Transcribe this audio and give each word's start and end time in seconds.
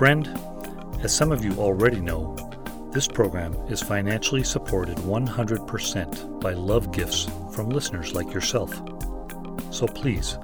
Friend, 0.00 0.26
as 1.02 1.14
some 1.14 1.30
of 1.30 1.44
you 1.44 1.52
already 1.58 2.00
know, 2.00 2.34
this 2.90 3.06
program 3.06 3.52
is 3.68 3.82
financially 3.82 4.42
supported 4.42 4.96
100% 4.96 6.40
by 6.40 6.54
love 6.54 6.90
gifts 6.90 7.28
from 7.52 7.68
listeners 7.68 8.14
like 8.14 8.32
yourself. 8.32 8.72
So 9.70 9.86
please, 9.86 10.38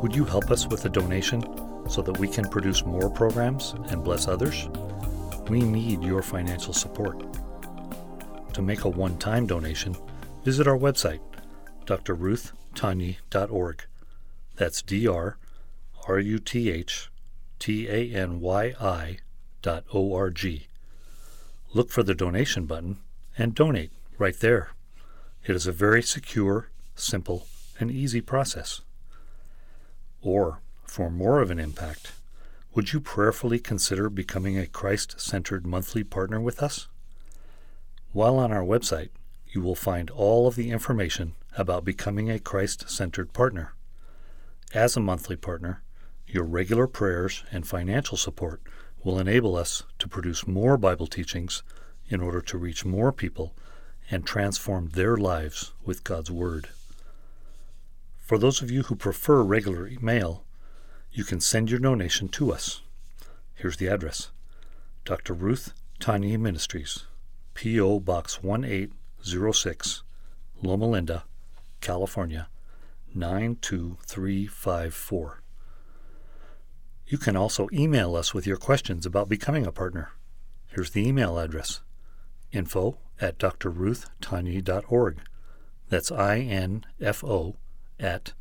would 0.00 0.14
you 0.14 0.24
help 0.24 0.52
us 0.52 0.68
with 0.68 0.84
a 0.84 0.88
donation 0.88 1.42
so 1.90 2.02
that 2.02 2.20
we 2.20 2.28
can 2.28 2.48
produce 2.48 2.86
more 2.86 3.10
programs 3.10 3.72
and 3.88 4.04
bless 4.04 4.28
others? 4.28 4.68
We 5.48 5.58
need 5.58 6.04
your 6.04 6.22
financial 6.22 6.72
support. 6.72 7.20
To 8.52 8.62
make 8.62 8.84
a 8.84 8.88
one 8.88 9.18
time 9.18 9.44
donation, 9.44 9.96
visit 10.44 10.68
our 10.68 10.78
website, 10.78 11.18
drruthtanyi.org. 11.84 13.84
That's 14.54 14.82
D 14.82 15.08
R 15.08 15.36
R 16.06 16.20
U 16.20 16.38
T 16.38 16.70
H 16.70 17.09
T 17.60 17.88
A 17.88 18.12
N 18.12 18.40
Y 18.40 18.74
I 18.80 19.18
dot 19.60 19.84
O 19.92 20.14
R 20.14 20.30
G. 20.30 20.66
Look 21.74 21.90
for 21.90 22.02
the 22.02 22.14
donation 22.14 22.64
button 22.64 22.98
and 23.38 23.54
donate 23.54 23.92
right 24.18 24.36
there. 24.40 24.70
It 25.46 25.54
is 25.54 25.66
a 25.66 25.72
very 25.72 26.02
secure, 26.02 26.70
simple, 26.94 27.46
and 27.78 27.90
easy 27.90 28.22
process. 28.22 28.80
Or, 30.22 30.60
for 30.84 31.10
more 31.10 31.40
of 31.40 31.50
an 31.50 31.60
impact, 31.60 32.12
would 32.74 32.92
you 32.92 33.00
prayerfully 33.00 33.58
consider 33.58 34.08
becoming 34.08 34.58
a 34.58 34.66
Christ 34.66 35.20
centered 35.20 35.66
monthly 35.66 36.02
partner 36.02 36.40
with 36.40 36.62
us? 36.62 36.88
While 38.12 38.38
on 38.38 38.52
our 38.52 38.64
website, 38.64 39.10
you 39.48 39.60
will 39.60 39.74
find 39.74 40.08
all 40.10 40.46
of 40.46 40.56
the 40.56 40.70
information 40.70 41.34
about 41.58 41.84
becoming 41.84 42.30
a 42.30 42.38
Christ 42.38 42.88
centered 42.88 43.32
partner. 43.32 43.74
As 44.72 44.96
a 44.96 45.00
monthly 45.00 45.36
partner, 45.36 45.82
your 46.32 46.44
regular 46.44 46.86
prayers 46.86 47.42
and 47.50 47.66
financial 47.66 48.16
support 48.16 48.62
will 49.02 49.18
enable 49.18 49.56
us 49.56 49.82
to 49.98 50.08
produce 50.08 50.46
more 50.46 50.76
Bible 50.76 51.06
teachings 51.06 51.62
in 52.08 52.20
order 52.20 52.40
to 52.40 52.58
reach 52.58 52.84
more 52.84 53.10
people 53.12 53.54
and 54.10 54.26
transform 54.26 54.90
their 54.90 55.16
lives 55.16 55.72
with 55.84 56.04
God's 56.04 56.30
Word. 56.30 56.68
For 58.18 58.38
those 58.38 58.62
of 58.62 58.70
you 58.70 58.84
who 58.84 58.94
prefer 58.94 59.42
regular 59.42 59.88
email, 59.88 60.44
you 61.12 61.24
can 61.24 61.40
send 61.40 61.70
your 61.70 61.80
donation 61.80 62.28
to 62.28 62.52
us. 62.52 62.82
Here's 63.54 63.78
the 63.78 63.88
address 63.88 64.30
Dr. 65.04 65.34
Ruth 65.34 65.72
Tanyi 65.98 66.38
Ministries, 66.38 67.06
P.O. 67.54 67.98
Box 68.00 68.42
1806, 68.42 70.02
Loma 70.62 70.86
Linda, 70.86 71.24
California 71.80 72.48
92354. 73.14 75.39
You 77.10 77.18
can 77.18 77.36
also 77.36 77.68
email 77.72 78.14
us 78.14 78.32
with 78.32 78.46
your 78.46 78.56
questions 78.56 79.04
about 79.04 79.28
becoming 79.28 79.66
a 79.66 79.72
partner. 79.72 80.12
Here's 80.68 80.90
the 80.90 81.04
email 81.04 81.40
address 81.40 81.80
info 82.52 82.98
at 83.20 83.36
drruthtanyi.org. 83.36 85.18
That's 85.88 86.12
I 86.12 86.38
N 86.38 86.86
F 87.00 87.24
O 87.24 87.56
at 87.98 88.32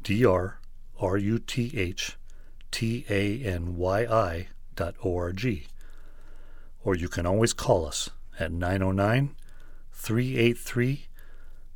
D 0.00 0.24
R 0.24 0.60
R 1.00 1.16
U 1.16 1.40
T 1.40 1.72
H 1.76 2.16
T 2.70 3.04
A 3.10 3.42
N 3.42 3.76
Y 3.76 4.06
I 4.06 4.46
dot 4.76 4.94
O 5.02 5.16
R 5.16 5.32
G. 5.32 5.66
Or 6.84 6.94
you 6.94 7.08
can 7.08 7.26
always 7.26 7.52
call 7.52 7.84
us 7.84 8.10
at 8.38 8.52
909 8.52 9.34
383 9.90 11.08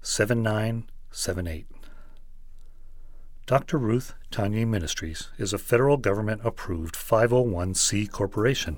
7978. 0.00 1.71
Dr. 3.46 3.76
Ruth 3.76 4.14
Tanyi 4.30 4.64
Ministries 4.64 5.28
is 5.36 5.52
a 5.52 5.58
federal 5.58 5.96
government 5.96 6.42
approved 6.44 6.94
501c 6.94 8.08
corporation, 8.08 8.74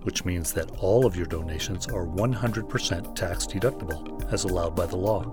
which 0.00 0.24
means 0.24 0.54
that 0.54 0.70
all 0.78 1.04
of 1.04 1.14
your 1.14 1.26
donations 1.26 1.86
are 1.88 2.06
100% 2.06 3.14
tax 3.14 3.46
deductible 3.46 4.32
as 4.32 4.44
allowed 4.44 4.74
by 4.74 4.86
the 4.86 4.96
law. 4.96 5.24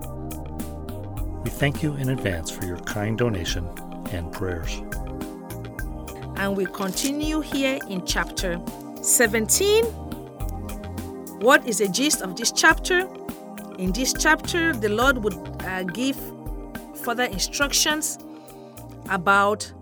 We 1.45 1.51
thank 1.51 1.81
you 1.81 1.95
in 1.95 2.09
advance 2.09 2.51
for 2.51 2.65
your 2.65 2.79
kind 2.79 3.17
donation 3.17 3.65
and 4.11 4.29
prayers. 4.29 4.81
And 6.35 6.57
we 6.57 6.65
continue 6.65 7.39
here 7.39 7.79
in 7.89 8.05
chapter 8.05 8.61
17. 9.01 9.85
What 11.39 11.65
is 11.65 11.77
the 11.77 11.87
gist 11.87 12.21
of 12.21 12.35
this 12.35 12.51
chapter? 12.51 13.07
In 13.79 13.93
this 13.93 14.13
chapter, 14.13 14.73
the 14.73 14.89
Lord 14.89 15.23
would 15.23 15.63
uh, 15.63 15.83
give 15.83 16.17
further 17.03 17.23
instructions 17.23 18.17
about 19.09 19.73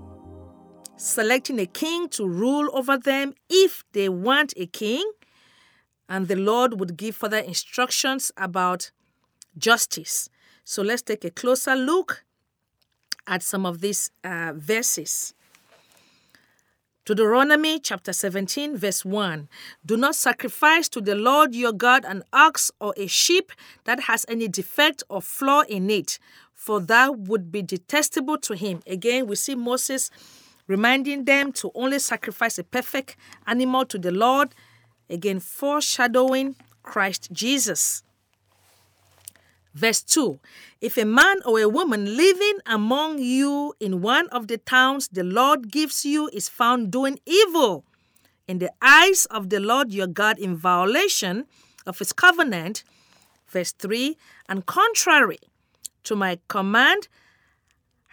selecting 0.97 1.59
a 1.59 1.65
king 1.65 2.09
to 2.09 2.27
rule 2.27 2.69
over 2.73 2.97
them 2.97 3.33
if 3.49 3.83
they 3.93 4.09
want 4.09 4.53
a 4.57 4.65
king. 4.65 5.09
And 6.07 6.27
the 6.27 6.35
Lord 6.35 6.79
would 6.79 6.97
give 6.97 7.15
further 7.15 7.37
instructions 7.37 8.31
about 8.37 8.91
justice. 9.57 10.29
So 10.63 10.81
let's 10.81 11.01
take 11.01 11.23
a 11.25 11.31
closer 11.31 11.75
look 11.75 12.23
at 13.27 13.43
some 13.43 13.65
of 13.65 13.81
these 13.81 14.11
uh, 14.23 14.53
verses. 14.55 15.33
Deuteronomy 17.03 17.79
chapter 17.79 18.13
17, 18.13 18.77
verse 18.77 19.03
1. 19.03 19.49
Do 19.83 19.97
not 19.97 20.13
sacrifice 20.15 20.87
to 20.89 21.01
the 21.01 21.15
Lord 21.15 21.55
your 21.55 21.73
God 21.73 22.05
an 22.05 22.23
ox 22.31 22.71
or 22.79 22.93
a 22.95 23.07
sheep 23.07 23.51
that 23.85 24.01
has 24.01 24.23
any 24.29 24.47
defect 24.47 25.01
or 25.09 25.19
flaw 25.21 25.61
in 25.67 25.89
it, 25.89 26.19
for 26.61 26.79
that 26.79 27.17
would 27.17 27.51
be 27.51 27.63
detestable 27.63 28.37
to 28.37 28.53
him. 28.53 28.83
Again, 28.85 29.25
we 29.25 29.35
see 29.35 29.55
Moses 29.55 30.11
reminding 30.67 31.25
them 31.25 31.51
to 31.53 31.71
only 31.73 31.97
sacrifice 31.97 32.59
a 32.59 32.63
perfect 32.63 33.15
animal 33.47 33.83
to 33.85 33.97
the 33.97 34.11
Lord, 34.11 34.53
again, 35.09 35.39
foreshadowing 35.39 36.55
Christ 36.83 37.29
Jesus. 37.31 38.03
Verse 39.73 40.03
2 40.03 40.39
If 40.81 40.99
a 40.99 41.05
man 41.05 41.37
or 41.47 41.59
a 41.59 41.67
woman 41.67 42.15
living 42.15 42.59
among 42.67 43.17
you 43.17 43.73
in 43.79 44.01
one 44.03 44.27
of 44.29 44.47
the 44.47 44.59
towns 44.59 45.07
the 45.07 45.23
Lord 45.23 45.71
gives 45.71 46.05
you 46.05 46.29
is 46.31 46.47
found 46.47 46.91
doing 46.91 47.17
evil 47.25 47.85
in 48.47 48.59
the 48.59 48.71
eyes 48.83 49.25
of 49.31 49.49
the 49.49 49.59
Lord 49.59 49.91
your 49.91 50.05
God 50.05 50.37
in 50.37 50.55
violation 50.55 51.47
of 51.87 51.97
his 51.97 52.13
covenant, 52.13 52.83
verse 53.47 53.71
3 53.71 54.15
and 54.47 54.67
contrary 54.67 55.39
to 56.03 56.15
my 56.15 56.39
command, 56.47 57.07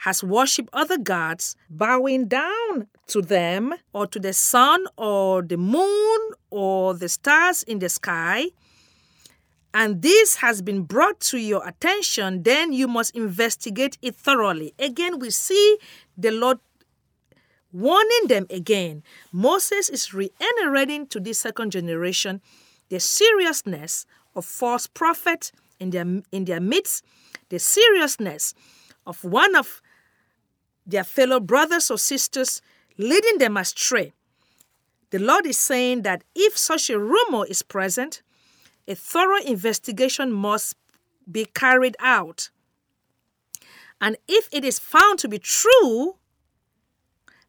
has 0.03 0.23
worshipped 0.23 0.69
other 0.73 0.99
gods, 0.99 1.57
bowing 1.69 2.29
down 2.29 2.87
to 3.09 3.21
them, 3.21 3.75
or 3.93 4.07
to 4.07 4.19
the 4.21 4.33
sun, 4.33 4.85
or 4.97 5.43
the 5.43 5.57
moon, 5.57 6.21
or 6.51 6.95
the 6.95 7.09
stars 7.09 7.63
in 7.65 7.81
the 7.81 7.89
sky, 7.89 8.47
and 9.75 10.03
this 10.03 10.37
has 10.37 10.63
been 10.63 10.83
brought 10.83 11.21
to 11.21 11.39
your 11.39 11.67
attention, 11.67 12.43
then 12.43 12.73
you 12.73 12.89
must 12.89 13.15
investigate 13.15 13.99
it 14.01 14.15
thoroughly. 14.15 14.75
Again, 14.79 15.19
we 15.19 15.31
see 15.31 15.79
the 16.17 16.31
Lord 16.31 16.59
warning 17.73 18.29
them 18.29 18.47
again. 18.51 19.03
Moses 19.31 19.91
is 19.91 20.15
reiterating 20.15 21.07
to 21.09 21.21
this 21.21 21.39
second 21.39 21.73
generation 21.73 22.41
the 22.89 22.99
seriousness 22.99 24.07
of 24.35 24.47
false 24.47 24.87
prophets 24.87 25.53
in 25.79 25.91
their, 25.91 26.07
in 26.33 26.47
their 26.47 26.61
midst, 26.61 27.05
the 27.49 27.59
seriousness 27.59 28.55
of 29.07 29.25
one 29.25 29.55
of 29.55 29.81
their 30.87 31.05
fellow 31.05 31.41
brothers 31.41 31.91
or 31.91 31.99
sisters 31.99 32.61
leading 32.97 33.39
them 33.39 33.57
astray. 33.57 34.13
The 35.11 35.19
Lord 35.19 35.47
is 35.47 35.59
saying 35.59 36.03
that 36.03 36.25
if 36.35 36.57
such 36.59 36.91
a 36.91 36.99
rumor 36.99 37.47
is 37.47 37.63
present, 37.63 38.23
a 38.87 38.95
thorough 38.95 39.43
investigation 39.45 40.33
must 40.33 40.77
be 41.31 41.45
carried 41.47 41.97
out. 42.01 42.51
And 44.01 44.17
if 44.27 44.49
it 44.53 44.65
is 44.65 44.79
found 44.79 45.19
to 45.21 45.29
be 45.29 45.39
true 45.39 46.17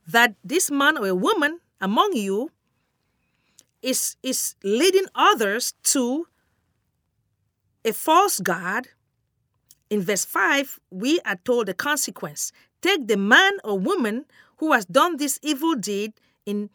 that 0.08 0.36
this 0.44 0.72
man 0.72 0.98
or 0.98 1.08
a 1.08 1.16
woman 1.16 1.60
among 1.80 2.14
you 2.14 2.52
is, 3.82 4.18
is 4.24 4.56
leading 4.64 5.06
others 5.16 5.74
to 5.84 6.28
a 7.86 7.94
false 7.94 8.40
God, 8.40 8.88
in 9.90 10.02
verse 10.02 10.26
5, 10.26 10.80
we 10.92 11.20
are 11.22 11.38
told 11.44 11.68
the 11.68 11.74
consequence. 11.74 12.52
Take 12.82 13.08
the 13.08 13.18
man 13.18 13.54
or 13.64 13.78
woman 13.78 14.26
who 14.58 14.72
has 14.74 14.86
done 14.86 15.18
this 15.18 15.40
evil 15.42 15.76
deed 15.76 16.14
in 16.46 16.70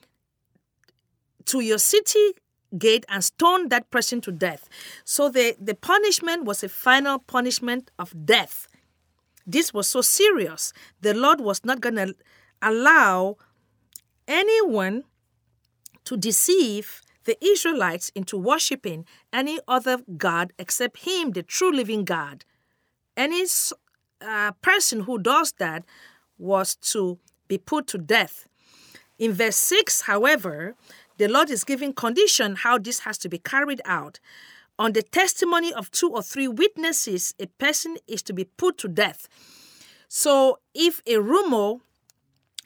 to 1.47 1.61
your 1.61 1.79
city 1.79 2.33
gate 2.77 3.05
and 3.09 3.23
stone 3.23 3.69
that 3.69 3.91
person 3.91 4.21
to 4.23 4.33
death. 4.33 4.69
So 5.05 5.29
the, 5.29 5.57
the 5.61 5.75
punishment 5.75 6.45
was 6.45 6.65
a 6.65 6.69
final 6.69 7.19
punishment 7.19 7.91
of 7.99 8.27
death. 8.27 8.67
This 9.47 9.73
was 9.73 9.87
so 9.87 10.01
serious. 10.01 10.73
The 11.01 11.15
Lord 11.15 11.41
was 11.41 11.65
not 11.65 11.81
going 11.81 11.97
to 11.97 12.15
allow 12.63 13.37
anyone 14.27 15.05
to 16.05 16.17
deceive 16.17 17.03
the 17.25 17.43
Israelites 17.45 18.11
into 18.15 18.37
worshiping 18.37 19.07
any 19.33 19.59
other 19.69 19.99
God 20.17 20.53
except 20.59 21.05
Him, 21.05 21.33
the 21.33 21.43
true 21.43 21.73
living 21.73 22.05
God. 22.05 22.45
Any 23.17 23.45
uh, 24.21 24.53
person 24.63 25.01
who 25.01 25.19
does 25.19 25.53
that 25.59 25.85
was 26.39 26.75
to 26.77 27.19
be 27.49 27.59
put 27.59 27.87
to 27.89 27.99
death. 27.99 28.49
In 29.19 29.33
verse 29.33 29.57
6, 29.57 30.03
however, 30.03 30.75
the 31.19 31.29
Lord 31.29 31.51
is 31.51 31.65
giving 31.65 31.93
condition 31.93 32.57
how 32.57 32.79
this 32.79 33.01
has 33.01 33.19
to 33.19 33.29
be 33.29 33.39
carried 33.39 33.81
out. 33.85 34.19
On 34.79 34.93
the 34.93 35.03
testimony 35.03 35.73
of 35.73 35.91
two 35.93 36.11
or 36.11 36.23
three 36.23 36.49
witnesses, 36.49 37.35
a 37.39 37.47
person 37.47 37.97
is 38.09 38.23
to 38.25 38.33
be 38.33 38.45
put 38.45 38.77
to 38.79 38.89
death. 38.89 39.29
So 40.09 40.59
if 40.75 41.01
a 41.07 41.19
rumor 41.19 41.77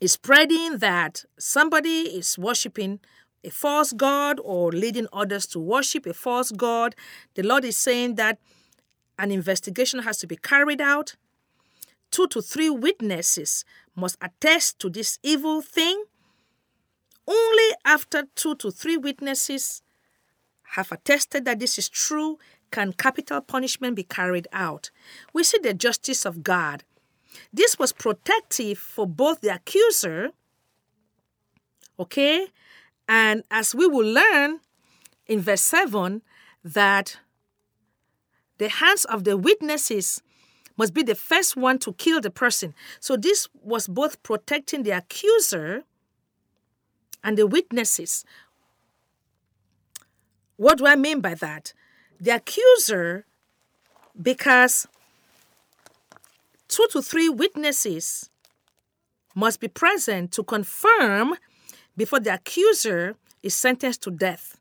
is 0.01 0.13
spreading 0.13 0.79
that 0.79 1.25
somebody 1.39 2.03
is 2.03 2.39
worshiping 2.39 3.01
a 3.45 3.51
false 3.51 3.93
god 3.93 4.41
or 4.43 4.73
leading 4.73 5.07
others 5.13 5.47
to 5.49 5.59
worship 5.59 6.07
a 6.07 6.15
false 6.15 6.51
god, 6.51 6.95
the 7.35 7.43
Lord 7.43 7.65
is 7.65 7.77
saying 7.77 8.15
that 8.15 8.39
an 9.19 9.31
investigation 9.31 10.01
has 10.01 10.19
to 10.19 10.27
be 10.27 10.37
carried 10.37 10.81
out. 10.81 11.17
Two 12.11 12.27
to 12.29 12.41
three 12.41 12.71
witnesses 12.71 13.65
must 13.95 14.17
attest 14.23 14.79
to 14.79 14.89
this 14.89 15.19
evil 15.23 15.61
thing. 15.61 16.05
Only 17.27 17.75
after 17.85 18.25
two 18.35 18.55
to 18.57 18.71
three 18.71 18.97
witnesses 18.97 19.83
have 20.75 20.93
attested 20.93 21.45
that 21.45 21.59
this 21.59 21.79
is 21.79 21.89
true 21.89 22.39
can 22.71 22.93
capital 22.93 23.41
punishment 23.41 23.97
be 23.97 24.03
carried 24.03 24.49
out. 24.53 24.91
We 25.33 25.45
see 25.45 25.59
the 25.59 25.75
justice 25.75 26.25
of 26.25 26.43
God. 26.43 26.85
This 27.53 27.79
was 27.79 27.93
protective 27.93 28.79
for 28.79 29.07
both 29.07 29.41
the 29.41 29.55
accuser, 29.55 30.31
okay, 31.99 32.49
and 33.09 33.43
as 33.51 33.75
we 33.75 33.87
will 33.87 34.07
learn 34.07 34.61
in 35.27 35.41
verse 35.41 35.63
7, 35.63 36.23
that 36.65 37.19
the 38.59 38.69
hands 38.69 39.05
of 39.07 39.25
the 39.25 39.37
witnesses 39.37 40.23
must 40.77 40.95
be 40.95 41.03
the 41.03 41.15
first 41.15 41.57
one 41.57 41.79
to 41.81 41.93
kill 41.95 42.21
the 42.21 42.31
person. 42.31 42.75
So 43.01 43.17
this 43.17 43.49
was 43.63 43.89
both 43.89 44.23
protecting 44.23 44.85
the 44.85 44.93
accuser 44.93 45.85
and 47.25 47.37
the 47.37 47.47
witnesses. 47.47 48.25
What 50.57 50.79
do 50.79 50.87
I 50.87 50.97
mean 50.97 51.21
by 51.21 51.35
that? 51.35 51.73
The 52.21 52.31
accuser, 52.37 53.27
because 54.21 54.87
two 56.69 56.87
to 56.93 57.03
three 57.03 57.29
witnesses 57.29 58.31
must 59.35 59.61
be 59.61 59.69
present 59.69 60.33
to 60.33 60.43
confirm 60.43 61.35
before 61.97 62.21
the 62.21 62.35
accuser 62.35 63.15
is 63.43 63.55
sentenced 63.55 64.03
to 64.03 64.11
death. 64.11 64.58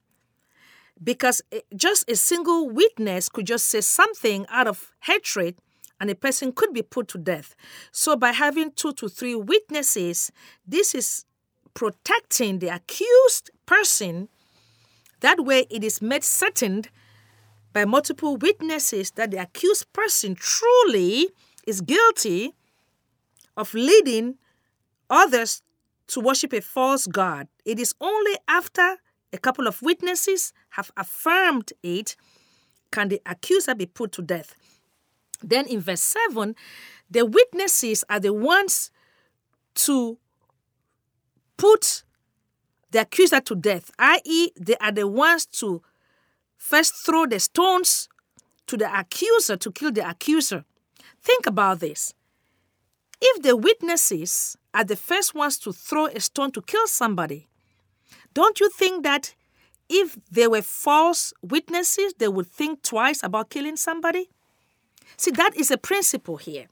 Because 1.03 1.41
just 1.75 2.09
a 2.09 2.15
single 2.15 2.69
witness 2.69 3.29
could 3.29 3.45
just 3.45 3.67
say 3.67 3.81
something 3.81 4.45
out 4.49 4.67
of 4.67 4.91
hatred 5.01 5.55
and 5.99 6.09
a 6.09 6.15
person 6.15 6.51
could 6.51 6.73
be 6.73 6.81
put 6.81 7.07
to 7.09 7.17
death. 7.17 7.55
So, 7.91 8.15
by 8.15 8.31
having 8.31 8.71
two 8.71 8.93
to 8.93 9.09
three 9.09 9.35
witnesses, 9.35 10.31
this 10.65 10.93
is 10.93 11.25
protecting 11.73 12.59
the 12.59 12.69
accused 12.69 13.51
person. 13.65 14.29
That 15.21 15.43
way, 15.43 15.65
it 15.69 15.83
is 15.83 16.01
made 16.01 16.23
certain 16.23 16.83
by 17.73 17.85
multiple 17.85 18.37
witnesses 18.37 19.11
that 19.11 19.31
the 19.31 19.37
accused 19.37 19.91
person 19.93 20.35
truly 20.35 21.29
is 21.65 21.81
guilty 21.81 22.53
of 23.55 23.73
leading 23.73 24.35
others 25.09 25.61
to 26.07 26.19
worship 26.19 26.53
a 26.53 26.61
false 26.61 27.07
god. 27.07 27.47
It 27.65 27.79
is 27.79 27.93
only 27.99 28.33
after 28.47 28.97
a 29.33 29.37
couple 29.37 29.67
of 29.67 29.81
witnesses 29.81 30.53
have 30.71 30.91
affirmed 30.97 31.73
it 31.83 32.15
can 32.91 33.09
the 33.09 33.21
accuser 33.25 33.75
be 33.75 33.85
put 33.85 34.11
to 34.13 34.21
death. 34.21 34.55
Then 35.41 35.65
in 35.67 35.81
verse 35.81 36.01
7, 36.01 36.55
the 37.09 37.25
witnesses 37.25 38.03
are 38.09 38.19
the 38.19 38.33
ones 38.33 38.91
to 39.75 40.17
put 41.57 42.03
the 42.91 43.01
accuser 43.01 43.41
to 43.41 43.55
death, 43.55 43.91
i.e., 43.99 44.51
they 44.59 44.75
are 44.77 44.91
the 44.91 45.07
ones 45.07 45.45
to 45.45 45.81
first 46.55 46.95
throw 46.95 47.25
the 47.25 47.39
stones 47.39 48.07
to 48.67 48.77
the 48.77 48.99
accuser 48.99 49.57
to 49.57 49.71
kill 49.71 49.91
the 49.91 50.07
accuser. 50.07 50.63
Think 51.21 51.45
about 51.45 51.79
this. 51.79 52.13
If 53.19 53.41
the 53.41 53.55
witnesses 53.55 54.57
are 54.73 54.83
the 54.83 54.95
first 54.95 55.33
ones 55.33 55.57
to 55.59 55.73
throw 55.73 56.05
a 56.05 56.19
stone 56.19 56.51
to 56.51 56.61
kill 56.61 56.87
somebody, 56.87 57.47
don't 58.37 58.59
you 58.59 58.69
think 58.69 59.01
that 59.01 59.33
if 59.89 60.15
there 60.29 60.51
were 60.51 60.61
false 60.61 61.33
witnesses, 61.41 62.13
they 62.19 62.27
would 62.27 62.45
think 62.45 62.83
twice 62.83 63.23
about 63.23 63.49
killing 63.49 63.75
somebody? 63.75 64.29
See, 65.17 65.31
that 65.31 65.57
is 65.57 65.71
a 65.71 65.77
principle 65.79 66.37
here. 66.37 66.67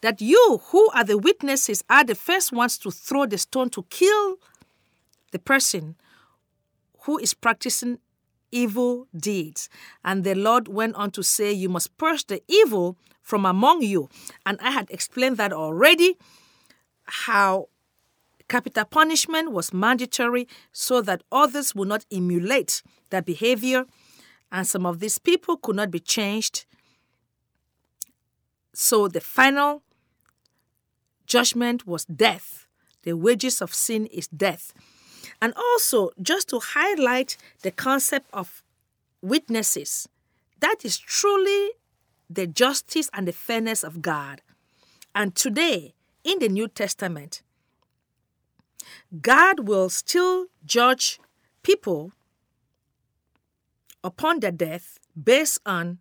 That 0.00 0.20
you, 0.20 0.60
who 0.70 0.90
are 0.90 1.04
the 1.04 1.16
witnesses, 1.16 1.84
are 1.88 2.02
the 2.02 2.16
first 2.16 2.50
ones 2.50 2.76
to 2.78 2.90
throw 2.90 3.24
the 3.24 3.38
stone 3.38 3.70
to 3.70 3.84
kill 3.88 4.38
the 5.30 5.38
person 5.38 5.94
who 7.02 7.18
is 7.18 7.34
practicing 7.34 8.00
evil 8.50 9.06
deeds. 9.16 9.68
And 10.04 10.24
the 10.24 10.34
Lord 10.34 10.66
went 10.66 10.96
on 10.96 11.12
to 11.12 11.22
say, 11.22 11.52
You 11.52 11.68
must 11.68 11.96
purge 11.98 12.26
the 12.26 12.42
evil 12.48 12.96
from 13.22 13.46
among 13.46 13.82
you. 13.82 14.08
And 14.44 14.58
I 14.60 14.72
had 14.72 14.90
explained 14.90 15.36
that 15.36 15.52
already, 15.52 16.16
how 17.04 17.68
capital 18.52 18.84
punishment 18.84 19.52
was 19.52 19.72
mandatory 19.72 20.46
so 20.72 21.00
that 21.00 21.22
others 21.32 21.74
would 21.74 21.88
not 21.88 22.04
emulate 22.12 22.82
their 23.10 23.22
behavior. 23.22 23.86
And 24.50 24.66
some 24.66 24.84
of 24.84 25.00
these 25.00 25.18
people 25.18 25.56
could 25.56 25.76
not 25.76 25.90
be 25.90 26.00
changed 26.00 26.66
so 28.74 29.08
the 29.08 29.20
final 29.20 29.82
judgment 31.26 31.86
was 31.86 32.04
death. 32.04 32.66
The 33.02 33.14
wages 33.14 33.60
of 33.60 33.74
sin 33.74 34.06
is 34.06 34.28
death. 34.28 34.72
And 35.40 35.52
also, 35.56 36.10
just 36.20 36.48
to 36.50 36.60
highlight 36.60 37.36
the 37.62 37.70
concept 37.70 38.28
of 38.32 38.62
witnesses, 39.20 40.08
that 40.60 40.84
is 40.84 40.98
truly 40.98 41.70
the 42.30 42.46
justice 42.46 43.10
and 43.12 43.26
the 43.26 43.32
fairness 43.32 43.82
of 43.82 44.00
God. 44.00 44.40
And 45.14 45.34
today, 45.34 45.94
in 46.24 46.38
the 46.38 46.48
New 46.48 46.68
Testament, 46.68 47.42
God 49.20 49.68
will 49.68 49.88
still 49.88 50.46
judge 50.64 51.20
people 51.62 52.12
upon 54.04 54.40
their 54.40 54.52
death 54.52 54.98
based 55.22 55.60
on 55.64 55.98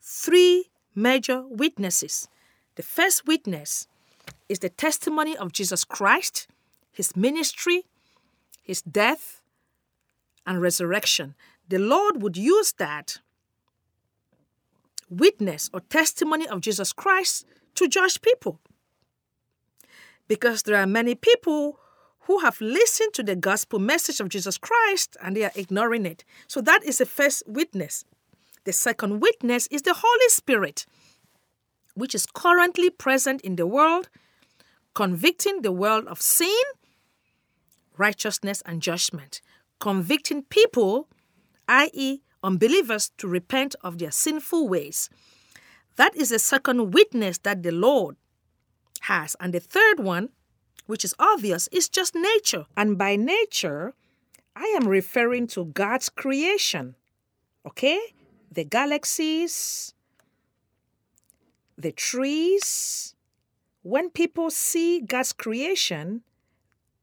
three 0.00 0.70
major 0.94 1.44
witnesses. 1.46 2.28
The 2.76 2.82
first 2.82 3.26
witness 3.26 3.86
is 4.48 4.60
the 4.60 4.68
testimony 4.68 5.36
of 5.36 5.52
Jesus 5.52 5.84
Christ, 5.84 6.48
his 6.92 7.16
ministry, 7.16 7.84
his 8.62 8.82
death, 8.82 9.42
and 10.46 10.60
resurrection. 10.60 11.34
The 11.68 11.78
Lord 11.78 12.22
would 12.22 12.36
use 12.36 12.72
that 12.72 13.18
witness 15.08 15.70
or 15.72 15.80
testimony 15.80 16.48
of 16.48 16.60
Jesus 16.60 16.92
Christ 16.92 17.44
to 17.74 17.88
judge 17.88 18.22
people. 18.22 18.58
Because 20.30 20.62
there 20.62 20.76
are 20.76 20.86
many 20.86 21.16
people 21.16 21.80
who 22.20 22.38
have 22.38 22.60
listened 22.60 23.12
to 23.14 23.24
the 23.24 23.34
gospel 23.34 23.80
message 23.80 24.20
of 24.20 24.28
Jesus 24.28 24.58
Christ 24.58 25.16
and 25.20 25.36
they 25.36 25.42
are 25.42 25.50
ignoring 25.56 26.06
it. 26.06 26.24
So 26.46 26.60
that 26.60 26.84
is 26.84 26.98
the 26.98 27.04
first 27.04 27.42
witness. 27.48 28.04
The 28.64 28.72
second 28.72 29.18
witness 29.18 29.66
is 29.72 29.82
the 29.82 29.92
Holy 29.92 30.28
Spirit, 30.28 30.86
which 31.94 32.14
is 32.14 32.26
currently 32.26 32.90
present 32.90 33.40
in 33.40 33.56
the 33.56 33.66
world, 33.66 34.08
convicting 34.94 35.62
the 35.62 35.72
world 35.72 36.06
of 36.06 36.22
sin, 36.22 36.62
righteousness, 37.96 38.62
and 38.64 38.80
judgment, 38.80 39.40
convicting 39.80 40.44
people, 40.44 41.08
i.e., 41.66 42.20
unbelievers, 42.44 43.10
to 43.18 43.26
repent 43.26 43.74
of 43.82 43.98
their 43.98 44.12
sinful 44.12 44.68
ways. 44.68 45.10
That 45.96 46.14
is 46.14 46.28
the 46.28 46.38
second 46.38 46.94
witness 46.94 47.38
that 47.38 47.64
the 47.64 47.72
Lord 47.72 48.14
has. 49.00 49.36
And 49.40 49.52
the 49.52 49.60
third 49.60 50.00
one, 50.00 50.30
which 50.86 51.04
is 51.04 51.14
obvious, 51.18 51.68
is 51.72 51.88
just 51.88 52.14
nature. 52.14 52.66
And 52.76 52.96
by 52.98 53.16
nature, 53.16 53.94
I 54.56 54.64
am 54.80 54.88
referring 54.88 55.46
to 55.48 55.66
God's 55.66 56.08
creation. 56.08 56.96
Okay? 57.66 58.00
the 58.50 58.64
galaxies, 58.64 59.94
the 61.78 61.92
trees. 61.92 63.14
When 63.82 64.10
people 64.10 64.50
see 64.50 65.00
God's 65.00 65.32
creation, 65.32 66.22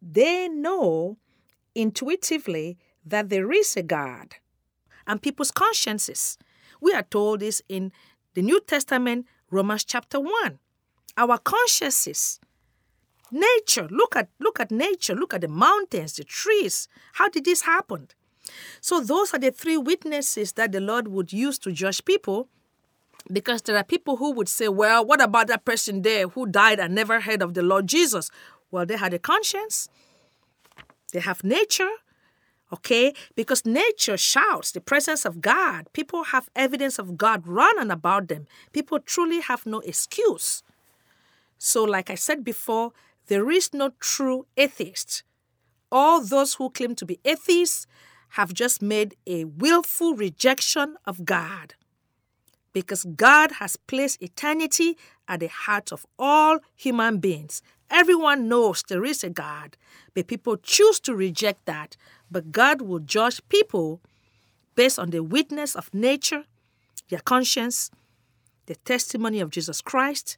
they 0.01 0.47
know 0.47 1.17
intuitively 1.73 2.77
that 3.05 3.29
there 3.29 3.51
is 3.51 3.75
a 3.75 3.83
God. 3.83 4.35
And 5.07 5.21
people's 5.21 5.51
consciences. 5.51 6.37
We 6.81 6.93
are 6.93 7.03
told 7.03 7.39
this 7.39 7.61
in 7.69 7.91
the 8.33 8.41
New 8.41 8.59
Testament, 8.59 9.25
Romans 9.49 9.85
chapter 9.85 10.19
1. 10.19 10.59
Our 11.17 11.39
consciences, 11.39 12.39
nature, 13.31 13.87
look 13.89 14.15
at 14.15 14.29
look 14.39 14.59
at 14.59 14.71
nature, 14.71 15.15
look 15.15 15.33
at 15.33 15.41
the 15.41 15.47
mountains, 15.47 16.13
the 16.13 16.23
trees. 16.23 16.87
How 17.13 17.27
did 17.29 17.45
this 17.45 17.61
happen? 17.63 18.07
So, 18.81 19.01
those 19.01 19.33
are 19.33 19.39
the 19.39 19.51
three 19.51 19.77
witnesses 19.77 20.53
that 20.53 20.71
the 20.71 20.79
Lord 20.79 21.07
would 21.07 21.33
use 21.33 21.57
to 21.59 21.71
judge 21.71 22.05
people. 22.05 22.47
Because 23.29 23.61
there 23.63 23.75
are 23.75 23.83
people 23.83 24.15
who 24.17 24.31
would 24.31 24.47
say, 24.47 24.69
well, 24.69 25.05
what 25.05 25.21
about 25.21 25.47
that 25.47 25.65
person 25.65 26.01
there 26.01 26.29
who 26.29 26.47
died 26.47 26.79
and 26.79 26.95
never 26.95 27.19
heard 27.19 27.41
of 27.41 27.55
the 27.55 27.61
Lord 27.61 27.87
Jesus? 27.87 28.31
Well, 28.71 28.85
they 28.85 28.95
had 28.95 29.13
a 29.13 29.19
conscience, 29.19 29.89
they 31.11 31.19
have 31.19 31.43
nature, 31.43 31.89
okay? 32.71 33.13
Because 33.35 33.65
nature 33.65 34.15
shouts 34.17 34.71
the 34.71 34.79
presence 34.79 35.25
of 35.25 35.41
God. 35.41 35.87
People 35.91 36.25
have 36.25 36.49
evidence 36.55 36.99
of 36.99 37.17
God 37.17 37.45
running 37.45 37.91
about 37.91 38.29
them. 38.29 38.45
People 38.71 38.99
truly 38.99 39.41
have 39.41 39.65
no 39.65 39.79
excuse. 39.81 40.63
So, 41.57 41.83
like 41.83 42.09
I 42.09 42.15
said 42.15 42.43
before, 42.43 42.93
there 43.27 43.49
is 43.49 43.73
no 43.73 43.91
true 43.99 44.45
atheist. 44.55 45.23
All 45.91 46.21
those 46.21 46.55
who 46.55 46.69
claim 46.69 46.95
to 46.95 47.05
be 47.05 47.19
atheists 47.25 47.87
have 48.31 48.53
just 48.53 48.81
made 48.81 49.15
a 49.25 49.45
willful 49.45 50.15
rejection 50.15 50.95
of 51.05 51.25
God. 51.25 51.75
Because 52.73 53.05
God 53.05 53.53
has 53.53 53.75
placed 53.75 54.21
eternity 54.21 54.97
at 55.27 55.39
the 55.39 55.47
heart 55.47 55.91
of 55.91 56.05
all 56.19 56.59
human 56.75 57.17
beings. 57.19 57.61
Everyone 57.89 58.47
knows 58.47 58.83
there 58.87 59.05
is 59.05 59.23
a 59.23 59.29
God, 59.29 59.77
but 60.13 60.27
people 60.27 60.57
choose 60.57 60.99
to 61.01 61.15
reject 61.15 61.65
that. 61.65 61.95
But 62.29 62.51
God 62.51 62.81
will 62.81 62.99
judge 62.99 63.41
people 63.49 64.01
based 64.75 64.99
on 64.99 65.09
the 65.09 65.23
witness 65.23 65.75
of 65.75 65.93
nature, 65.93 66.43
their 67.09 67.19
conscience, 67.19 67.89
the 68.65 68.75
testimony 68.75 69.39
of 69.39 69.49
Jesus 69.49 69.81
Christ, 69.81 70.37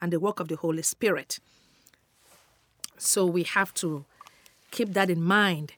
and 0.00 0.12
the 0.12 0.20
work 0.20 0.40
of 0.40 0.48
the 0.48 0.56
Holy 0.56 0.82
Spirit. 0.82 1.40
So 2.96 3.24
we 3.26 3.42
have 3.44 3.72
to 3.74 4.04
keep 4.70 4.92
that 4.92 5.10
in 5.10 5.22
mind. 5.22 5.72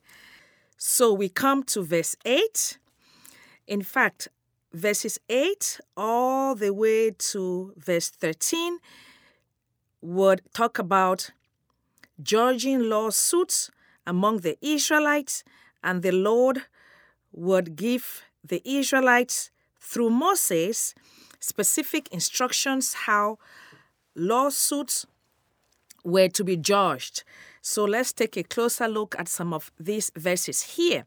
So 0.77 1.13
we 1.13 1.29
come 1.29 1.63
to 1.63 1.83
verse 1.83 2.15
8. 2.25 2.77
In 3.67 3.81
fact, 3.81 4.27
verses 4.73 5.19
8 5.29 5.79
all 5.95 6.55
the 6.55 6.73
way 6.73 7.11
to 7.11 7.73
verse 7.77 8.09
13 8.09 8.79
would 10.01 10.41
talk 10.53 10.77
about 10.77 11.31
judging 12.21 12.89
lawsuits 12.89 13.71
among 14.05 14.39
the 14.39 14.57
Israelites, 14.61 15.43
and 15.81 16.01
the 16.01 16.11
Lord 16.11 16.63
would 17.31 17.75
give 17.75 18.23
the 18.43 18.61
Israelites, 18.65 19.49
through 19.79 20.09
Moses, 20.09 20.93
specific 21.39 22.07
instructions 22.09 22.93
how 23.05 23.37
lawsuits 24.15 25.05
were 26.03 26.29
to 26.29 26.43
be 26.43 26.57
judged. 26.57 27.23
So 27.61 27.85
let's 27.85 28.11
take 28.11 28.35
a 28.37 28.43
closer 28.43 28.87
look 28.87 29.15
at 29.17 29.27
some 29.27 29.53
of 29.53 29.71
these 29.79 30.11
verses 30.15 30.61
here, 30.75 31.05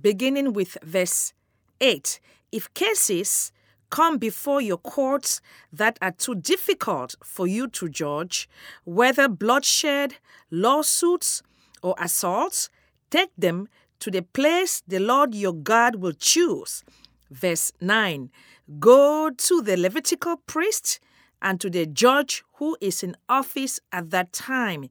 beginning 0.00 0.52
with 0.54 0.78
verse 0.82 1.34
8. 1.80 2.20
If 2.52 2.72
cases 2.74 3.52
come 3.90 4.18
before 4.18 4.60
your 4.60 4.78
courts 4.78 5.40
that 5.72 5.98
are 6.00 6.12
too 6.12 6.36
difficult 6.36 7.16
for 7.22 7.46
you 7.46 7.68
to 7.68 7.88
judge, 7.88 8.48
whether 8.84 9.28
bloodshed, 9.28 10.14
lawsuits, 10.50 11.42
or 11.82 11.94
assaults, 11.98 12.70
take 13.10 13.30
them 13.36 13.68
to 13.98 14.10
the 14.10 14.22
place 14.22 14.82
the 14.86 14.98
Lord 14.98 15.34
your 15.34 15.52
God 15.52 15.96
will 15.96 16.12
choose. 16.12 16.82
Verse 17.30 17.72
9 17.80 18.30
Go 18.78 19.30
to 19.30 19.62
the 19.62 19.76
Levitical 19.76 20.36
priest 20.46 21.00
and 21.42 21.60
to 21.60 21.70
the 21.70 21.86
judge 21.86 22.42
who 22.54 22.76
is 22.80 23.02
in 23.02 23.16
office 23.28 23.80
at 23.92 24.10
that 24.10 24.32
time. 24.32 24.88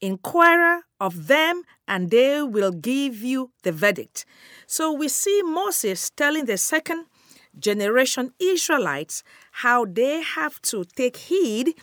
Inquire 0.00 0.82
of 1.00 1.28
them, 1.28 1.62
and 1.86 2.10
they 2.10 2.42
will 2.42 2.72
give 2.72 3.22
you 3.22 3.50
the 3.62 3.72
verdict. 3.72 4.24
So 4.66 4.92
we 4.92 5.08
see 5.08 5.42
Moses 5.42 6.10
telling 6.10 6.46
the 6.46 6.56
second 6.56 7.06
generation 7.58 8.32
Israelites 8.40 9.22
how 9.52 9.84
they 9.84 10.20
have 10.22 10.60
to 10.62 10.84
take 10.84 11.16
heed 11.16 11.74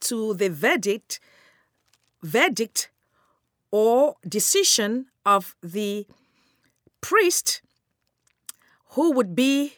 to 0.00 0.34
the 0.34 0.48
verdict, 0.48 1.20
verdict 2.22 2.90
or 3.70 4.14
decision 4.26 5.06
of 5.26 5.54
the 5.62 6.06
priest 7.00 7.60
who 8.90 9.12
would 9.12 9.34
be 9.34 9.74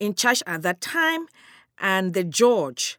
in 0.00 0.14
charge 0.14 0.42
at 0.46 0.62
that 0.62 0.80
time 0.80 1.26
and 1.84 2.14
the 2.14 2.24
judge. 2.24 2.98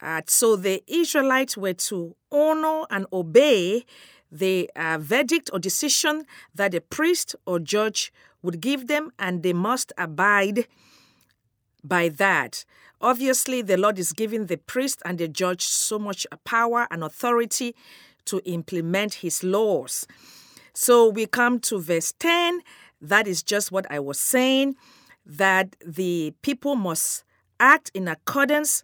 Uh, 0.00 0.22
so 0.26 0.56
the 0.56 0.82
Israelites 0.88 1.56
were 1.56 1.74
to 1.74 2.16
honor 2.32 2.84
and 2.90 3.06
obey 3.12 3.84
the 4.32 4.70
uh, 4.74 4.96
verdict 4.98 5.50
or 5.52 5.58
decision 5.58 6.24
that 6.54 6.72
the 6.72 6.80
priest 6.80 7.36
or 7.46 7.58
judge 7.58 8.12
would 8.42 8.60
give 8.60 8.86
them, 8.86 9.10
and 9.18 9.42
they 9.42 9.52
must 9.52 9.92
abide 9.98 10.66
by 11.84 12.08
that. 12.08 12.64
Obviously, 13.00 13.62
the 13.62 13.76
Lord 13.76 13.98
is 13.98 14.12
giving 14.12 14.46
the 14.46 14.56
priest 14.56 15.02
and 15.04 15.18
the 15.18 15.28
judge 15.28 15.62
so 15.62 15.98
much 15.98 16.26
power 16.44 16.86
and 16.90 17.04
authority 17.04 17.74
to 18.24 18.40
implement 18.44 19.14
his 19.14 19.42
laws. 19.44 20.06
So 20.72 21.08
we 21.08 21.26
come 21.26 21.58
to 21.60 21.80
verse 21.80 22.12
10. 22.18 22.60
That 23.00 23.26
is 23.26 23.42
just 23.42 23.70
what 23.70 23.86
I 23.90 23.98
was 23.98 24.18
saying 24.18 24.76
that 25.26 25.76
the 25.84 26.32
people 26.42 26.74
must 26.74 27.24
act 27.60 27.90
in 27.94 28.08
accordance 28.08 28.82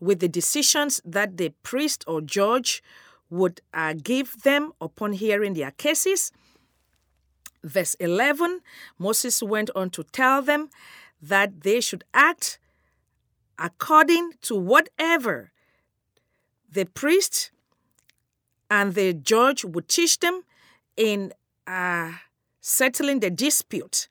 with 0.00 0.20
the 0.20 0.28
decisions 0.28 1.00
that 1.04 1.36
the 1.36 1.50
priest 1.62 2.04
or 2.06 2.20
judge 2.20 2.82
would 3.30 3.60
uh, 3.72 3.94
give 3.94 4.42
them 4.42 4.72
upon 4.80 5.12
hearing 5.12 5.54
their 5.54 5.70
cases. 5.70 6.32
Verse 7.64 7.94
11 7.94 8.60
Moses 8.98 9.42
went 9.42 9.70
on 9.74 9.90
to 9.90 10.02
tell 10.02 10.42
them 10.42 10.68
that 11.20 11.62
they 11.62 11.80
should 11.80 12.04
act 12.12 12.58
according 13.58 14.32
to 14.42 14.56
whatever 14.56 15.52
the 16.70 16.84
priest 16.84 17.52
and 18.70 18.94
the 18.94 19.12
judge 19.12 19.64
would 19.64 19.88
teach 19.88 20.18
them 20.18 20.42
in 20.96 21.32
uh, 21.66 22.12
settling 22.60 23.20
the 23.20 23.30
dispute. 23.30 24.08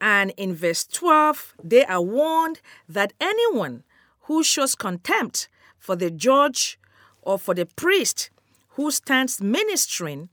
And 0.00 0.32
in 0.36 0.54
verse 0.54 0.86
12, 0.86 1.54
they 1.62 1.84
are 1.84 2.02
warned 2.02 2.60
that 2.88 3.12
anyone 3.20 3.84
who 4.22 4.42
shows 4.42 4.74
contempt 4.74 5.48
for 5.78 5.96
the 5.96 6.10
judge 6.10 6.78
or 7.22 7.38
for 7.38 7.54
the 7.54 7.66
priest 7.66 8.30
who 8.70 8.90
stands 8.90 9.40
ministering 9.40 10.28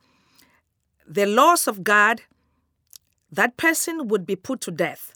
the 1.08 1.26
laws 1.26 1.68
of 1.68 1.84
God, 1.84 2.22
that 3.32 3.58
person 3.58 4.08
would 4.08 4.26
be 4.26 4.36
put 4.36 4.62
to 4.62 4.72
death. 4.72 5.14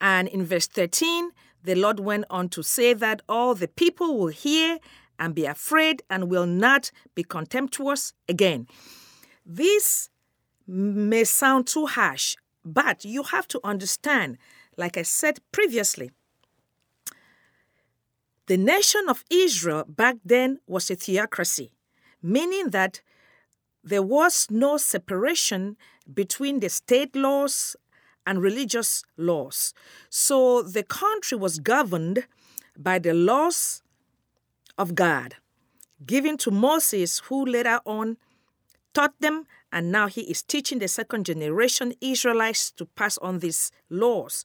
And 0.00 0.28
in 0.28 0.44
verse 0.44 0.66
13, 0.66 1.30
the 1.64 1.74
Lord 1.74 2.00
went 2.00 2.24
on 2.30 2.48
to 2.50 2.62
say 2.62 2.94
that 2.94 3.22
all 3.28 3.54
the 3.54 3.68
people 3.68 4.16
will 4.18 4.28
hear 4.28 4.78
and 5.18 5.34
be 5.34 5.44
afraid 5.44 6.02
and 6.08 6.30
will 6.30 6.46
not 6.46 6.90
be 7.14 7.24
contemptuous 7.24 8.12
again. 8.28 8.68
This 9.44 10.10
may 10.66 11.24
sound 11.24 11.66
too 11.66 11.86
harsh, 11.86 12.36
but 12.74 13.04
you 13.04 13.22
have 13.22 13.48
to 13.48 13.60
understand, 13.64 14.38
like 14.76 14.96
I 14.96 15.02
said 15.02 15.40
previously, 15.52 16.10
the 18.46 18.56
nation 18.56 19.08
of 19.08 19.24
Israel 19.30 19.84
back 19.86 20.16
then 20.24 20.58
was 20.66 20.90
a 20.90 20.96
theocracy, 20.96 21.70
meaning 22.22 22.70
that 22.70 23.02
there 23.84 24.02
was 24.02 24.46
no 24.50 24.76
separation 24.76 25.76
between 26.12 26.60
the 26.60 26.68
state 26.68 27.14
laws 27.14 27.76
and 28.26 28.42
religious 28.42 29.04
laws. 29.16 29.72
So 30.10 30.62
the 30.62 30.82
country 30.82 31.38
was 31.38 31.58
governed 31.58 32.26
by 32.76 32.98
the 32.98 33.14
laws 33.14 33.82
of 34.76 34.94
God 34.94 35.36
given 36.04 36.36
to 36.38 36.50
Moses, 36.50 37.18
who 37.26 37.44
later 37.44 37.80
on 37.84 38.16
taught 38.94 39.18
them, 39.20 39.46
and 39.72 39.92
now 39.92 40.06
he 40.06 40.22
is 40.22 40.42
teaching 40.42 40.78
the 40.78 40.88
second 40.88 41.26
generation 41.26 41.94
Israelites 42.00 42.70
to 42.72 42.86
pass 42.86 43.18
on 43.18 43.40
these 43.40 43.70
laws. 43.90 44.44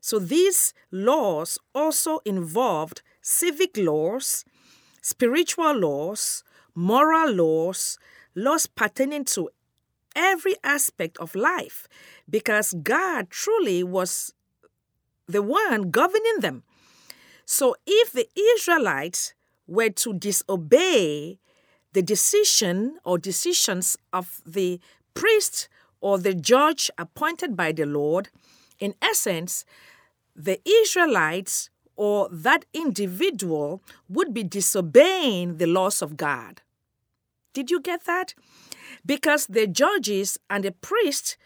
So 0.00 0.18
these 0.18 0.74
laws 0.90 1.58
also 1.74 2.20
involved 2.24 3.02
civic 3.20 3.76
laws, 3.76 4.44
spiritual 5.00 5.74
laws, 5.74 6.42
moral 6.74 7.32
laws, 7.32 7.98
laws 8.34 8.66
pertaining 8.66 9.24
to 9.26 9.50
every 10.14 10.56
aspect 10.64 11.16
of 11.18 11.34
life, 11.34 11.88
because 12.28 12.74
God 12.82 13.30
truly 13.30 13.82
was 13.82 14.34
the 15.26 15.42
one 15.42 15.90
governing 15.90 16.40
them. 16.40 16.64
So 17.44 17.76
if 17.86 18.12
the 18.12 18.28
Israelites 18.36 19.34
were 19.66 19.90
to 19.90 20.14
disobey 20.14 21.38
the 21.92 22.02
decision 22.02 22.98
or 23.04 23.18
decisions 23.18 23.96
of 24.12 24.40
the 24.46 24.80
priest 25.14 25.68
or 26.00 26.18
the 26.18 26.34
judge 26.34 26.90
appointed 26.98 27.56
by 27.56 27.72
the 27.72 27.86
Lord, 27.86 28.28
in 28.78 28.94
essence, 29.00 29.64
the 30.34 30.60
Israelites 30.68 31.70
or 31.96 32.28
that 32.30 32.64
individual 32.72 33.82
would 34.08 34.32
be 34.32 34.42
disobeying 34.42 35.58
the 35.58 35.66
laws 35.66 36.02
of 36.02 36.16
God. 36.16 36.62
Did 37.52 37.70
you 37.70 37.80
get 37.80 38.06
that? 38.06 38.34
Because 39.04 39.46
the 39.46 39.66
judges 39.66 40.38
and 40.48 40.64
the 40.64 40.72
priests 40.72 41.36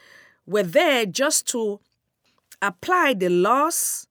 were 0.46 0.62
there 0.62 1.04
just 1.04 1.48
to 1.48 1.80
apply 2.62 3.14
the 3.14 3.28
laws 3.28 4.06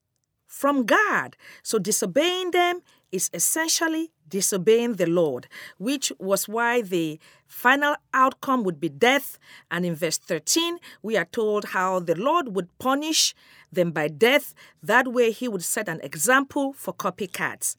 from 0.45 0.85
God. 0.85 1.37
So 1.63 1.79
disobeying 1.79 2.51
them 2.51 2.81
is 3.11 3.29
essentially 3.33 4.11
disobeying 4.27 4.93
the 4.93 5.05
Lord, 5.05 5.47
which 5.77 6.11
was 6.19 6.47
why 6.47 6.81
the 6.81 7.19
final 7.47 7.95
outcome 8.13 8.63
would 8.63 8.79
be 8.79 8.89
death. 8.89 9.37
And 9.69 9.85
in 9.85 9.95
verse 9.95 10.17
13, 10.17 10.77
we 11.01 11.17
are 11.17 11.25
told 11.25 11.65
how 11.65 11.99
the 11.99 12.15
Lord 12.15 12.55
would 12.55 12.75
punish 12.79 13.35
them 13.71 13.91
by 13.91 14.07
death. 14.07 14.53
That 14.81 15.07
way, 15.07 15.31
he 15.31 15.47
would 15.47 15.63
set 15.63 15.87
an 15.87 15.99
example 16.01 16.73
for 16.73 16.93
copycats. 16.93 17.75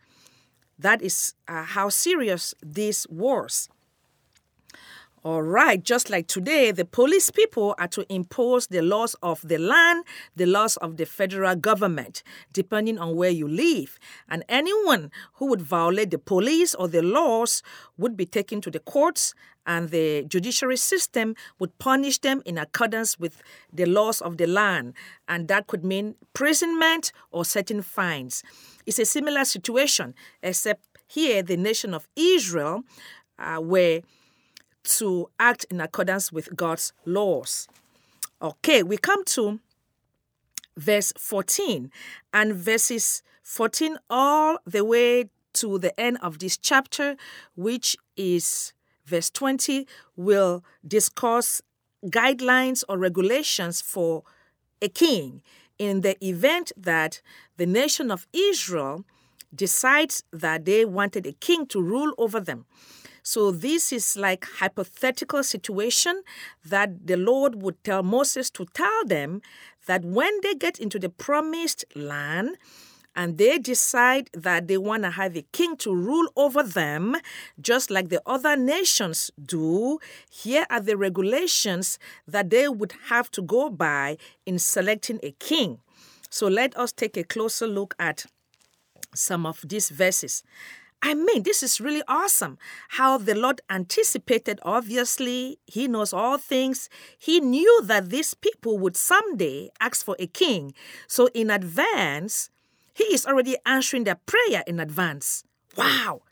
That 0.78 1.02
is 1.02 1.34
uh, 1.48 1.62
how 1.64 1.88
serious 1.88 2.54
this 2.62 3.06
was. 3.08 3.68
All 5.26 5.42
right, 5.42 5.82
just 5.82 6.08
like 6.08 6.28
today, 6.28 6.70
the 6.70 6.84
police 6.84 7.30
people 7.30 7.74
are 7.78 7.88
to 7.88 8.06
impose 8.08 8.68
the 8.68 8.80
laws 8.80 9.16
of 9.24 9.40
the 9.42 9.58
land, 9.58 10.04
the 10.36 10.46
laws 10.46 10.76
of 10.76 10.98
the 10.98 11.04
federal 11.04 11.56
government, 11.56 12.22
depending 12.52 12.96
on 13.00 13.16
where 13.16 13.30
you 13.30 13.48
live. 13.48 13.98
And 14.28 14.44
anyone 14.48 15.10
who 15.34 15.46
would 15.46 15.62
violate 15.62 16.12
the 16.12 16.18
police 16.20 16.76
or 16.76 16.86
the 16.86 17.02
laws 17.02 17.64
would 17.98 18.16
be 18.16 18.24
taken 18.24 18.60
to 18.60 18.70
the 18.70 18.78
courts, 18.78 19.34
and 19.66 19.90
the 19.90 20.24
judiciary 20.28 20.76
system 20.76 21.34
would 21.58 21.76
punish 21.80 22.20
them 22.20 22.40
in 22.46 22.56
accordance 22.56 23.18
with 23.18 23.42
the 23.72 23.86
laws 23.86 24.20
of 24.20 24.36
the 24.36 24.46
land. 24.46 24.94
And 25.26 25.48
that 25.48 25.66
could 25.66 25.84
mean 25.84 26.14
imprisonment 26.22 27.10
or 27.32 27.44
certain 27.44 27.82
fines. 27.82 28.44
It's 28.86 29.00
a 29.00 29.04
similar 29.04 29.44
situation, 29.44 30.14
except 30.40 30.86
here 31.08 31.42
the 31.42 31.56
nation 31.56 31.94
of 31.94 32.06
Israel 32.14 32.84
uh, 33.40 33.60
were 33.60 34.02
to 34.86 35.28
act 35.38 35.64
in 35.70 35.80
accordance 35.80 36.32
with 36.32 36.54
God's 36.56 36.92
laws. 37.04 37.68
Okay, 38.40 38.82
we 38.82 38.96
come 38.96 39.24
to 39.26 39.60
verse 40.76 41.12
14 41.16 41.90
and 42.32 42.54
verses 42.54 43.22
14 43.42 43.98
all 44.10 44.58
the 44.66 44.84
way 44.84 45.30
to 45.54 45.78
the 45.78 45.98
end 45.98 46.18
of 46.20 46.38
this 46.38 46.56
chapter, 46.56 47.16
which 47.54 47.96
is 48.16 48.72
verse 49.04 49.30
20, 49.30 49.86
will 50.16 50.62
discuss 50.86 51.62
guidelines 52.04 52.84
or 52.88 52.98
regulations 52.98 53.80
for 53.80 54.22
a 54.82 54.88
king 54.88 55.42
in 55.78 56.02
the 56.02 56.22
event 56.24 56.72
that 56.76 57.20
the 57.56 57.66
nation 57.66 58.10
of 58.10 58.26
Israel 58.32 59.04
decides 59.54 60.22
that 60.32 60.64
they 60.64 60.84
wanted 60.84 61.26
a 61.26 61.32
king 61.32 61.66
to 61.66 61.80
rule 61.80 62.12
over 62.18 62.40
them. 62.40 62.66
So 63.26 63.50
this 63.50 63.92
is 63.92 64.16
like 64.16 64.46
hypothetical 64.60 65.42
situation 65.42 66.22
that 66.64 67.08
the 67.08 67.16
Lord 67.16 67.60
would 67.60 67.82
tell 67.82 68.04
Moses 68.04 68.50
to 68.50 68.66
tell 68.72 69.04
them 69.04 69.42
that 69.88 70.04
when 70.04 70.32
they 70.44 70.54
get 70.54 70.78
into 70.78 71.00
the 71.00 71.08
promised 71.08 71.84
land, 71.96 72.56
and 73.16 73.36
they 73.36 73.58
decide 73.58 74.30
that 74.32 74.68
they 74.68 74.76
want 74.76 75.02
to 75.02 75.10
have 75.10 75.34
a 75.36 75.42
king 75.50 75.76
to 75.78 75.92
rule 75.92 76.28
over 76.36 76.62
them, 76.62 77.16
just 77.60 77.90
like 77.90 78.10
the 78.10 78.22
other 78.26 78.56
nations 78.56 79.32
do, 79.44 79.98
here 80.30 80.64
are 80.70 80.80
the 80.80 80.96
regulations 80.96 81.98
that 82.28 82.50
they 82.50 82.68
would 82.68 82.92
have 83.08 83.28
to 83.32 83.42
go 83.42 83.70
by 83.70 84.18
in 84.44 84.60
selecting 84.60 85.18
a 85.24 85.32
king. 85.32 85.78
So 86.30 86.46
let 86.46 86.76
us 86.76 86.92
take 86.92 87.16
a 87.16 87.24
closer 87.24 87.66
look 87.66 87.94
at 87.98 88.26
some 89.14 89.46
of 89.46 89.64
these 89.66 89.88
verses. 89.88 90.44
I 91.02 91.14
mean, 91.14 91.42
this 91.42 91.62
is 91.62 91.80
really 91.80 92.02
awesome. 92.08 92.58
How 92.90 93.18
the 93.18 93.34
Lord 93.34 93.60
anticipated, 93.70 94.58
obviously, 94.62 95.58
He 95.66 95.86
knows 95.88 96.12
all 96.12 96.38
things. 96.38 96.88
He 97.18 97.40
knew 97.40 97.82
that 97.84 98.10
these 98.10 98.34
people 98.34 98.78
would 98.78 98.96
someday 98.96 99.70
ask 99.80 100.04
for 100.04 100.16
a 100.18 100.26
king. 100.26 100.74
So, 101.06 101.28
in 101.34 101.50
advance, 101.50 102.50
He 102.94 103.04
is 103.04 103.26
already 103.26 103.56
answering 103.64 104.04
their 104.04 104.20
prayer 104.26 104.64
in 104.66 104.80
advance. 104.80 105.44
Wow! 105.76 106.22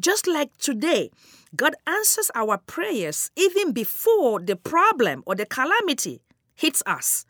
Just 0.00 0.26
like 0.26 0.56
today, 0.56 1.10
God 1.54 1.74
answers 1.86 2.30
our 2.34 2.58
prayers 2.58 3.30
even 3.36 3.72
before 3.72 4.40
the 4.40 4.56
problem 4.56 5.22
or 5.26 5.34
the 5.34 5.46
calamity 5.46 6.22
hits 6.54 6.82
us. 6.86 7.26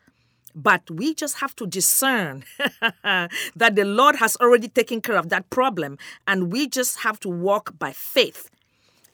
But 0.59 0.89
we 0.89 1.13
just 1.13 1.37
have 1.37 1.55
to 1.57 1.67
discern 1.67 2.43
that 3.03 3.75
the 3.75 3.85
Lord 3.85 4.15
has 4.15 4.35
already 4.37 4.67
taken 4.67 5.01
care 5.01 5.15
of 5.15 5.29
that 5.29 5.51
problem, 5.51 5.99
and 6.27 6.51
we 6.51 6.67
just 6.67 7.01
have 7.01 7.19
to 7.19 7.29
walk 7.29 7.77
by 7.77 7.91
faith. 7.91 8.49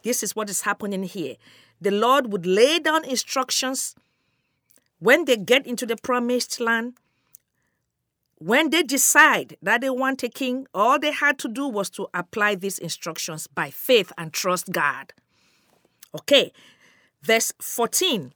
This 0.03 0.23
is 0.23 0.37
what 0.37 0.49
is 0.49 0.61
happening 0.61 1.03
here. 1.03 1.35
The 1.81 1.91
Lord 1.91 2.31
would 2.31 2.45
lay 2.45 2.79
down 2.79 3.03
instructions 3.03 3.93
when 4.99 5.25
they 5.25 5.35
get 5.35 5.67
into 5.67 5.85
the 5.85 5.97
promised 5.97 6.61
land. 6.61 6.93
When 8.37 8.69
they 8.69 8.83
decide 8.83 9.57
that 9.61 9.81
they 9.81 9.89
want 9.89 10.23
a 10.23 10.29
king, 10.29 10.65
all 10.73 10.97
they 10.97 11.11
had 11.11 11.37
to 11.39 11.49
do 11.49 11.67
was 11.67 11.89
to 11.91 12.07
apply 12.13 12.55
these 12.55 12.79
instructions 12.79 13.47
by 13.47 13.69
faith 13.69 14.13
and 14.17 14.31
trust 14.31 14.71
God. 14.71 15.11
Okay, 16.15 16.53
verse 17.21 17.51
14 17.59 18.33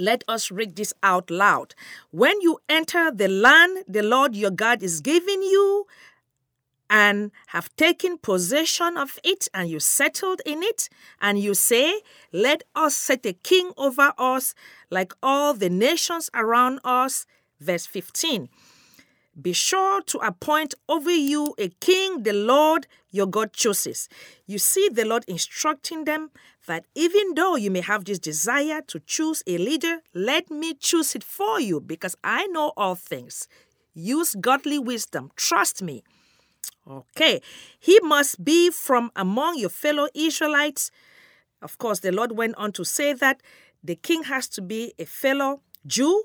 let 0.00 0.24
us 0.26 0.50
read 0.50 0.76
this 0.76 0.92
out 1.02 1.30
loud. 1.30 1.74
When 2.10 2.40
you 2.40 2.58
enter 2.68 3.10
the 3.10 3.28
land 3.28 3.84
the 3.86 4.02
Lord 4.02 4.34
your 4.34 4.50
God 4.50 4.82
is 4.82 5.00
giving 5.00 5.42
you, 5.42 5.86
and 6.90 7.30
have 7.48 7.74
taken 7.76 8.18
possession 8.18 8.96
of 8.96 9.20
it, 9.22 9.48
and 9.54 9.70
you 9.70 9.78
settled 9.78 10.42
in 10.44 10.62
it, 10.64 10.88
and 11.20 11.38
you 11.38 11.54
say, 11.54 12.00
Let 12.32 12.64
us 12.74 12.96
set 12.96 13.24
a 13.24 13.32
king 13.32 13.70
over 13.76 14.12
us 14.18 14.54
like 14.90 15.12
all 15.22 15.54
the 15.54 15.70
nations 15.70 16.28
around 16.34 16.80
us. 16.82 17.26
Verse 17.60 17.86
15. 17.86 18.48
Be 19.40 19.52
sure 19.52 20.02
to 20.02 20.18
appoint 20.18 20.74
over 20.88 21.12
you 21.12 21.54
a 21.56 21.68
king 21.80 22.24
the 22.24 22.32
Lord 22.32 22.88
your 23.10 23.26
God 23.26 23.52
chooses. 23.52 24.08
You 24.46 24.58
see 24.58 24.88
the 24.88 25.04
Lord 25.04 25.24
instructing 25.28 26.04
them 26.04 26.30
that 26.70 26.84
even 26.94 27.34
though 27.34 27.56
you 27.56 27.68
may 27.68 27.80
have 27.80 28.04
this 28.04 28.20
desire 28.20 28.80
to 28.86 29.00
choose 29.00 29.42
a 29.44 29.58
leader, 29.58 29.98
let 30.14 30.52
me 30.52 30.72
choose 30.72 31.16
it 31.16 31.24
for 31.24 31.58
you 31.58 31.80
because 31.80 32.14
I 32.22 32.46
know 32.46 32.72
all 32.76 32.94
things. 32.94 33.48
Use 33.92 34.36
godly 34.40 34.78
wisdom. 34.78 35.32
Trust 35.34 35.82
me. 35.82 36.04
Okay. 36.88 37.42
He 37.80 37.98
must 38.04 38.44
be 38.44 38.70
from 38.70 39.10
among 39.16 39.58
your 39.58 39.68
fellow 39.68 40.06
Israelites. 40.14 40.92
Of 41.60 41.76
course, 41.78 41.98
the 41.98 42.12
Lord 42.12 42.36
went 42.36 42.54
on 42.54 42.70
to 42.72 42.84
say 42.84 43.14
that 43.14 43.42
the 43.82 43.96
king 43.96 44.22
has 44.24 44.46
to 44.50 44.62
be 44.62 44.94
a 44.96 45.06
fellow 45.06 45.62
Jew 45.84 46.22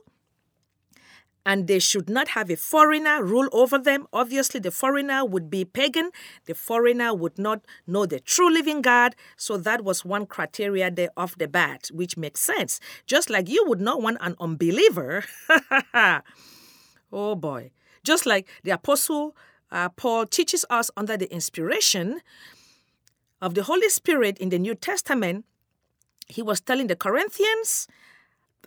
and 1.46 1.68
they 1.68 1.80
should 1.80 2.10
not 2.10 2.30
have 2.30 2.50
a 2.50 2.56
foreigner 2.56 3.24
rule 3.24 3.48
over 3.52 3.78
them. 3.78 4.08
Obviously, 4.12 4.60
the 4.60 4.72
foreigner 4.72 5.24
would 5.24 5.50
be 5.50 5.64
pagan. 5.64 6.10
The 6.46 6.56
foreigner 6.56 7.14
would 7.14 7.38
not 7.38 7.62
know 7.86 8.06
the 8.06 8.20
true 8.20 8.52
living 8.52 8.82
God. 8.82 9.16
So 9.38 9.58
that 9.58 9.84
was 9.84 10.04
one 10.04 10.26
criteria 10.26 10.90
there 10.90 11.12
off 11.16 11.38
the 11.38 11.48
bat, 11.48 11.90
which 11.94 12.18
makes 12.18 12.42
sense. 12.42 12.80
Just 13.06 13.30
like 13.30 13.48
you 13.48 13.64
would 13.68 13.82
not 13.82 14.02
want 14.02 14.18
an 14.22 14.36
unbeliever. 14.40 15.24
oh 17.14 17.36
boy. 17.36 17.72
Just 18.04 18.26
like 18.26 18.48
the 18.64 18.72
apostle 18.72 19.36
uh, 19.72 19.90
Paul 19.90 20.26
teaches 20.26 20.66
us 20.70 20.90
under 20.98 21.18
the 21.18 21.32
inspiration 21.32 22.22
of 23.42 23.54
the 23.54 23.64
Holy 23.64 23.90
Spirit 23.90 24.38
in 24.38 24.50
the 24.50 24.60
New 24.60 24.76
Testament, 24.76 25.46
he 26.28 26.42
was 26.42 26.62
telling 26.62 26.88
the 26.88 26.96
Corinthians 26.96 27.88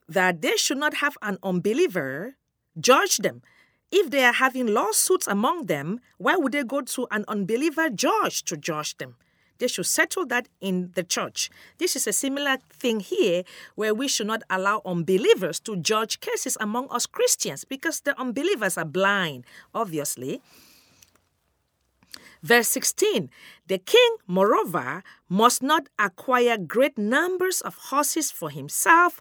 that 0.09 0.41
they 0.43 0.57
should 0.57 0.79
not 0.79 0.95
have 0.95 1.17
an 1.23 1.39
unbeliever 1.43 2.37
Judge 2.79 3.19
them. 3.19 3.43
If 3.91 4.11
they 4.11 4.23
are 4.25 4.35
having 4.35 4.67
lawsuits 4.67 5.27
among 5.27 5.67
them, 5.67 6.01
why 6.19 6.37
would 6.37 6.53
they 6.53 6.63
go 6.63 6.83
to 6.83 7.07
an 7.11 7.25
unbeliever 7.27 7.89
judge 7.89 8.45
to 8.45 8.57
judge 8.57 8.97
them? 8.99 9.17
They 9.59 9.67
should 9.67 9.87
settle 9.87 10.25
that 10.27 10.49
in 10.61 10.93
the 10.95 11.03
church. 11.03 11.51
This 11.79 11.97
is 11.97 12.07
a 12.07 12.13
similar 12.13 12.59
thing 12.71 13.01
here 13.01 13.43
where 13.75 13.95
we 13.95 14.07
should 14.07 14.27
not 14.27 14.43
allow 14.49 14.83
unbelievers 14.85 15.59
to 15.61 15.77
judge 15.77 16.21
cases 16.21 16.57
among 16.61 16.89
us 16.91 17.07
Christians 17.07 17.65
because 17.65 18.01
the 18.01 18.19
unbelievers 18.21 18.79
are 18.79 18.85
blind, 18.85 19.45
obviously. 19.75 20.41
Verse 22.43 22.69
16 22.69 23.31
The 23.67 23.79
king, 23.79 24.17
moreover, 24.27 25.03
must 25.29 25.63
not 25.63 25.89
acquire 25.99 26.57
great 26.57 26.97
numbers 26.97 27.61
of 27.61 27.75
horses 27.91 28.31
for 28.31 28.51
himself 28.51 29.21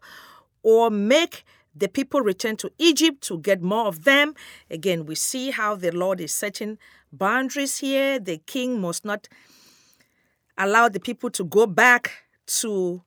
or 0.61 0.91
make 0.91 1.43
the 1.79 1.87
people 1.87 2.21
return 2.21 2.55
to 2.57 2.71
Egypt 2.77 3.21
to 3.23 3.39
get 3.39 3.61
more 3.61 3.87
of 3.87 4.03
them. 4.03 4.33
Again, 4.69 5.05
we 5.05 5.15
see 5.15 5.51
how 5.51 5.75
the 5.75 5.91
Lord 5.91 6.19
is 6.19 6.33
setting 6.33 6.77
boundaries 7.11 7.77
here. 7.77 8.19
The 8.19 8.37
king 8.45 8.81
must 8.81 9.05
not 9.05 9.27
allow 10.57 10.89
the 10.89 10.99
people 10.99 11.29
to 11.31 11.43
go 11.43 11.67
back 11.67 12.11
to 12.47 13.01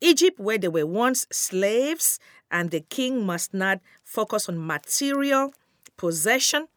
Egypt, 0.00 0.38
where 0.38 0.58
they 0.58 0.68
were 0.68 0.86
once 0.86 1.26
slaves, 1.32 2.20
and 2.50 2.70
the 2.70 2.80
king 2.80 3.26
must 3.26 3.52
not 3.52 3.80
focus 4.04 4.48
on 4.48 4.64
material 4.64 5.52
possession. 5.96 6.68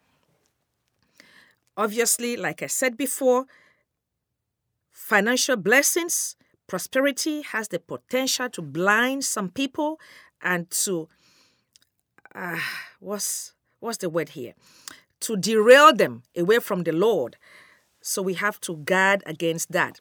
Obviously, 1.77 2.36
like 2.36 2.63
I 2.63 2.67
said 2.67 2.97
before, 2.97 3.45
financial 4.91 5.55
blessings, 5.55 6.36
prosperity 6.67 7.41
has 7.41 7.67
the 7.67 7.79
potential 7.79 8.49
to 8.49 8.62
blind 8.62 9.23
some 9.23 9.49
people 9.49 9.99
and 10.41 10.69
to 10.71 11.08
uh, 12.34 12.60
what's 12.99 13.54
what's 13.80 13.97
the 13.97 14.10
word 14.10 14.30
here? 14.30 14.54
To 15.21 15.38
derail 15.38 15.93
them 15.93 16.23
away 16.36 16.60
from 16.60 16.84
the 16.84 16.91
Lord. 16.91 17.38
So 18.01 18.21
we 18.21 18.34
have 18.36 18.60
to 18.62 18.77
guard 18.77 19.21
against 19.25 19.71
that. 19.71 19.99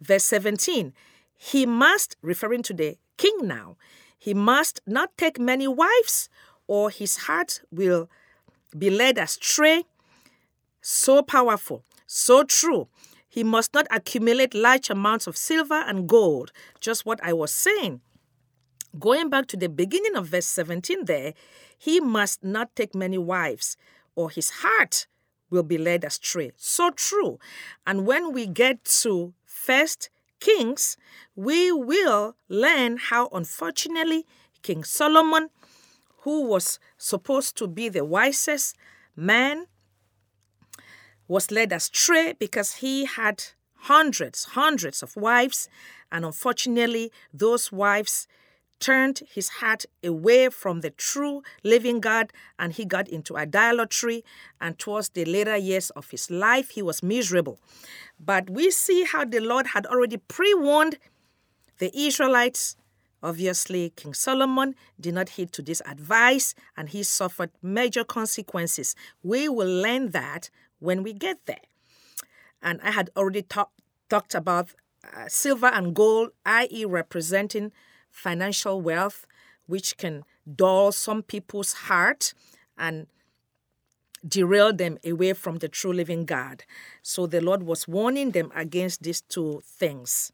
Verse 0.00 0.24
17 0.24 0.92
He 1.36 1.66
must, 1.66 2.16
referring 2.22 2.62
to 2.64 2.74
the 2.74 2.96
king 3.16 3.36
now, 3.42 3.76
he 4.18 4.34
must 4.34 4.80
not 4.86 5.16
take 5.16 5.38
many 5.38 5.66
wives, 5.66 6.28
or 6.66 6.90
his 6.90 7.16
heart 7.26 7.60
will 7.70 8.08
be 8.76 8.88
led 8.88 9.18
astray. 9.18 9.84
So 10.80 11.22
powerful, 11.22 11.84
so 12.06 12.42
true. 12.44 12.88
He 13.28 13.44
must 13.44 13.72
not 13.72 13.86
accumulate 13.90 14.54
large 14.54 14.90
amounts 14.90 15.26
of 15.26 15.36
silver 15.36 15.82
and 15.86 16.08
gold. 16.08 16.52
Just 16.80 17.06
what 17.06 17.18
I 17.22 17.32
was 17.32 17.52
saying. 17.52 18.00
Going 18.98 19.30
back 19.30 19.46
to 19.48 19.56
the 19.56 19.68
beginning 19.68 20.16
of 20.16 20.26
verse 20.26 20.46
17 20.46 21.06
there, 21.06 21.34
he 21.78 22.00
must 22.00 22.44
not 22.44 22.74
take 22.76 22.94
many 22.94 23.18
wives, 23.18 23.76
or 24.14 24.30
his 24.30 24.50
heart 24.50 25.06
will 25.50 25.62
be 25.62 25.78
led 25.78 26.04
astray. 26.04 26.52
So 26.56 26.90
true. 26.90 27.38
And 27.86 28.06
when 28.06 28.32
we 28.32 28.46
get 28.46 28.84
to 29.02 29.34
First 29.44 30.10
Kings, 30.40 30.96
we 31.36 31.70
will 31.72 32.36
learn 32.48 32.96
how 32.96 33.28
unfortunately 33.32 34.26
King 34.62 34.84
Solomon, 34.84 35.48
who 36.18 36.44
was 36.46 36.78
supposed 36.98 37.56
to 37.58 37.66
be 37.66 37.88
the 37.88 38.04
wisest 38.04 38.76
man, 39.16 39.66
was 41.28 41.50
led 41.50 41.72
astray 41.72 42.34
because 42.38 42.76
he 42.76 43.04
had 43.04 43.44
hundreds, 43.74 44.44
hundreds 44.44 45.02
of 45.02 45.16
wives, 45.16 45.68
and 46.10 46.24
unfortunately, 46.24 47.10
those 47.32 47.72
wives 47.72 48.26
turned 48.82 49.22
his 49.32 49.48
heart 49.48 49.86
away 50.02 50.48
from 50.48 50.80
the 50.80 50.90
true 50.90 51.42
living 51.62 52.00
God 52.00 52.32
and 52.58 52.72
he 52.72 52.84
got 52.84 53.08
into 53.08 53.36
idolatry. 53.36 54.24
And 54.60 54.76
towards 54.78 55.10
the 55.10 55.24
later 55.24 55.56
years 55.56 55.90
of 55.90 56.10
his 56.10 56.30
life, 56.30 56.70
he 56.70 56.82
was 56.82 57.02
miserable. 57.02 57.60
But 58.18 58.50
we 58.50 58.70
see 58.72 59.04
how 59.04 59.24
the 59.24 59.40
Lord 59.40 59.68
had 59.68 59.86
already 59.86 60.16
pre 60.16 60.52
warned 60.54 60.98
the 61.78 61.96
Israelites. 61.96 62.76
Obviously, 63.22 63.90
King 63.94 64.14
Solomon 64.14 64.74
did 65.00 65.14
not 65.14 65.28
heed 65.30 65.52
to 65.52 65.62
this 65.62 65.80
advice 65.86 66.56
and 66.76 66.88
he 66.88 67.04
suffered 67.04 67.50
major 67.62 68.02
consequences. 68.02 68.96
We 69.22 69.48
will 69.48 69.72
learn 69.82 70.10
that 70.10 70.50
when 70.80 71.04
we 71.04 71.12
get 71.12 71.38
there. 71.46 71.64
And 72.60 72.80
I 72.82 72.90
had 72.90 73.10
already 73.16 73.42
talk, 73.42 73.70
talked 74.10 74.34
about 74.34 74.70
uh, 75.04 75.28
silver 75.28 75.66
and 75.66 75.94
gold, 75.94 76.30
i.e., 76.44 76.84
representing 76.84 77.70
financial 78.12 78.80
wealth, 78.80 79.26
which 79.66 79.96
can 79.96 80.24
dull 80.54 80.92
some 80.92 81.22
people's 81.22 81.72
heart 81.72 82.34
and 82.78 83.06
derail 84.26 84.72
them 84.72 84.98
away 85.04 85.32
from 85.32 85.56
the 85.58 85.68
true 85.68 85.92
living 85.92 86.24
God. 86.24 86.64
So 87.02 87.26
the 87.26 87.40
Lord 87.40 87.64
was 87.64 87.88
warning 87.88 88.30
them 88.30 88.52
against 88.54 89.02
these 89.02 89.22
two 89.22 89.62
things. 89.64 90.32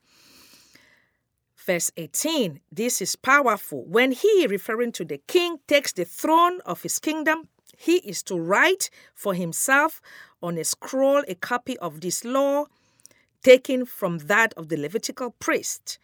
Verse 1.56 1.90
18 1.96 2.60
This 2.70 3.00
is 3.00 3.16
powerful. 3.16 3.84
When 3.86 4.12
he, 4.12 4.46
referring 4.46 4.92
to 4.92 5.04
the 5.04 5.18
king, 5.18 5.58
takes 5.66 5.92
the 5.92 6.04
throne 6.04 6.60
of 6.66 6.82
his 6.82 6.98
kingdom, 6.98 7.48
he 7.76 7.98
is 7.98 8.22
to 8.24 8.38
write 8.38 8.90
for 9.14 9.34
himself 9.34 10.00
on 10.42 10.58
a 10.58 10.64
scroll 10.64 11.22
a 11.28 11.34
copy 11.34 11.78
of 11.78 12.00
this 12.00 12.24
law, 12.24 12.66
taken 13.42 13.84
from 13.86 14.18
that 14.18 14.52
of 14.54 14.68
the 14.68 14.76
Levitical 14.76 15.30
priest 15.38 15.98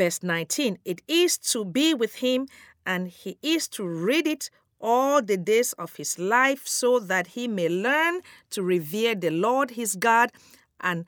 verse 0.00 0.22
19 0.22 0.78
it 0.86 1.02
is 1.06 1.36
to 1.36 1.62
be 1.62 1.92
with 1.92 2.14
him 2.16 2.48
and 2.86 3.08
he 3.08 3.36
is 3.42 3.68
to 3.68 3.86
read 3.86 4.26
it 4.26 4.48
all 4.80 5.20
the 5.20 5.36
days 5.36 5.74
of 5.74 5.96
his 5.96 6.18
life 6.18 6.66
so 6.66 6.98
that 6.98 7.26
he 7.26 7.46
may 7.46 7.68
learn 7.68 8.22
to 8.48 8.62
revere 8.62 9.14
the 9.14 9.28
Lord 9.28 9.72
his 9.72 9.96
God 9.96 10.32
and 10.80 11.04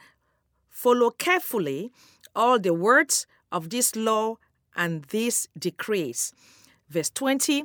follow 0.68 1.08
carefully 1.08 1.90
all 2.36 2.58
the 2.58 2.74
words 2.74 3.26
of 3.50 3.70
this 3.70 3.96
law 3.96 4.36
and 4.76 5.04
these 5.04 5.48
decrees. 5.58 6.34
Verse 6.90 7.08
20 7.08 7.64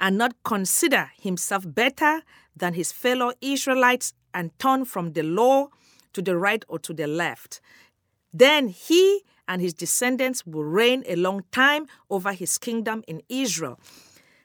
and 0.00 0.18
not 0.18 0.34
consider 0.42 1.12
himself 1.22 1.62
better 1.64 2.22
than 2.56 2.74
his 2.74 2.90
fellow 2.90 3.30
Israelites 3.40 4.12
and 4.34 4.50
turn 4.58 4.84
from 4.84 5.12
the 5.12 5.22
law 5.22 5.68
to 6.14 6.20
the 6.20 6.36
right 6.36 6.64
or 6.66 6.80
to 6.80 6.92
the 6.92 7.06
left. 7.06 7.60
Then 8.32 8.66
he 8.66 9.22
and 9.46 9.60
his 9.60 9.74
descendants 9.74 10.46
will 10.46 10.64
reign 10.64 11.04
a 11.06 11.16
long 11.16 11.44
time 11.52 11.86
over 12.10 12.32
his 12.32 12.58
kingdom 12.58 13.02
in 13.06 13.22
Israel. 13.28 13.78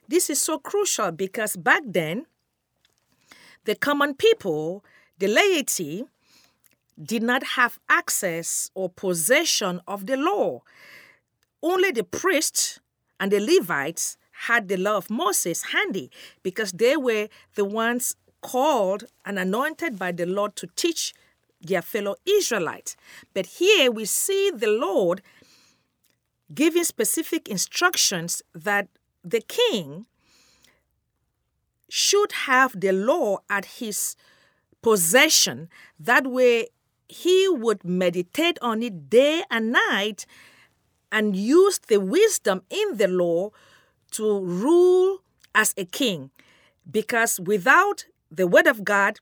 This 0.07 0.29
is 0.29 0.41
so 0.41 0.57
crucial 0.57 1.12
because 1.12 1.55
back 1.55 1.83
then, 1.85 2.25
the 3.65 3.75
common 3.75 4.15
people, 4.15 4.83
the 5.19 5.27
laity, 5.27 6.05
did 7.01 7.23
not 7.23 7.43
have 7.55 7.79
access 7.88 8.71
or 8.73 8.89
possession 8.89 9.81
of 9.88 10.05
the 10.05 10.17
law. 10.17 10.62
Only 11.62 11.91
the 11.91 12.03
priests 12.03 12.79
and 13.19 13.31
the 13.31 13.39
Levites 13.39 14.17
had 14.47 14.67
the 14.67 14.77
law 14.77 14.97
of 14.97 15.09
Moses 15.09 15.63
handy 15.73 16.09
because 16.43 16.71
they 16.71 16.97
were 16.97 17.27
the 17.55 17.65
ones 17.65 18.15
called 18.41 19.03
and 19.25 19.38
anointed 19.38 19.99
by 19.99 20.12
the 20.12 20.25
Lord 20.25 20.55
to 20.57 20.67
teach 20.75 21.13
their 21.61 21.81
fellow 21.81 22.15
Israelites. 22.25 22.95
But 23.33 23.45
here 23.45 23.91
we 23.91 24.05
see 24.05 24.51
the 24.51 24.67
Lord 24.67 25.21
giving 26.53 26.83
specific 26.83 27.47
instructions 27.47 28.41
that 28.53 28.87
the 29.23 29.41
king 29.41 30.05
should 31.89 32.31
have 32.31 32.79
the 32.79 32.91
law 32.91 33.39
at 33.49 33.65
his 33.65 34.15
possession. 34.81 35.69
That 35.99 36.27
way, 36.27 36.67
he 37.07 37.47
would 37.49 37.83
meditate 37.83 38.59
on 38.61 38.83
it 38.83 39.09
day 39.09 39.43
and 39.49 39.71
night 39.71 40.25
and 41.11 41.35
use 41.35 41.79
the 41.79 41.99
wisdom 41.99 42.61
in 42.69 42.97
the 42.97 43.07
law 43.07 43.49
to 44.11 44.39
rule 44.39 45.19
as 45.55 45.73
a 45.77 45.85
king. 45.85 46.29
Because 46.89 47.39
without 47.39 48.05
the 48.31 48.47
word 48.47 48.67
of 48.67 48.83
God, 48.83 49.19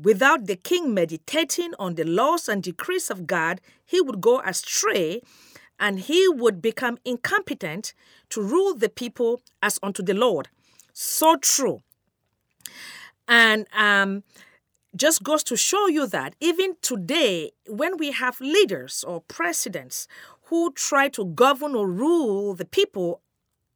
Without 0.00 0.46
the 0.46 0.56
king 0.56 0.94
meditating 0.94 1.74
on 1.78 1.96
the 1.96 2.04
laws 2.04 2.48
and 2.48 2.62
decrees 2.62 3.10
of 3.10 3.26
God, 3.26 3.60
he 3.84 4.00
would 4.00 4.20
go 4.20 4.40
astray 4.40 5.22
and 5.80 6.00
he 6.00 6.28
would 6.28 6.62
become 6.62 6.98
incompetent 7.04 7.94
to 8.30 8.40
rule 8.40 8.74
the 8.74 8.88
people 8.88 9.40
as 9.62 9.78
unto 9.82 10.02
the 10.02 10.14
Lord. 10.14 10.48
So 10.92 11.36
true. 11.36 11.82
And 13.26 13.66
um, 13.76 14.22
just 14.96 15.22
goes 15.22 15.42
to 15.44 15.56
show 15.56 15.88
you 15.88 16.06
that 16.06 16.34
even 16.40 16.76
today, 16.80 17.52
when 17.66 17.96
we 17.96 18.12
have 18.12 18.40
leaders 18.40 19.04
or 19.06 19.20
presidents 19.22 20.08
who 20.44 20.72
try 20.72 21.08
to 21.10 21.24
govern 21.26 21.74
or 21.74 21.88
rule 21.88 22.54
the 22.54 22.64
people 22.64 23.20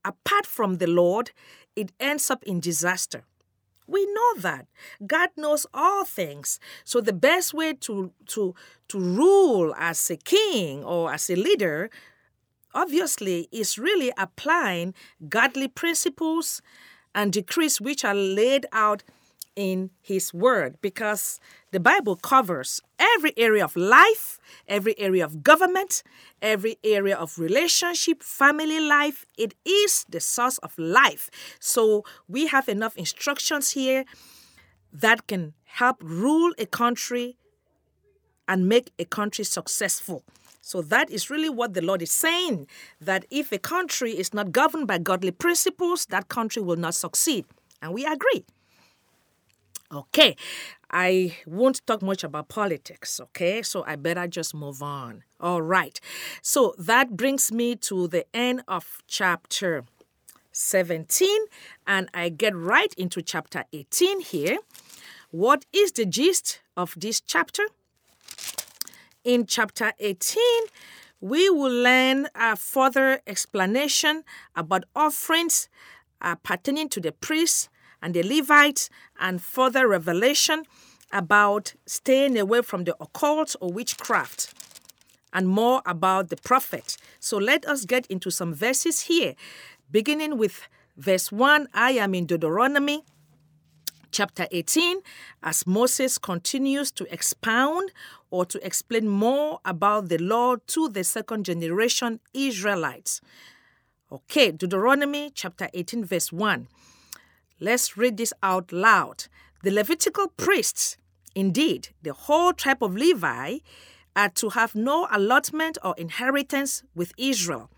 apart 0.05 0.47
from 0.47 0.79
the 0.79 0.87
Lord, 0.87 1.33
it 1.77 1.93
ends 2.01 2.31
up 2.31 2.43
in 2.45 2.61
disaster. 2.61 3.25
We 3.93 4.07
know 4.07 4.35
that. 4.39 4.67
God 5.07 5.29
knows 5.37 5.67
all 5.75 6.05
things. 6.05 6.59
So 6.85 7.01
the 7.01 7.13
best 7.13 7.53
way 7.53 7.75
to 7.75 8.13
to 8.29 8.55
to 8.89 8.99
rule 8.99 9.75
as 9.79 10.11
a 10.11 10.17
king 10.17 10.83
or 10.85 11.13
as 11.13 11.29
a 11.31 11.37
leader 11.37 11.91
obviously 12.75 13.49
is 13.53 13.79
really 13.79 14.13
applying 14.17 14.95
godly 15.29 15.69
principles 15.69 16.63
and 17.15 17.33
decrees 17.33 17.81
which 17.81 18.05
are 18.05 18.15
laid 18.15 18.65
out 18.73 19.03
in 19.57 19.91
his 20.01 20.33
word 20.33 20.77
because 20.81 21.39
the 21.71 21.81
Bible 21.81 22.17
covers 22.17 22.81
every 22.99 23.33
area 23.37 23.65
of 23.65 23.77
life, 23.77 24.39
every 24.67 24.99
area 24.99 25.25
of 25.25 25.43
government, 25.43 26.03
every 26.41 26.79
area 26.83 27.17
of 27.17 27.39
relationship, 27.39 28.23
family 28.23 28.81
life. 28.81 29.27
It 29.37 29.55
is 29.65 30.05
the 30.09 30.21
source 30.21 30.59
of 30.59 30.79
life. 30.79 31.31
So 31.61 32.05
we 32.29 32.47
have 32.47 32.69
enough 32.69 32.97
instructions 32.97 33.71
here 33.71 34.05
that 34.93 35.27
can 35.27 35.55
help 35.65 35.97
rule 36.03 36.53
a 36.59 36.67
country 36.67 37.37
and 38.49 38.69
make 38.69 38.91
a 38.99 39.05
country 39.05 39.45
successful. 39.45 40.25
So 40.61 40.81
that 40.83 41.11
is 41.11 41.29
really 41.29 41.49
what 41.49 41.75
the 41.75 41.83
Lord 41.83 42.03
is 42.03 42.13
saying 42.13 42.69
that 43.01 43.25
if 43.31 43.51
a 43.51 43.59
country 43.59 44.13
is 44.13 44.33
not 44.33 44.53
governed 44.53 44.87
by 44.87 44.99
godly 44.99 45.33
principles, 45.33 46.07
that 46.07 46.29
country 46.29 46.63
will 46.63 46.77
not 46.77 46.95
succeed. 46.95 47.45
And 47.81 47.93
we 47.93 48.05
agree. 48.05 48.45
Okay, 49.93 50.37
I 50.91 51.37
won't 51.47 51.87
talk 51.87 52.01
much 52.01 52.25
about 52.25 52.49
politics, 52.49 53.21
okay? 53.21 53.61
So 53.61 53.85
I 53.87 53.97
better 53.97 54.27
just 54.27 54.55
move 54.55 54.83
on. 54.83 55.25
All 55.39 55.61
right. 55.61 56.01
So 56.41 56.75
that 56.79 57.15
brings 57.15 57.53
me 57.53 57.77
to 57.77 58.09
the 58.09 58.25
end 58.33 58.63
of 58.67 59.03
chapter 59.07 59.85
17, 60.53 61.29
and 61.87 62.09
I 62.15 62.31
get 62.31 62.57
right 62.57 62.95
into 62.97 63.21
chapter 63.21 63.65
18 63.75 64.21
here. 64.21 64.59
What 65.31 65.67
is 65.75 65.93
the 65.93 66.07
gist 66.07 66.61
of 66.75 66.95
this 66.97 67.21
chapter? 67.21 67.65
In 69.25 69.45
chapter 69.45 69.93
18, 69.99 70.43
we 71.21 71.51
will 71.51 71.71
learn 71.71 72.29
a 72.35 72.57
further 72.57 73.21
explanation 73.27 74.25
about 74.57 74.85
offerings 74.97 75.69
uh, 76.23 76.37
pertaining 76.37 76.89
to 76.91 77.01
the 77.01 77.13
priests 77.13 77.69
and 78.03 78.15
the 78.15 78.23
Levites, 78.23 78.91
and 79.19 79.41
further 79.41 79.87
revelation 79.89 80.65
about 81.13 81.75
staying 81.87 82.39
away 82.39 82.63
from 82.63 82.85
the 82.85 82.97
occult 83.01 83.55
or 83.61 83.71
witchcraft 83.71 84.53
and 85.33 85.49
more 85.49 85.83
about 85.87 86.29
the 86.29 86.37
prophet. 86.37 86.97
So 87.21 87.39
let 87.39 87.67
us 87.67 87.85
get 87.85 88.07
into 88.07 88.31
some 88.31 88.53
verses 88.55 89.03
here, 89.03 89.35
beginning 89.91 90.37
with 90.37 90.69
verse 90.97 91.33
1. 91.33 91.69
I 91.73 91.93
am 91.93 92.15
in 92.15 92.27
Deuteronomy 92.27 93.05
chapter 94.11 94.47
18 94.51 94.99
as 95.43 95.67
Moses 95.67 96.19
continues 96.19 96.91
to 96.93 97.13
expound 97.13 97.91
or 98.31 98.45
to 98.45 98.65
explain 98.65 99.09
more 99.09 99.61
about 99.65 100.09
the 100.09 100.19
law 100.19 100.57
to 100.67 100.89
the 100.89 101.05
second 101.05 101.45
generation 101.45 102.21
Israelites. 102.35 103.21
Okay, 104.11 104.51
Deuteronomy 104.51 105.31
chapter 105.35 105.69
18, 105.73 106.05
verse 106.05 106.31
1. 106.31 106.69
Let's 107.63 107.97
read 107.97 108.17
this 108.17 108.33
out 108.43 108.73
loud. 108.73 109.27
The 109.63 109.71
Levitical 109.71 110.27
priests, 110.37 110.97
indeed, 111.37 111.91
the 112.03 112.13
whole 112.13 112.53
tribe 112.53 112.83
of 112.83 112.97
Levi, 112.97 113.59
are 114.17 114.29
to 114.31 114.49
have 114.49 114.75
no 114.75 115.07
allotment 115.13 115.79
or 115.85 115.95
inheritance 115.97 116.83
with 116.97 117.13
Israel. 117.17 117.71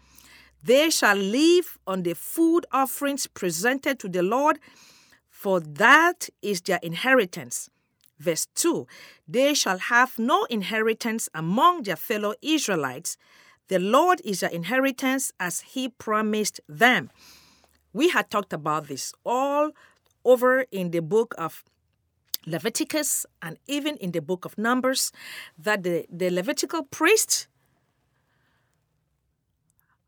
They 0.62 0.88
shall 0.88 1.16
live 1.16 1.78
on 1.86 2.02
the 2.02 2.14
food 2.14 2.64
offerings 2.72 3.26
presented 3.26 3.98
to 3.98 4.08
the 4.08 4.22
Lord, 4.22 4.58
for 5.28 5.60
that 5.60 6.30
is 6.40 6.62
their 6.62 6.80
inheritance. 6.82 7.68
Verse 8.18 8.46
2 8.54 8.86
They 9.28 9.52
shall 9.52 9.76
have 9.76 10.18
no 10.18 10.44
inheritance 10.44 11.28
among 11.34 11.82
their 11.82 11.96
fellow 11.96 12.32
Israelites. 12.40 13.18
The 13.68 13.80
Lord 13.80 14.22
is 14.24 14.40
their 14.40 14.48
inheritance 14.48 15.30
as 15.38 15.60
He 15.60 15.90
promised 15.90 16.62
them. 16.66 17.10
We 17.94 18.10
had 18.10 18.28
talked 18.28 18.52
about 18.52 18.88
this 18.88 19.14
all 19.24 19.70
over 20.24 20.66
in 20.72 20.90
the 20.90 21.00
book 21.00 21.34
of 21.38 21.64
Leviticus 22.44 23.24
and 23.40 23.56
even 23.66 23.96
in 23.96 24.10
the 24.10 24.20
book 24.20 24.44
of 24.44 24.58
Numbers 24.58 25.12
that 25.56 25.84
the, 25.84 26.04
the 26.10 26.28
Levitical 26.28 26.82
priests, 26.82 27.46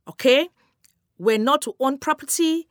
okay, 0.08 0.48
were 1.16 1.38
not 1.38 1.62
to 1.62 1.74
own 1.80 1.98
property. 1.98 2.68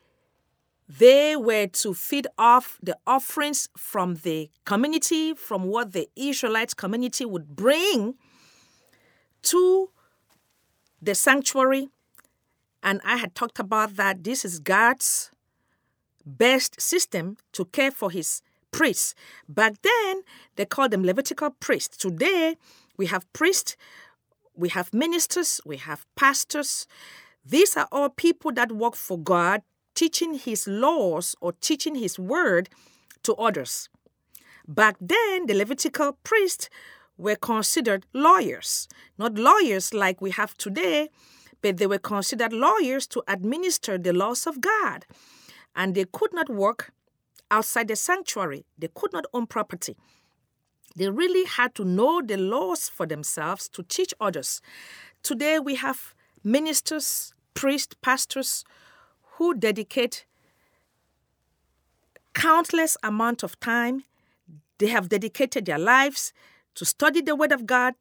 They 0.88 1.36
were 1.36 1.68
to 1.68 1.94
feed 1.94 2.28
off 2.38 2.78
the 2.84 2.98
offerings 3.08 3.70
from 3.76 4.16
the 4.16 4.52
community, 4.66 5.34
from 5.34 5.64
what 5.64 5.94
the 5.94 6.10
Israelite 6.16 6.76
community 6.76 7.26
would 7.26 7.56
bring 7.56 8.16
to 9.44 9.90
the 11.02 11.16
sanctuary. 11.16 11.90
And 12.86 13.02
I 13.04 13.18
had 13.18 13.34
talked 13.34 13.58
about 13.58 13.96
that 13.96 14.24
this 14.24 14.46
is 14.46 14.60
God's 14.60 15.32
best 16.24 16.80
system 16.80 17.38
to 17.54 17.66
care 17.66 17.90
for 17.90 18.12
his 18.12 18.44
priests. 18.72 19.16
Back 19.50 19.82
then, 19.82 20.22
they 20.56 20.66
called 20.66 20.92
them 20.92 21.04
Levitical 21.04 21.50
priests. 21.60 21.98
Today, 21.98 22.58
we 22.96 23.08
have 23.08 23.32
priests, 23.34 23.76
we 24.56 24.70
have 24.70 24.94
ministers, 24.94 25.60
we 25.66 25.78
have 25.78 26.06
pastors. 26.16 26.86
These 27.44 27.76
are 27.76 27.88
all 27.92 28.10
people 28.10 28.52
that 28.54 28.72
work 28.72 28.96
for 28.96 29.18
God, 29.18 29.64
teaching 29.96 30.36
His 30.36 30.68
laws 30.68 31.36
or 31.42 31.54
teaching 31.54 31.96
His 31.96 32.20
word 32.20 32.70
to 33.24 33.34
others. 33.36 33.90
Back 34.68 34.98
then, 35.02 35.48
the 35.48 35.56
Levitical 35.56 36.20
priests 36.24 36.70
were 37.18 37.36
considered 37.36 38.06
lawyers, 38.14 38.88
not 39.18 39.36
lawyers 39.36 39.94
like 39.94 40.22
we 40.22 40.32
have 40.32 40.56
today, 40.58 41.10
but 41.66 41.78
they 41.78 41.88
were 41.88 41.98
considered 41.98 42.54
lawyers 42.54 43.08
to 43.08 43.24
administer 43.28 43.98
the 43.98 44.14
laws 44.14 44.46
of 44.46 44.62
God. 44.62 45.08
And 45.76 45.96
they 45.96 46.06
could 46.06 46.32
not 46.32 46.48
work 46.48 46.94
outside 47.50 47.88
the 47.88 47.96
sanctuary. 47.96 48.66
They 48.78 48.90
could 48.94 49.12
not 49.12 49.26
own 49.34 49.48
property. 49.48 49.96
They 50.96 51.10
really 51.10 51.46
had 51.46 51.74
to 51.74 51.84
know 51.84 52.22
the 52.22 52.38
laws 52.38 52.88
for 52.88 53.08
themselves 53.08 53.68
to 53.70 53.82
teach 53.82 54.14
others. 54.22 54.62
Today 55.24 55.58
we 55.58 55.74
have 55.74 56.14
ministers, 56.44 57.34
priests, 57.56 57.96
pastors 58.00 58.64
who 59.38 59.56
dedicate 59.56 60.28
countless 62.36 62.96
amount 63.02 63.42
of 63.42 63.60
time. 63.60 64.04
They 64.78 64.90
have 64.90 65.10
dedicated 65.10 65.66
their 65.66 65.80
lives 65.80 66.32
to 66.76 66.86
study 66.86 67.22
the 67.22 67.36
Word 67.36 67.52
of 67.52 67.66
God, 67.66 67.96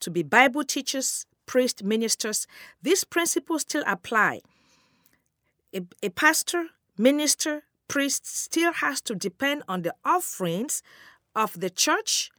to 0.00 0.10
be 0.10 0.24
Bible 0.24 0.64
teachers, 0.64 1.26
priests, 1.46 1.82
ministers. 1.82 2.46
These 2.82 3.04
principles 3.04 3.62
still 3.62 3.84
apply. 3.86 4.40
A, 5.74 5.80
a 6.02 6.10
pastor, 6.10 6.66
minister, 6.96 7.64
priest 7.88 8.26
still 8.26 8.72
has 8.72 9.00
to 9.02 9.14
depend 9.14 9.62
on 9.68 9.82
the 9.82 9.94
offerings 10.04 10.82
of 11.34 11.60
the 11.60 11.70
church 11.70 12.30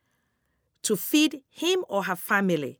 to 0.83 0.95
feed 0.95 1.41
him 1.49 1.83
or 1.89 2.03
her 2.03 2.15
family. 2.15 2.79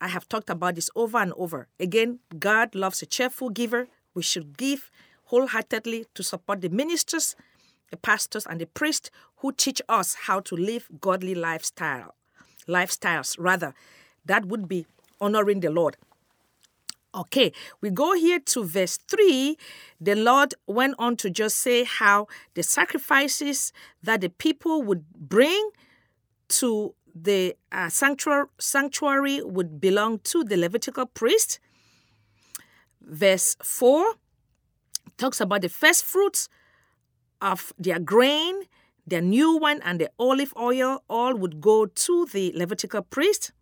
I 0.00 0.08
have 0.08 0.28
talked 0.28 0.50
about 0.50 0.74
this 0.74 0.90
over 0.96 1.18
and 1.18 1.32
over. 1.36 1.68
Again, 1.78 2.20
God 2.38 2.74
loves 2.74 3.02
a 3.02 3.06
cheerful 3.06 3.50
giver. 3.50 3.88
We 4.14 4.22
should 4.22 4.56
give 4.56 4.90
wholeheartedly 5.24 6.06
to 6.14 6.22
support 6.22 6.60
the 6.60 6.68
ministers, 6.68 7.36
the 7.90 7.96
pastors, 7.96 8.46
and 8.46 8.60
the 8.60 8.66
priests 8.66 9.10
who 9.38 9.52
teach 9.52 9.80
us 9.88 10.14
how 10.26 10.40
to 10.40 10.56
live 10.56 10.88
godly 11.00 11.34
lifestyle, 11.34 12.14
lifestyles. 12.68 13.36
Rather, 13.38 13.74
that 14.24 14.46
would 14.46 14.68
be 14.68 14.86
honoring 15.22 15.60
the 15.60 15.70
Lord. 15.70 15.96
Okay, 17.14 17.52
we 17.80 17.90
go 17.90 18.14
here 18.14 18.40
to 18.40 18.64
verse 18.64 18.98
3. 19.08 19.56
The 20.00 20.14
Lord 20.14 20.54
went 20.66 20.94
on 20.98 21.16
to 21.16 21.30
just 21.30 21.58
say 21.58 21.84
how 21.84 22.26
the 22.54 22.62
sacrifices 22.62 23.72
that 24.02 24.22
the 24.22 24.30
people 24.30 24.82
would 24.82 25.04
bring 25.14 25.70
to 26.48 26.94
the 27.14 27.54
uh, 27.70 27.90
sanctuary, 27.90 28.46
sanctuary 28.58 29.42
would 29.42 29.80
belong 29.80 30.20
to 30.20 30.42
the 30.42 30.56
Levitical 30.56 31.06
priest. 31.06 31.60
Verse 33.02 33.56
4 33.62 34.14
talks 35.18 35.40
about 35.40 35.60
the 35.62 35.68
first 35.68 36.04
fruits 36.04 36.48
of 37.42 37.72
their 37.78 37.98
grain, 37.98 38.62
their 39.06 39.20
new 39.20 39.56
wine, 39.58 39.80
and 39.84 40.00
the 40.00 40.10
olive 40.18 40.54
oil, 40.56 41.02
all 41.10 41.34
would 41.34 41.60
go 41.60 41.86
to 41.86 42.26
the 42.26 42.52
Levitical 42.54 43.02
priest. 43.02 43.52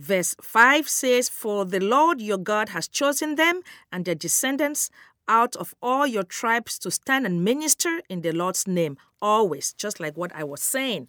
Verse 0.00 0.34
5 0.40 0.88
says, 0.88 1.28
For 1.28 1.66
the 1.66 1.78
Lord 1.78 2.22
your 2.22 2.38
God 2.38 2.70
has 2.70 2.88
chosen 2.88 3.34
them 3.34 3.60
and 3.92 4.06
their 4.06 4.14
descendants 4.14 4.88
out 5.28 5.54
of 5.56 5.74
all 5.82 6.06
your 6.06 6.22
tribes 6.22 6.78
to 6.78 6.90
stand 6.90 7.26
and 7.26 7.44
minister 7.44 8.00
in 8.08 8.22
the 8.22 8.32
Lord's 8.32 8.66
name, 8.66 8.96
always, 9.20 9.74
just 9.74 10.00
like 10.00 10.16
what 10.16 10.34
I 10.34 10.42
was 10.42 10.62
saying. 10.62 11.08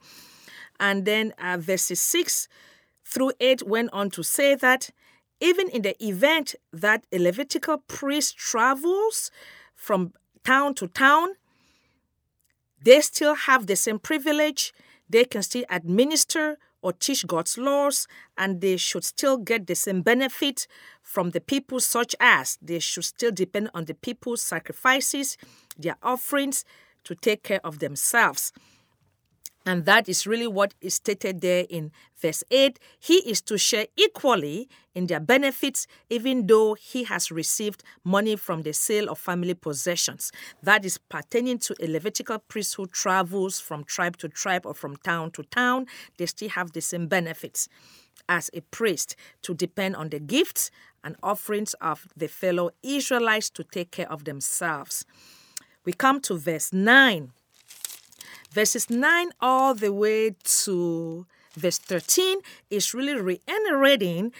And 0.77 1.05
then 1.05 1.33
uh, 1.41 1.55
verses 1.57 2.01
6 2.01 2.49
through 3.05 3.31
8 3.39 3.65
went 3.65 3.91
on 3.93 4.09
to 4.09 4.23
say 4.23 4.55
that 4.55 4.89
even 5.39 5.69
in 5.69 5.83
the 5.83 5.95
event 6.05 6.55
that 6.73 7.05
a 7.13 7.17
Levitical 7.17 7.77
priest 7.87 8.35
travels 8.37 9.31
from 9.73 10.11
town 10.43 10.73
to 10.75 10.87
town, 10.87 11.29
they 12.83 12.99
still 12.99 13.35
have 13.35 13.67
the 13.67 13.77
same 13.77 13.99
privilege. 13.99 14.73
They 15.09 15.23
can 15.23 15.43
still 15.43 15.63
administer 15.69 16.57
or 16.81 16.93
teach 16.93 17.25
God's 17.27 17.57
laws, 17.57 18.07
and 18.37 18.61
they 18.61 18.77
should 18.77 19.03
still 19.03 19.37
get 19.37 19.67
the 19.67 19.75
same 19.75 20.01
benefit 20.01 20.67
from 21.01 21.31
the 21.31 21.41
people, 21.41 21.79
such 21.79 22.15
as 22.19 22.57
they 22.61 22.79
should 22.79 23.05
still 23.05 23.31
depend 23.31 23.69
on 23.73 23.85
the 23.85 23.93
people's 23.93 24.41
sacrifices, 24.41 25.37
their 25.77 25.97
offerings 26.01 26.65
to 27.03 27.15
take 27.15 27.43
care 27.43 27.61
of 27.63 27.79
themselves. 27.79 28.51
And 29.65 29.85
that 29.85 30.09
is 30.09 30.25
really 30.25 30.47
what 30.47 30.73
is 30.81 30.95
stated 30.95 31.41
there 31.41 31.65
in 31.69 31.91
verse 32.19 32.43
8. 32.49 32.79
He 32.99 33.17
is 33.29 33.41
to 33.43 33.57
share 33.57 33.85
equally 33.95 34.67
in 34.95 35.07
their 35.07 35.19
benefits, 35.19 35.85
even 36.09 36.47
though 36.47 36.73
he 36.73 37.03
has 37.03 37.31
received 37.31 37.83
money 38.03 38.35
from 38.35 38.63
the 38.63 38.73
sale 38.73 39.09
of 39.09 39.19
family 39.19 39.53
possessions. 39.53 40.31
That 40.63 40.83
is 40.83 40.97
pertaining 40.97 41.59
to 41.59 41.75
a 41.79 41.87
Levitical 41.87 42.39
priest 42.39 42.75
who 42.75 42.87
travels 42.87 43.59
from 43.59 43.83
tribe 43.83 44.17
to 44.17 44.29
tribe 44.29 44.65
or 44.65 44.73
from 44.73 44.97
town 44.97 45.31
to 45.31 45.43
town. 45.43 45.85
They 46.17 46.25
still 46.25 46.49
have 46.49 46.71
the 46.71 46.81
same 46.81 47.07
benefits 47.07 47.69
as 48.27 48.49
a 48.53 48.61
priest 48.61 49.15
to 49.43 49.53
depend 49.53 49.95
on 49.95 50.09
the 50.09 50.19
gifts 50.19 50.71
and 51.03 51.15
offerings 51.21 51.73
of 51.75 52.07
the 52.15 52.27
fellow 52.27 52.71
Israelites 52.81 53.49
to 53.51 53.63
take 53.63 53.91
care 53.91 54.11
of 54.11 54.23
themselves. 54.25 55.05
We 55.85 55.93
come 55.93 56.19
to 56.21 56.37
verse 56.37 56.71
9 56.73 57.31
verses 58.51 58.89
9 58.89 59.31
all 59.39 59.73
the 59.73 59.93
way 59.93 60.35
to 60.43 61.25
verse 61.53 61.77
13 61.77 62.39
is 62.69 62.93
really 62.93 63.15
reiterating 63.15 64.31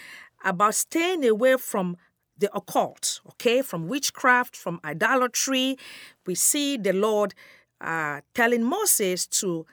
about 0.44 0.74
staying 0.74 1.24
away 1.24 1.56
from 1.56 1.96
the 2.38 2.50
occult, 2.54 3.20
okay, 3.28 3.62
from 3.62 3.88
witchcraft, 3.88 4.56
from 4.56 4.80
idolatry. 4.84 5.78
We 6.26 6.34
see 6.34 6.76
the 6.76 6.92
Lord 6.92 7.34
uh, 7.80 8.20
telling 8.34 8.64
Moses 8.64 9.26
to 9.26 9.66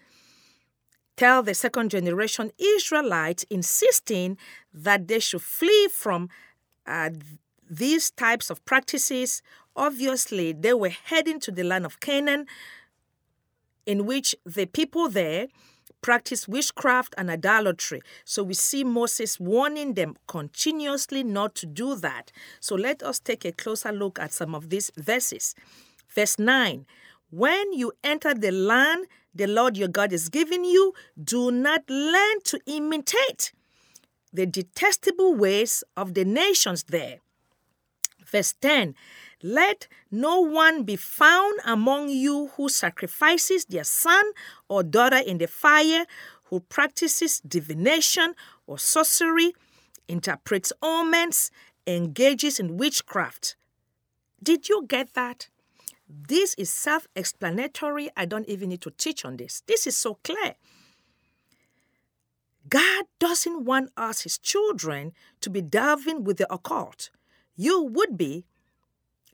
tell 1.17 1.41
the 1.41 1.53
second 1.53 1.89
generation 1.89 2.51
Israelites, 2.57 3.43
insisting 3.49 4.37
that 4.73 5.07
they 5.07 5.19
should 5.19 5.41
flee 5.41 5.87
from 5.91 6.29
uh, 6.85 7.09
these 7.69 8.11
types 8.11 8.49
of 8.49 8.63
practices. 8.65 9.41
Obviously, 9.75 10.53
they 10.53 10.73
were 10.73 10.89
heading 10.89 11.39
to 11.41 11.51
the 11.51 11.63
land 11.63 11.85
of 11.85 11.99
Canaan 11.99 12.45
in 13.89 14.05
which 14.05 14.35
the 14.45 14.67
people 14.67 15.09
there 15.09 15.47
practice 16.03 16.47
witchcraft 16.47 17.15
and 17.17 17.27
idolatry. 17.31 18.01
So 18.23 18.43
we 18.43 18.53
see 18.53 18.83
Moses 18.83 19.39
warning 19.39 19.95
them 19.95 20.15
continuously 20.27 21.23
not 21.23 21.55
to 21.55 21.65
do 21.65 21.95
that. 21.95 22.31
So 22.59 22.75
let 22.75 23.01
us 23.01 23.19
take 23.19 23.45
a 23.45 23.51
closer 23.51 23.91
look 23.91 24.19
at 24.19 24.31
some 24.31 24.53
of 24.53 24.69
these 24.69 24.91
verses. 24.95 25.55
Verse 26.07 26.37
9 26.37 26.85
When 27.31 27.73
you 27.73 27.91
enter 28.03 28.35
the 28.35 28.51
land 28.51 29.07
the 29.33 29.47
Lord 29.47 29.75
your 29.75 29.87
God 29.87 30.13
is 30.13 30.29
giving 30.29 30.65
you, 30.65 30.93
do 31.21 31.49
not 31.49 31.81
learn 31.89 32.41
to 32.45 32.59
imitate 32.67 33.53
the 34.31 34.45
detestable 34.45 35.33
ways 35.33 35.83
of 35.97 36.13
the 36.13 36.25
nations 36.25 36.83
there. 36.83 37.21
Verse 38.23 38.53
10 38.61 38.93
Let 39.41 39.87
no 40.11 40.41
one 40.41 40.83
be 40.83 40.97
found 40.97 41.59
among 41.65 42.09
you 42.09 42.51
who 42.55 42.67
sacrifices 42.67 43.65
their 43.65 43.85
son 43.85 44.31
or 44.67 44.83
daughter 44.83 45.17
in 45.17 45.37
the 45.37 45.47
fire, 45.47 46.05
who 46.45 46.59
practices 46.59 47.39
divination 47.39 48.35
or 48.67 48.77
sorcery, 48.77 49.53
interprets 50.07 50.73
omens, 50.81 51.51
engages 51.87 52.59
in 52.59 52.77
witchcraft. 52.77 53.55
Did 54.43 54.67
you 54.67 54.85
get 54.87 55.13
that? 55.13 55.47
This 56.09 56.55
is 56.55 56.69
self 56.69 57.07
explanatory. 57.15 58.09
I 58.17 58.25
don't 58.25 58.47
even 58.49 58.69
need 58.69 58.81
to 58.81 58.91
teach 58.91 59.23
on 59.23 59.37
this. 59.37 59.61
This 59.67 59.87
is 59.87 59.95
so 59.95 60.15
clear. 60.23 60.55
God 62.67 63.05
doesn't 63.19 63.63
want 63.63 63.91
us, 63.95 64.21
his 64.21 64.37
children, 64.37 65.13
to 65.41 65.49
be 65.49 65.61
delving 65.61 66.23
with 66.23 66.37
the 66.37 66.51
occult. 66.51 67.09
You 67.55 67.83
would 67.83 68.17
be 68.17 68.45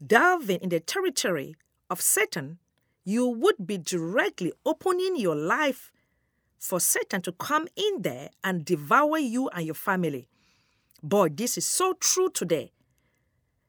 delving 0.06 0.60
in 0.62 0.70
the 0.70 0.80
territory 0.80 1.56
of 1.90 2.02
Satan. 2.02 2.60
You 3.04 3.28
would 3.28 3.66
be 3.66 3.78
directly 3.78 4.52
opening 4.66 5.16
your 5.16 5.36
life 5.36 5.92
for 6.58 6.80
Satan 6.80 7.22
to 7.22 7.32
come 7.32 7.68
in 7.76 8.02
there 8.02 8.30
and 8.44 8.66
devour 8.66 9.20
you 9.20 9.50
and 9.50 9.66
your 9.66 9.76
family. 9.76 10.28
Boy, 11.04 11.30
this 11.30 11.58
is 11.58 11.66
so 11.66 11.94
true 11.94 12.30
today 12.30 12.72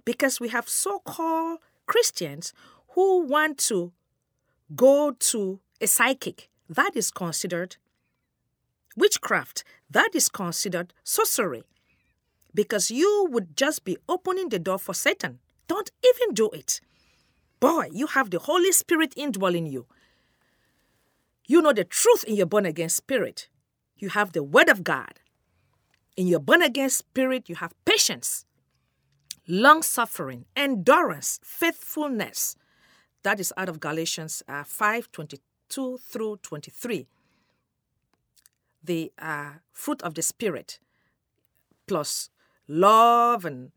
because 0.04 0.40
we 0.40 0.48
have 0.48 0.68
so 0.68 1.00
called 1.00 1.58
Christians 1.84 2.54
who 2.94 3.26
want 3.26 3.58
to 3.58 3.92
go 4.74 5.10
to 5.10 5.60
a 5.80 5.86
psychic. 5.86 6.48
That 6.68 6.92
is 6.96 7.10
considered 7.10 7.76
witchcraft. 8.96 9.64
That 9.90 10.10
is 10.14 10.28
considered 10.30 10.94
sorcery. 11.04 11.64
Because 12.54 12.90
you 12.90 13.28
would 13.30 13.54
just 13.56 13.84
be 13.84 13.98
opening 14.08 14.48
the 14.48 14.58
door 14.58 14.78
for 14.78 14.94
Satan. 14.94 15.40
Don't 15.66 15.90
even 16.04 16.34
do 16.34 16.50
it. 16.50 16.80
Boy, 17.60 17.88
you 17.92 18.06
have 18.08 18.30
the 18.30 18.38
Holy 18.38 18.72
Spirit 18.72 19.14
indwelling 19.16 19.66
you. 19.66 19.86
You 21.46 21.62
know 21.62 21.72
the 21.72 21.84
truth 21.84 22.24
in 22.24 22.36
your 22.36 22.46
born 22.46 22.66
again 22.66 22.88
spirit. 22.88 23.48
You 23.96 24.10
have 24.10 24.32
the 24.32 24.42
Word 24.42 24.68
of 24.68 24.84
God. 24.84 25.20
In 26.16 26.26
your 26.26 26.40
born 26.40 26.62
again 26.62 26.90
spirit, 26.90 27.48
you 27.48 27.56
have 27.56 27.74
patience, 27.84 28.44
long 29.46 29.82
suffering, 29.82 30.46
endurance, 30.54 31.40
faithfulness. 31.44 32.56
That 33.22 33.40
is 33.40 33.52
out 33.56 33.68
of 33.68 33.80
Galatians 33.80 34.42
uh, 34.48 34.64
5 34.64 35.10
22 35.12 35.98
through 35.98 36.36
23 36.42 37.06
the 38.86 39.12
uh, 39.18 39.50
fruit 39.72 40.00
of 40.02 40.14
the 40.14 40.22
Spirit, 40.22 40.78
plus 41.86 42.30
love 42.66 43.44
and 43.44 43.72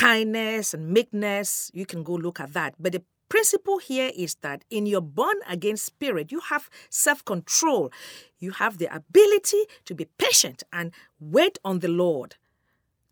kindness 0.00 0.72
and 0.72 0.88
meekness. 0.88 1.70
You 1.74 1.84
can 1.84 2.02
go 2.02 2.14
look 2.14 2.40
at 2.40 2.54
that. 2.54 2.74
But 2.80 2.92
the 2.92 3.02
principle 3.28 3.78
here 3.78 4.10
is 4.16 4.34
that 4.36 4.64
in 4.70 4.86
your 4.86 5.02
born 5.02 5.36
again 5.46 5.76
spirit, 5.76 6.32
you 6.32 6.40
have 6.48 6.70
self 6.88 7.22
control. 7.24 7.92
You 8.38 8.52
have 8.52 8.78
the 8.78 8.86
ability 8.94 9.64
to 9.84 9.94
be 9.94 10.06
patient 10.16 10.62
and 10.72 10.92
wait 11.20 11.58
on 11.64 11.80
the 11.80 11.88
Lord 11.88 12.36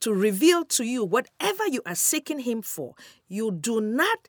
to 0.00 0.14
reveal 0.14 0.64
to 0.64 0.84
you 0.84 1.04
whatever 1.04 1.66
you 1.66 1.82
are 1.84 1.94
seeking 1.94 2.40
Him 2.40 2.62
for. 2.62 2.94
You 3.28 3.50
do 3.50 3.80
not 3.82 4.28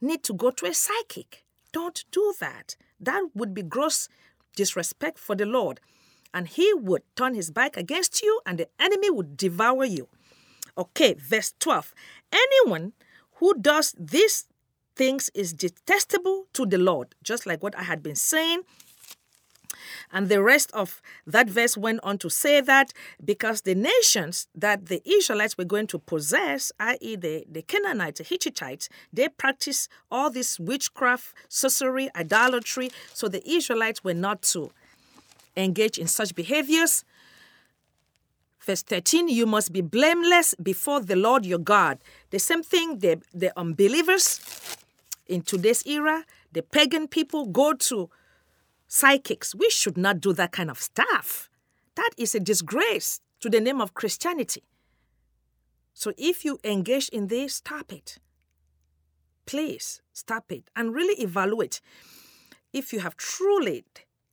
need 0.00 0.22
to 0.24 0.32
go 0.32 0.50
to 0.50 0.66
a 0.66 0.72
psychic. 0.72 1.44
Don't 1.72 2.04
do 2.10 2.34
that. 2.40 2.76
That 2.98 3.22
would 3.34 3.52
be 3.52 3.62
gross 3.62 4.08
disrespect 4.56 5.18
for 5.18 5.36
the 5.36 5.44
Lord 5.46 5.80
and 6.32 6.48
he 6.48 6.72
would 6.74 7.02
turn 7.16 7.34
his 7.34 7.50
back 7.50 7.76
against 7.76 8.22
you, 8.22 8.40
and 8.44 8.58
the 8.58 8.68
enemy 8.78 9.10
would 9.10 9.36
devour 9.36 9.84
you. 9.84 10.08
Okay, 10.78 11.14
verse 11.14 11.52
12. 11.58 11.92
Anyone 12.32 12.92
who 13.34 13.52
does 13.60 13.94
these 13.98 14.46
things 14.94 15.30
is 15.34 15.52
detestable 15.52 16.46
to 16.52 16.64
the 16.66 16.78
Lord, 16.78 17.14
just 17.22 17.46
like 17.46 17.62
what 17.62 17.76
I 17.76 17.82
had 17.82 18.02
been 18.02 18.14
saying. 18.14 18.62
And 20.12 20.28
the 20.28 20.42
rest 20.42 20.70
of 20.72 21.02
that 21.26 21.50
verse 21.50 21.76
went 21.76 22.00
on 22.02 22.18
to 22.18 22.30
say 22.30 22.60
that 22.60 22.92
because 23.24 23.62
the 23.62 23.74
nations 23.74 24.48
that 24.54 24.86
the 24.86 25.02
Israelites 25.08 25.58
were 25.58 25.64
going 25.64 25.86
to 25.88 25.98
possess, 25.98 26.72
i.e., 26.80 27.16
the, 27.16 27.44
the 27.50 27.62
Canaanites, 27.62 28.18
the 28.18 28.24
Hittites, 28.24 28.88
they 29.12 29.28
practiced 29.28 29.88
all 30.10 30.30
this 30.30 30.58
witchcraft, 30.58 31.34
sorcery, 31.48 32.08
idolatry. 32.16 32.90
So 33.12 33.28
the 33.28 33.46
Israelites 33.48 34.02
were 34.02 34.14
not 34.14 34.42
to 34.54 34.70
engage 35.56 35.98
in 35.98 36.06
such 36.06 36.34
behaviors. 36.34 37.04
Verse 38.68 38.82
13, 38.82 39.30
you 39.30 39.46
must 39.46 39.72
be 39.72 39.80
blameless 39.80 40.54
before 40.62 41.00
the 41.00 41.16
Lord 41.16 41.46
your 41.46 41.58
God. 41.58 41.96
The 42.28 42.38
same 42.38 42.62
thing 42.62 42.98
the, 42.98 43.18
the 43.32 43.50
unbelievers 43.58 44.42
in 45.26 45.40
today's 45.40 45.82
era, 45.86 46.26
the 46.52 46.60
pagan 46.60 47.08
people 47.08 47.46
go 47.46 47.72
to 47.72 48.10
psychics. 48.86 49.54
We 49.54 49.70
should 49.70 49.96
not 49.96 50.20
do 50.20 50.34
that 50.34 50.52
kind 50.52 50.70
of 50.70 50.78
stuff. 50.78 51.48
That 51.94 52.10
is 52.18 52.34
a 52.34 52.40
disgrace 52.40 53.22
to 53.40 53.48
the 53.48 53.58
name 53.58 53.80
of 53.80 53.94
Christianity. 53.94 54.64
So 55.94 56.12
if 56.18 56.44
you 56.44 56.60
engage 56.62 57.08
in 57.08 57.28
this, 57.28 57.54
stop 57.54 57.90
it. 57.90 58.18
Please 59.46 60.02
stop 60.12 60.52
it 60.52 60.64
and 60.76 60.94
really 60.94 61.18
evaluate 61.22 61.80
if 62.74 62.92
you 62.92 63.00
have 63.00 63.16
truly 63.16 63.86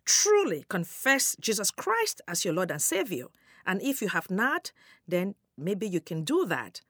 truly 0.03 0.65
confessed 0.67 1.39
Jesus 1.39 1.71
Christ 1.71 2.21
as 2.27 2.43
your 2.43 2.53
Lord 2.53 2.69
and 2.69 2.81
Savior. 2.81 3.27
And 3.65 3.81
if 3.81 4.01
you 4.01 4.09
have 4.09 4.29
not, 4.29 4.71
then 5.07 5.35
maybe 5.57 5.87
you 5.87 6.01
can 6.01 6.23
do 6.23 6.45
that. 6.45 6.81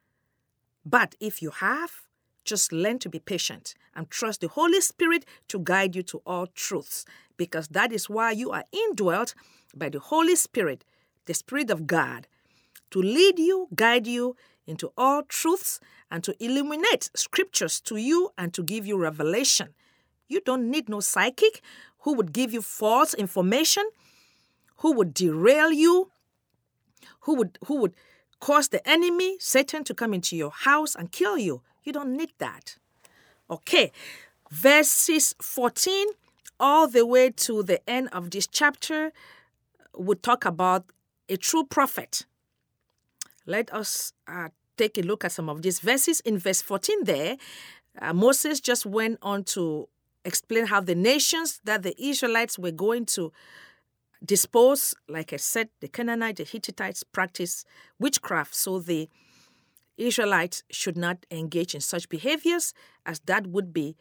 But 0.85 1.15
if 1.19 1.41
you 1.41 1.51
have, 1.51 2.03
just 2.43 2.71
learn 2.71 2.99
to 2.99 3.09
be 3.09 3.19
patient 3.19 3.73
and 3.95 4.09
trust 4.09 4.41
the 4.41 4.47
Holy 4.47 4.81
Spirit 4.81 5.25
to 5.47 5.59
guide 5.59 5.95
you 5.95 6.03
to 6.03 6.21
all 6.25 6.47
truths, 6.47 7.05
because 7.38 7.69
that 7.69 7.91
is 7.91 8.09
why 8.09 8.31
you 8.31 8.51
are 8.51 8.65
indwelt 8.71 9.33
by 9.75 9.89
the 9.89 9.99
Holy 9.99 10.35
Spirit, 10.35 10.85
the 11.25 11.33
Spirit 11.33 11.71
of 11.71 11.88
God, 11.88 12.27
to 12.91 13.01
lead 13.01 13.39
you, 13.39 13.67
guide 13.73 14.05
you 14.05 14.35
into 14.67 14.91
all 14.95 15.23
truths, 15.23 15.79
and 16.11 16.23
to 16.23 16.35
illuminate 16.43 17.09
scriptures 17.15 17.81
to 17.81 17.97
you 17.97 18.31
and 18.38 18.53
to 18.53 18.63
give 18.63 18.85
you 18.85 18.97
revelation. 18.97 19.73
You 20.27 20.41
don't 20.41 20.69
need 20.69 20.88
no 20.88 20.99
psychic 20.99 21.61
who 21.99 22.13
would 22.13 22.31
give 22.31 22.53
you 22.53 22.61
false 22.61 23.13
information, 23.15 23.83
who 24.77 24.93
would 24.93 25.13
derail 25.13 25.71
you, 25.71 26.11
who 27.25 27.35
would 27.35 27.57
who 27.65 27.81
would 27.81 27.93
cause 28.39 28.69
the 28.69 28.88
enemy, 28.88 29.38
Satan, 29.39 29.83
to 29.83 29.93
come 29.93 30.13
into 30.13 30.35
your 30.35 30.51
house 30.51 30.95
and 30.95 31.11
kill 31.11 31.38
you. 31.38 31.61
You 31.83 31.93
don't 31.93 32.15
need 32.15 32.33
that. 32.39 32.77
Okay. 33.49 33.91
Verses 34.51 35.35
14 35.41 36.07
all 36.59 36.88
the 36.88 37.05
way 37.05 37.29
to 37.29 37.63
the 37.63 37.88
end 37.89 38.09
of 38.13 38.31
this 38.31 38.47
chapter 38.47 39.11
would 39.93 40.23
talk 40.23 40.45
about 40.45 40.85
a 41.27 41.38
true 41.38 41.63
prophet. 41.63 42.25
Let 43.45 43.73
us 43.73 44.13
uh, 44.27 44.49
take 44.77 44.97
a 44.97 45.01
look 45.01 45.25
at 45.25 45.31
some 45.31 45.49
of 45.49 45.61
these 45.61 45.79
verses. 45.79 46.19
In 46.21 46.38
verse 46.38 46.61
14, 46.61 47.03
there, 47.03 47.38
uh, 47.99 48.13
Moses 48.13 48.59
just 48.59 48.85
went 48.85 49.19
on 49.21 49.43
to 49.45 49.89
explain 50.23 50.67
how 50.67 50.81
the 50.81 50.95
nations 50.95 51.59
that 51.65 51.83
the 51.83 51.95
Israelites 52.01 52.57
were 52.57 52.71
going 52.71 53.05
to 53.05 53.32
dispose, 54.26 54.95
like 55.07 55.34
I 55.34 55.38
said, 55.38 55.69
the 55.82 55.88
Canaanites, 55.88 56.38
the 56.39 56.43
Hittites 56.43 57.03
practice 57.03 57.65
witchcraft. 57.99 58.55
So 58.55 58.80
the 58.80 59.09
Israelites 59.97 60.63
should 60.69 60.97
not 60.97 61.26
engage 61.32 61.76
in 61.76 61.82
such 61.82 62.09
behaviors 62.09 62.73
as 63.05 63.19
that 63.21 63.47
would 63.47 63.73
be 63.73 63.95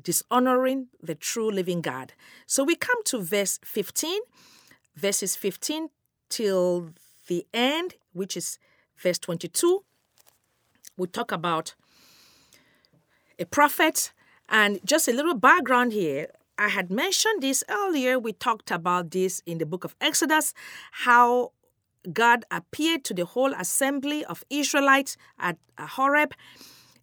dishonoring 0.00 0.88
the 1.02 1.14
true 1.14 1.50
living 1.50 1.80
God. 1.80 2.14
So 2.46 2.64
we 2.64 2.76
come 2.76 3.02
to 3.04 3.20
verse 3.20 3.58
15, 3.64 4.20
verses 4.96 5.36
15 5.36 5.88
till 6.28 6.90
the 7.28 7.46
end, 7.52 7.94
which 8.12 8.36
is 8.36 8.58
verse 8.96 9.18
22. 9.18 9.84
We 10.96 11.06
talk 11.06 11.32
about 11.32 11.74
a 13.38 13.44
prophet 13.44 14.12
and 14.48 14.80
just 14.84 15.08
a 15.08 15.12
little 15.12 15.34
background 15.34 15.92
here. 15.92 16.28
I 16.58 16.68
had 16.68 16.90
mentioned 16.90 17.42
this 17.42 17.64
earlier. 17.68 18.18
We 18.18 18.32
talked 18.32 18.70
about 18.70 19.10
this 19.10 19.42
in 19.44 19.58
the 19.58 19.66
book 19.66 19.84
of 19.84 19.96
Exodus, 20.00 20.54
how 20.92 21.52
God 22.12 22.44
appeared 22.50 23.04
to 23.04 23.14
the 23.14 23.24
whole 23.24 23.52
assembly 23.54 24.24
of 24.24 24.44
Israelites 24.50 25.16
at 25.38 25.56
Horeb. 25.78 26.34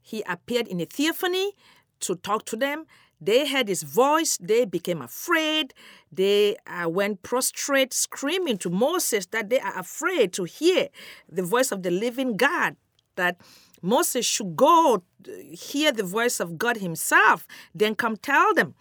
He 0.01 0.23
appeared 0.27 0.67
in 0.67 0.79
a 0.79 0.85
theophany 0.85 1.53
to 2.01 2.15
talk 2.15 2.45
to 2.45 2.55
them. 2.55 2.85
They 3.19 3.47
heard 3.47 3.67
his 3.67 3.83
voice, 3.83 4.37
they 4.41 4.65
became 4.65 5.01
afraid. 5.01 5.75
They 6.11 6.55
uh, 6.65 6.89
went 6.89 7.21
prostrate, 7.21 7.93
screaming 7.93 8.57
to 8.59 8.69
Moses 8.69 9.27
that 9.27 9.49
they 9.49 9.59
are 9.59 9.77
afraid 9.77 10.33
to 10.33 10.45
hear 10.45 10.87
the 11.29 11.43
voice 11.43 11.71
of 11.71 11.83
the 11.83 11.91
living 11.91 12.35
God, 12.35 12.77
that 13.17 13.39
Moses 13.83 14.25
should 14.25 14.55
go 14.55 15.03
hear 15.51 15.91
the 15.91 16.03
voice 16.03 16.39
of 16.39 16.57
God 16.57 16.77
himself, 16.77 17.45
then 17.75 17.93
come 17.93 18.17
tell 18.17 18.55
them 18.55 18.73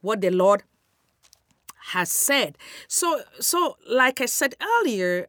what 0.00 0.20
the 0.20 0.30
Lord 0.30 0.62
has 1.92 2.10
said. 2.10 2.56
So 2.86 3.22
so 3.40 3.76
like 3.88 4.20
I 4.20 4.26
said 4.26 4.54
earlier, 4.78 5.28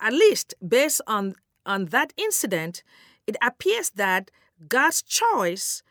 at 0.00 0.12
least 0.12 0.54
based 0.66 1.00
on 1.06 1.34
on 1.66 1.86
that 1.86 2.12
incident, 2.16 2.82
it 3.26 3.36
appears 3.42 3.90
that 3.90 4.30
God's 4.68 5.02
choice 5.02 5.82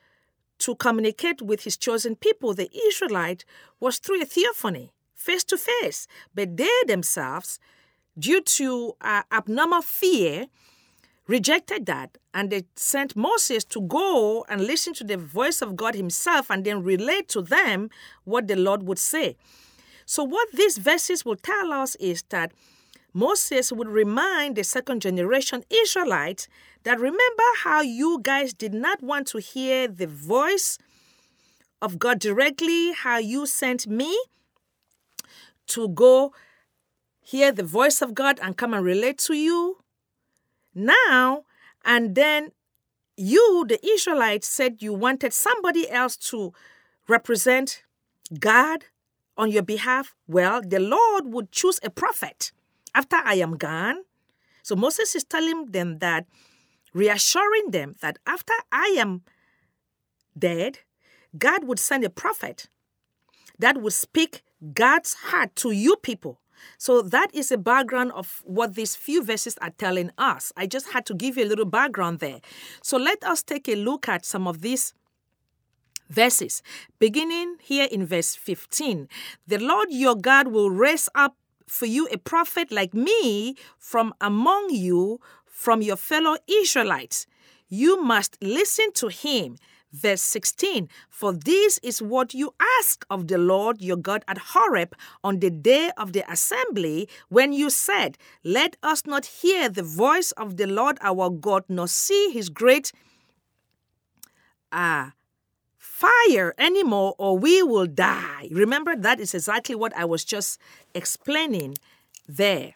to 0.59 0.75
communicate 0.75 1.41
with 1.41 1.63
his 1.63 1.77
chosen 1.77 2.15
people, 2.15 2.53
the 2.53 2.69
Israelite, 2.87 3.45
was 3.79 3.97
through 3.97 4.21
a 4.21 4.25
theophany, 4.25 4.91
face 5.15 5.43
to 5.45 5.57
face. 5.57 6.05
But 6.35 6.57
they 6.57 6.69
themselves, 6.85 7.59
due 8.17 8.41
to 8.41 8.93
uh, 9.01 9.23
abnormal 9.31 9.81
fear, 9.81 10.47
rejected 11.29 11.85
that 11.85 12.17
and 12.33 12.49
they 12.49 12.63
sent 12.75 13.15
Moses 13.15 13.63
to 13.65 13.81
go 13.81 14.43
and 14.49 14.65
listen 14.65 14.93
to 14.95 15.03
the 15.03 15.15
voice 15.15 15.61
of 15.61 15.75
God 15.75 15.93
himself 15.93 16.49
and 16.49 16.65
then 16.65 16.83
relate 16.83 17.29
to 17.29 17.43
them 17.43 17.91
what 18.23 18.47
the 18.47 18.55
Lord 18.55 18.83
would 18.83 18.97
say. 18.97 19.37
So, 20.07 20.23
what 20.23 20.51
these 20.51 20.79
verses 20.79 21.23
will 21.23 21.35
tell 21.35 21.71
us 21.71 21.95
is 21.97 22.23
that 22.29 22.51
Moses 23.13 23.71
would 23.71 23.87
remind 23.87 24.55
the 24.55 24.63
second 24.63 25.03
generation 25.03 25.63
Israelites 25.69 26.47
that 26.83 26.99
remember 26.99 27.43
how 27.63 27.81
you 27.81 28.19
guys 28.23 28.51
did 28.51 28.73
not 28.73 29.03
want 29.03 29.27
to 29.27 29.39
hear 29.39 29.87
the 29.87 30.07
voice 30.07 30.79
of 31.79 31.99
God 31.99 32.19
directly, 32.19 32.91
how 32.93 33.19
you 33.19 33.45
sent 33.45 33.85
me 33.85 34.19
to 35.67 35.89
go 35.89 36.33
hear 37.21 37.51
the 37.51 37.63
voice 37.63 38.01
of 38.01 38.15
God 38.15 38.39
and 38.41 38.57
come 38.57 38.73
and 38.73 38.83
relate 38.83 39.19
to 39.19 39.35
you. 39.35 39.77
Now, 40.73 41.43
and 41.83 42.15
then 42.15 42.51
you, 43.17 43.65
the 43.67 43.85
Israelites, 43.85 44.47
said 44.47 44.81
you 44.81 44.93
wanted 44.93 45.33
somebody 45.33 45.89
else 45.89 46.15
to 46.31 46.53
represent 47.07 47.83
God 48.39 48.85
on 49.37 49.51
your 49.51 49.63
behalf. 49.63 50.15
Well, 50.27 50.61
the 50.61 50.79
Lord 50.79 51.25
would 51.27 51.51
choose 51.51 51.79
a 51.83 51.89
prophet 51.89 52.51
after 52.93 53.17
I 53.17 53.35
am 53.35 53.57
gone. 53.57 54.03
So 54.63 54.75
Moses 54.75 55.15
is 55.15 55.23
telling 55.23 55.67
them 55.67 55.99
that, 55.99 56.25
reassuring 56.93 57.71
them 57.71 57.95
that 58.01 58.19
after 58.25 58.53
I 58.71 58.95
am 58.97 59.23
dead, 60.37 60.79
God 61.37 61.63
would 61.65 61.79
send 61.79 62.03
a 62.03 62.09
prophet 62.09 62.67
that 63.57 63.81
would 63.81 63.93
speak 63.93 64.43
God's 64.73 65.13
heart 65.13 65.55
to 65.57 65.71
you 65.71 65.95
people. 65.97 66.39
So 66.77 67.01
that 67.01 67.33
is 67.33 67.51
a 67.51 67.57
background 67.57 68.11
of 68.13 68.41
what 68.45 68.75
these 68.75 68.95
few 68.95 69.23
verses 69.23 69.57
are 69.61 69.71
telling 69.71 70.11
us. 70.17 70.51
I 70.55 70.67
just 70.67 70.89
had 70.89 71.05
to 71.07 71.13
give 71.13 71.37
you 71.37 71.45
a 71.45 71.49
little 71.49 71.65
background 71.65 72.19
there. 72.19 72.39
So 72.81 72.97
let 72.97 73.23
us 73.23 73.43
take 73.43 73.67
a 73.67 73.75
look 73.75 74.07
at 74.07 74.25
some 74.25 74.47
of 74.47 74.61
these 74.61 74.93
verses. 76.09 76.61
Beginning 76.97 77.57
here 77.61 77.87
in 77.91 78.05
verse 78.05 78.35
15 78.35 79.07
The 79.47 79.57
Lord 79.57 79.87
your 79.91 80.15
God 80.15 80.47
will 80.47 80.69
raise 80.69 81.09
up 81.15 81.35
for 81.67 81.85
you 81.85 82.07
a 82.07 82.17
prophet 82.17 82.71
like 82.71 82.93
me 82.93 83.55
from 83.77 84.13
among 84.19 84.71
you, 84.71 85.19
from 85.45 85.81
your 85.81 85.95
fellow 85.95 86.37
Israelites. 86.47 87.27
You 87.67 88.01
must 88.01 88.37
listen 88.41 88.91
to 88.93 89.09
him. 89.09 89.57
Verse 89.91 90.21
16 90.21 90.87
For 91.09 91.33
this 91.33 91.79
is 91.81 92.01
what 92.01 92.33
you 92.33 92.53
ask 92.79 93.05
of 93.09 93.27
the 93.27 93.37
Lord 93.37 93.81
your 93.81 93.97
God 93.97 94.23
at 94.27 94.37
Horeb 94.37 94.95
on 95.23 95.39
the 95.39 95.49
day 95.49 95.91
of 95.97 96.13
the 96.13 96.29
assembly, 96.31 97.09
when 97.29 97.53
you 97.53 97.69
said, 97.69 98.17
Let 98.43 98.77
us 98.83 99.05
not 99.05 99.25
hear 99.25 99.67
the 99.67 99.83
voice 99.83 100.31
of 100.33 100.57
the 100.57 100.67
Lord 100.67 100.97
our 101.01 101.29
God, 101.29 101.63
nor 101.67 101.87
see 101.87 102.29
his 102.31 102.49
great 102.49 102.91
uh, 104.71 105.09
fire 105.77 106.53
anymore, 106.57 107.15
or 107.17 107.37
we 107.37 107.63
will 107.63 107.87
die. 107.87 108.47
Remember, 108.51 108.95
that 108.95 109.19
is 109.19 109.33
exactly 109.33 109.75
what 109.75 109.95
I 109.97 110.05
was 110.05 110.23
just 110.23 110.59
explaining 110.93 111.77
there. 112.27 112.73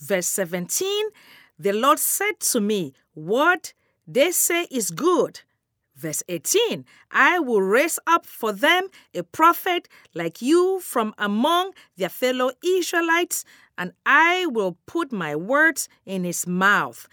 Verse 0.00 0.26
17 0.26 1.10
The 1.56 1.72
Lord 1.72 2.00
said 2.00 2.40
to 2.40 2.60
me, 2.60 2.94
What 3.14 3.74
they 4.08 4.32
say 4.32 4.66
is 4.72 4.90
good 4.90 5.42
Verse 5.98 6.22
18 6.28 6.84
I 7.10 7.40
will 7.40 7.60
raise 7.60 7.98
up 8.06 8.24
for 8.24 8.52
them 8.52 8.88
a 9.14 9.24
prophet 9.24 9.88
like 10.14 10.40
you 10.40 10.78
from 10.78 11.12
among 11.18 11.72
their 11.96 12.08
fellow 12.08 12.52
Israelites, 12.64 13.44
and 13.76 13.92
I 14.06 14.46
will 14.46 14.78
put 14.86 15.10
my 15.10 15.34
words 15.34 15.88
in 16.06 16.22
his 16.22 16.46
mouth. 16.46 17.08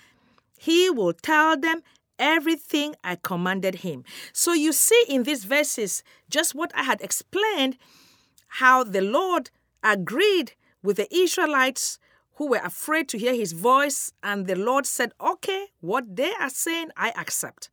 He 0.59 0.89
will 0.91 1.13
tell 1.13 1.57
them 1.57 1.81
everything 2.19 2.95
I 3.03 3.17
commanded 3.21 3.75
him. 3.75 4.03
So 4.31 4.53
you 4.53 4.71
see 4.71 5.03
in 5.09 5.23
these 5.23 5.45
verses 5.45 6.03
just 6.29 6.53
what 6.53 6.71
I 6.75 6.83
had 6.83 7.01
explained 7.01 7.77
how 8.47 8.83
the 8.83 9.01
Lord 9.01 9.49
agreed 9.83 10.53
with 10.83 10.97
the 10.97 11.13
Israelites 11.13 11.97
who 12.35 12.49
were 12.49 12.61
afraid 12.63 13.09
to 13.09 13.17
hear 13.17 13.33
his 13.33 13.53
voice, 13.53 14.11
and 14.21 14.45
the 14.45 14.55
Lord 14.55 14.85
said, 14.85 15.13
Okay, 15.19 15.67
what 15.79 16.15
they 16.15 16.33
are 16.39 16.49
saying, 16.49 16.89
I 16.95 17.09
accept. 17.17 17.69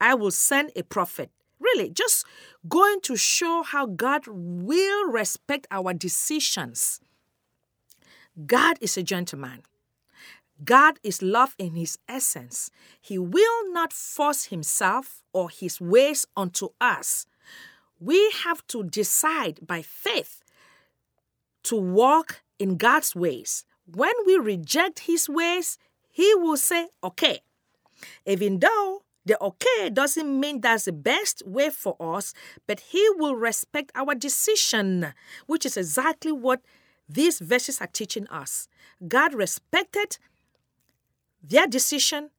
I 0.00 0.14
will 0.14 0.30
send 0.30 0.72
a 0.76 0.82
prophet. 0.82 1.30
Really, 1.58 1.88
just 1.88 2.26
going 2.68 3.00
to 3.02 3.16
show 3.16 3.62
how 3.62 3.86
God 3.86 4.24
will 4.26 5.10
respect 5.10 5.66
our 5.70 5.94
decisions. 5.94 7.00
God 8.46 8.76
is 8.80 8.98
a 8.98 9.02
gentleman. 9.02 9.62
God 10.64 10.98
is 11.02 11.22
love 11.22 11.54
in 11.58 11.74
his 11.74 11.98
essence. 12.08 12.70
He 13.00 13.18
will 13.18 13.72
not 13.72 13.92
force 13.92 14.46
himself 14.46 15.22
or 15.32 15.50
his 15.50 15.80
ways 15.80 16.26
onto 16.36 16.70
us. 16.80 17.26
We 18.00 18.30
have 18.44 18.66
to 18.68 18.84
decide 18.84 19.60
by 19.66 19.82
faith 19.82 20.42
to 21.64 21.76
walk 21.76 22.42
in 22.58 22.76
God's 22.76 23.14
ways. 23.14 23.64
When 23.86 24.12
we 24.26 24.36
reject 24.36 25.00
his 25.00 25.28
ways, 25.28 25.78
he 26.10 26.34
will 26.34 26.56
say, 26.56 26.88
okay. 27.02 27.40
Even 28.24 28.60
though 28.60 29.02
the 29.26 29.36
okay 29.42 29.90
doesn't 29.90 30.40
mean 30.40 30.60
that's 30.60 30.84
the 30.84 30.92
best 30.92 31.42
way 31.44 31.68
for 31.70 31.96
us, 32.00 32.32
but 32.66 32.80
He 32.80 33.04
will 33.16 33.34
respect 33.34 33.90
our 33.94 34.14
decision, 34.14 35.12
which 35.46 35.66
is 35.66 35.76
exactly 35.76 36.32
what 36.32 36.60
these 37.08 37.40
verses 37.40 37.80
are 37.80 37.88
teaching 37.88 38.26
us. 38.28 38.68
God 39.06 39.34
respected 39.34 40.18
their 41.42 41.66
decision. 41.66 42.30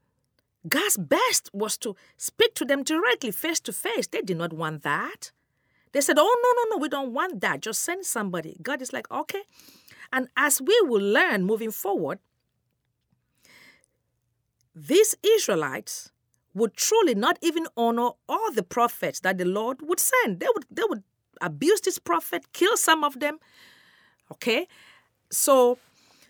God's 0.67 0.97
best 0.97 1.49
was 1.53 1.77
to 1.79 1.95
speak 2.17 2.55
to 2.55 2.65
them 2.65 2.83
directly, 2.83 3.31
face 3.31 3.59
to 3.61 3.73
face. 3.73 4.07
They 4.07 4.21
did 4.21 4.37
not 4.37 4.53
want 4.53 4.83
that. 4.83 5.31
They 5.91 6.01
said, 6.01 6.17
Oh, 6.17 6.41
no, 6.43 6.63
no, 6.63 6.75
no, 6.75 6.81
we 6.81 6.89
don't 6.89 7.13
want 7.13 7.41
that. 7.41 7.61
Just 7.61 7.81
send 7.83 8.05
somebody. 8.05 8.57
God 8.61 8.81
is 8.81 8.91
like, 8.91 9.09
Okay. 9.11 9.43
And 10.11 10.29
as 10.37 10.61
we 10.61 10.77
will 10.83 11.01
learn 11.01 11.43
moving 11.43 11.71
forward, 11.71 12.19
these 14.73 15.15
Israelites 15.23 16.11
would 16.57 16.75
truly 16.75 17.15
not 17.15 17.37
even 17.41 17.67
honor 17.75 18.09
all 18.27 18.51
the 18.51 18.63
prophets 18.63 19.19
that 19.21 19.37
the 19.37 19.45
Lord 19.45 19.81
would 19.81 19.99
send. 19.99 20.39
They 20.39 20.47
would 20.53 20.65
they 20.69 20.83
would 20.87 21.03
abuse 21.41 21.81
this 21.81 21.99
prophet, 21.99 22.51
kill 22.53 22.77
some 22.77 23.03
of 23.03 23.19
them. 23.19 23.39
Okay? 24.31 24.67
So 25.29 25.77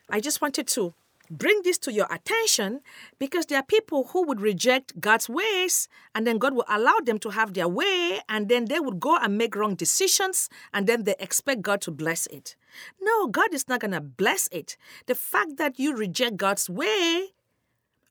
I 0.10 0.20
just 0.20 0.42
wanted 0.42 0.68
to 0.70 0.94
bring 1.30 1.62
this 1.64 1.78
to 1.78 1.92
your 1.92 2.08
attention 2.12 2.82
because 3.20 3.46
there 3.48 3.60
are 3.60 3.64
people 3.64 4.06
who 4.12 4.26
would 4.26 4.40
reject 4.40 5.00
God's 5.00 5.30
ways 5.30 5.90
and 6.16 6.26
then 6.26 6.38
God 6.38 6.54
will 6.54 6.66
allow 6.70 6.98
them 7.04 7.20
to 7.20 7.30
have 7.30 7.54
their 7.54 7.68
way 7.68 8.22
and 8.30 8.48
then 8.48 8.66
they 8.66 8.80
would 8.80 9.00
go 9.00 9.18
and 9.18 9.38
make 9.38 9.56
wrong 9.56 9.76
decisions 9.76 10.50
and 10.74 10.88
then 10.88 11.04
they 11.04 11.16
expect 11.20 11.62
God 11.62 11.82
to 11.82 11.92
bless 11.92 12.28
it. 12.28 12.56
No, 13.02 13.28
God 13.28 13.54
is 13.54 13.68
not 13.68 13.82
going 13.82 13.92
to 13.92 14.02
bless 14.02 14.48
it. 14.52 14.78
The 15.06 15.16
fact 15.16 15.58
that 15.58 15.80
you 15.80 15.96
reject 15.96 16.38
God's 16.38 16.70
way 16.70 17.34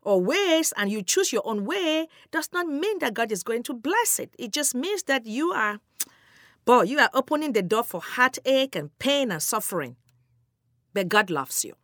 or 0.06 0.20
ways 0.20 0.72
and 0.76 0.88
you 0.88 1.02
choose 1.02 1.32
your 1.32 1.42
own 1.44 1.64
way 1.64 2.06
does 2.30 2.48
not 2.52 2.68
mean 2.68 3.00
that 3.00 3.12
God 3.12 3.32
is 3.32 3.42
going 3.42 3.64
to 3.64 3.74
bless 3.74 4.20
it. 4.20 4.32
It 4.38 4.52
just 4.52 4.72
means 4.72 5.02
that 5.02 5.26
you 5.26 5.50
are, 5.50 5.80
boy, 6.64 6.82
you 6.82 7.00
are 7.00 7.10
opening 7.12 7.52
the 7.52 7.62
door 7.62 7.82
for 7.82 8.00
heartache 8.00 8.76
and 8.76 8.96
pain 9.00 9.32
and 9.32 9.42
suffering. 9.42 9.96
But 10.94 11.08
God 11.08 11.28
loves 11.28 11.64
you. 11.64 11.74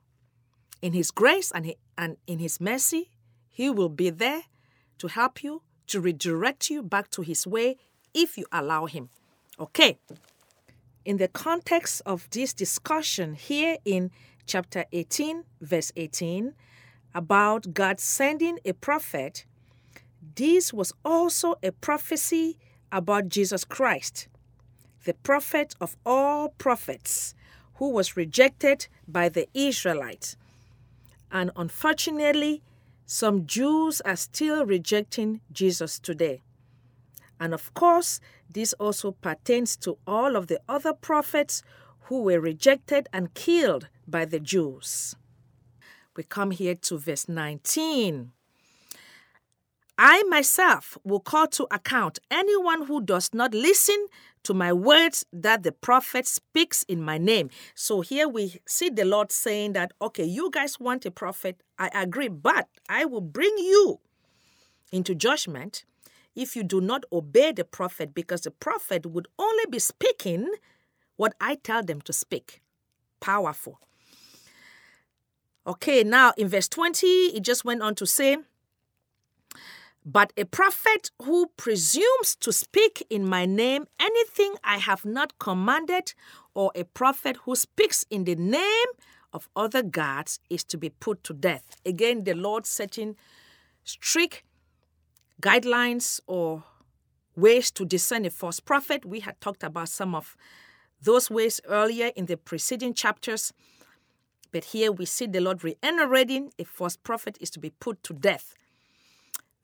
In 0.81 0.93
His 0.93 1.11
grace 1.11 1.51
and, 1.51 1.67
he, 1.67 1.77
and 1.99 2.17
in 2.29 2.39
His 2.39 2.61
mercy, 2.61 3.11
He 3.51 3.69
will 3.69 3.89
be 3.89 4.09
there 4.09 4.43
to 4.99 5.09
help 5.09 5.43
you, 5.43 5.63
to 5.89 6.01
redirect 6.01 6.71
you 6.71 6.85
back 6.85 7.11
to 7.11 7.23
His 7.23 7.45
way 7.45 7.77
if 8.15 8.39
you 8.39 8.47
allow 8.53 8.87
Him. 8.87 9.09
Okay. 9.59 9.99
In 11.05 11.17
the 11.17 11.27
context 11.27 12.03
of 12.07 12.31
this 12.31 12.55
discussion 12.55 13.35
here 13.35 13.79
in 13.85 14.13
chapter 14.47 14.85
18, 14.93 15.43
verse 15.61 15.91
18, 15.97 16.55
about 17.15 17.75
God 17.75 18.01
sending 18.01 18.59
a 18.65 18.73
prophet, 18.73 19.45
this 20.35 20.73
was 20.73 20.93
also 21.05 21.57
a 21.63 21.73
prophecy 21.73 22.59
about 22.91 23.29
Jesus 23.29 23.65
Christ, 23.65 24.29
the 25.05 25.15
prophet 25.15 25.75
of 25.81 25.97
all 26.07 26.51
prophets, 26.59 27.35
who 27.75 27.91
was 27.91 28.17
rejected 28.17 28.87
by 29.09 29.29
the 29.29 29.49
Israelites. 29.55 30.37
And 31.31 31.51
unfortunately, 31.57 32.63
some 33.07 33.47
Jews 33.47 34.01
are 34.03 34.17
still 34.17 34.65
rejecting 34.65 35.41
Jesus 35.51 35.99
today. 35.99 36.43
And 37.41 37.53
of 37.53 37.75
course, 37.75 38.21
this 38.49 38.73
also 38.75 39.13
pertains 39.13 39.77
to 39.79 39.99
all 40.07 40.37
of 40.37 40.47
the 40.47 40.61
other 40.69 40.93
prophets 40.93 41.63
who 42.03 42.23
were 42.23 42.41
rejected 42.41 43.09
and 43.13 43.35
killed 43.35 43.89
by 44.07 44.25
the 44.27 44.39
Jews. 44.39 45.17
We 46.17 46.25
come 46.25 46.51
here 46.51 46.75
to 46.75 46.99
verse 46.99 47.29
19. 47.29 48.33
I 49.99 50.23
myself 50.25 50.99
will 51.05 51.21
call 51.21 51.47
to 51.49 51.67
account 51.71 52.19
anyone 52.31 52.87
who 52.87 53.01
does 53.01 53.33
not 53.33 53.55
listen 53.55 54.07
to 54.43 54.53
my 54.53 54.73
words 54.73 55.25
that 55.33 55.63
the 55.63 55.73
prophet 55.73 56.27
speaks 56.27 56.83
in 56.85 57.01
my 57.01 57.19
name. 57.19 57.51
So 57.75 58.01
here 58.01 58.29
we 58.29 58.61
see 58.67 58.89
the 58.91 59.05
Lord 59.05 59.31
saying 59.31 59.75
that, 59.75 59.93
okay, 60.01 60.25
you 60.25 60.51
guys 60.51 60.81
want 60.81 61.07
a 61.07 61.11
prophet. 61.11 61.63
I 61.79 61.91
agree, 61.95 62.29
but 62.29 62.69
I 62.89 63.05
will 63.05 63.21
bring 63.21 63.57
you 63.59 64.01
into 64.91 65.15
judgment 65.15 65.85
if 66.35 66.57
you 66.57 66.63
do 66.63 66.81
not 66.81 67.05
obey 67.13 67.53
the 67.53 67.65
prophet, 67.65 68.15
because 68.15 68.41
the 68.41 68.51
prophet 68.51 69.07
would 69.07 69.29
only 69.39 69.65
be 69.71 69.79
speaking 69.79 70.51
what 71.17 71.35
I 71.41 71.57
tell 71.57 71.83
them 71.83 72.01
to 72.03 72.13
speak. 72.13 72.61
Powerful. 73.21 73.79
Okay, 75.65 76.03
now 76.03 76.33
in 76.37 76.49
verse 76.49 76.69
20, 76.69 77.07
it 77.07 77.43
just 77.43 77.65
went 77.65 77.83
on 77.83 77.95
to 77.95 78.07
say, 78.07 78.37
but 80.05 80.33
a 80.37 80.45
prophet 80.45 81.13
who 81.23 81.53
presumes 81.57 82.35
to 82.41 82.53
speak 82.53 83.07
in 83.09 83.25
my 83.25 83.47
name 83.47 83.87
anything 84.01 84.57
I 84.65 84.79
have 84.79 85.05
not 85.05 85.39
commanded, 85.39 86.15
or 86.55 86.73
a 86.75 86.83
prophet 86.83 87.37
who 87.45 87.55
speaks 87.55 88.05
in 88.11 88.25
the 88.25 88.35
name 88.35 88.89
of 89.33 89.49
other 89.55 89.83
gods, 89.83 90.41
is 90.51 90.65
to 90.65 90.77
be 90.77 90.91
put 90.91 91.23
to 91.25 91.33
death. 91.33 91.77
Again, 91.87 92.25
the 92.25 92.35
Lord 92.35 92.67
setting 92.67 93.15
strict 93.85 94.43
guidelines 95.41 96.21
or 96.27 96.65
ways 97.37 97.71
to 97.71 97.85
discern 97.85 98.25
a 98.25 98.31
false 98.31 98.59
prophet. 98.59 99.05
We 99.05 99.21
had 99.21 99.41
talked 99.41 99.63
about 99.63 99.89
some 99.89 100.15
of 100.17 100.37
those 101.01 101.31
ways 101.31 101.61
earlier 101.69 102.11
in 102.17 102.27
the 102.27 102.37
preceding 102.37 102.95
chapters. 102.95 103.53
But 104.53 104.67
here 104.67 104.93
we 104.93 105.07
see 105.07 105.27
the 105.27 105.41
Lord 105.41 105.65
reiterating 105.65 106.53
a 106.59 106.65
false 106.65 106.97
prophet 106.97 107.39
is 107.41 107.51
to 107.51 107.59
be 107.59 107.71
put 107.71 108.03
to 108.05 108.13
death. 108.13 108.55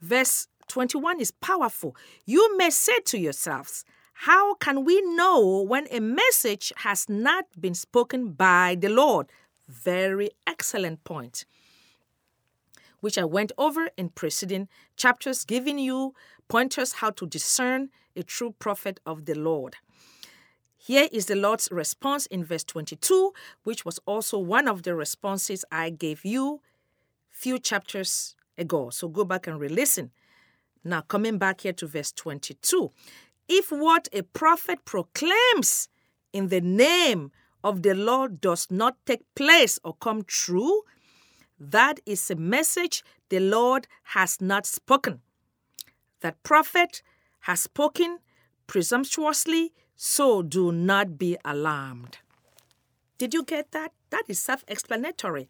Verse 0.00 0.48
21 0.68 1.20
is 1.20 1.30
powerful. 1.30 1.94
You 2.24 2.56
may 2.56 2.70
say 2.70 3.00
to 3.00 3.18
yourselves, 3.18 3.84
How 4.12 4.54
can 4.54 4.84
we 4.84 5.00
know 5.02 5.62
when 5.62 5.86
a 5.90 6.00
message 6.00 6.72
has 6.76 7.08
not 7.08 7.44
been 7.60 7.74
spoken 7.74 8.32
by 8.32 8.76
the 8.80 8.88
Lord? 8.88 9.26
Very 9.68 10.30
excellent 10.46 11.04
point, 11.04 11.44
which 13.00 13.18
I 13.18 13.24
went 13.24 13.52
over 13.58 13.90
in 13.98 14.08
preceding 14.08 14.68
chapters, 14.96 15.44
giving 15.44 15.78
you 15.78 16.14
pointers 16.48 16.94
how 16.94 17.10
to 17.10 17.26
discern 17.26 17.90
a 18.16 18.22
true 18.22 18.54
prophet 18.58 19.00
of 19.04 19.26
the 19.26 19.34
Lord. 19.34 19.76
Here 20.88 21.06
is 21.12 21.26
the 21.26 21.36
Lord's 21.36 21.68
response 21.70 22.24
in 22.24 22.46
verse 22.46 22.64
22, 22.64 23.34
which 23.62 23.84
was 23.84 24.00
also 24.06 24.38
one 24.38 24.66
of 24.66 24.84
the 24.84 24.94
responses 24.94 25.62
I 25.70 25.90
gave 25.90 26.24
you 26.24 26.62
few 27.28 27.58
chapters 27.58 28.34
ago. 28.56 28.88
So 28.88 29.06
go 29.06 29.22
back 29.22 29.46
and 29.46 29.60
re 29.60 29.68
listen. 29.68 30.12
Now, 30.82 31.02
coming 31.02 31.36
back 31.36 31.60
here 31.60 31.74
to 31.74 31.86
verse 31.86 32.10
22. 32.12 32.90
If 33.50 33.70
what 33.70 34.08
a 34.14 34.22
prophet 34.22 34.86
proclaims 34.86 35.90
in 36.32 36.48
the 36.48 36.62
name 36.62 37.32
of 37.62 37.82
the 37.82 37.94
Lord 37.94 38.40
does 38.40 38.68
not 38.70 38.96
take 39.04 39.26
place 39.34 39.78
or 39.84 39.92
come 39.92 40.22
true, 40.22 40.84
that 41.60 42.00
is 42.06 42.30
a 42.30 42.34
message 42.34 43.04
the 43.28 43.40
Lord 43.40 43.88
has 44.14 44.40
not 44.40 44.64
spoken. 44.64 45.20
That 46.22 46.42
prophet 46.42 47.02
has 47.40 47.60
spoken 47.60 48.20
presumptuously, 48.66 49.74
so 50.00 50.42
do 50.42 50.70
not 50.70 51.18
be 51.18 51.36
alarmed. 51.44 52.18
Did 53.18 53.34
you 53.34 53.42
get 53.42 53.72
that? 53.72 53.92
That 54.10 54.22
is 54.28 54.38
self 54.38 54.64
explanatory, 54.68 55.48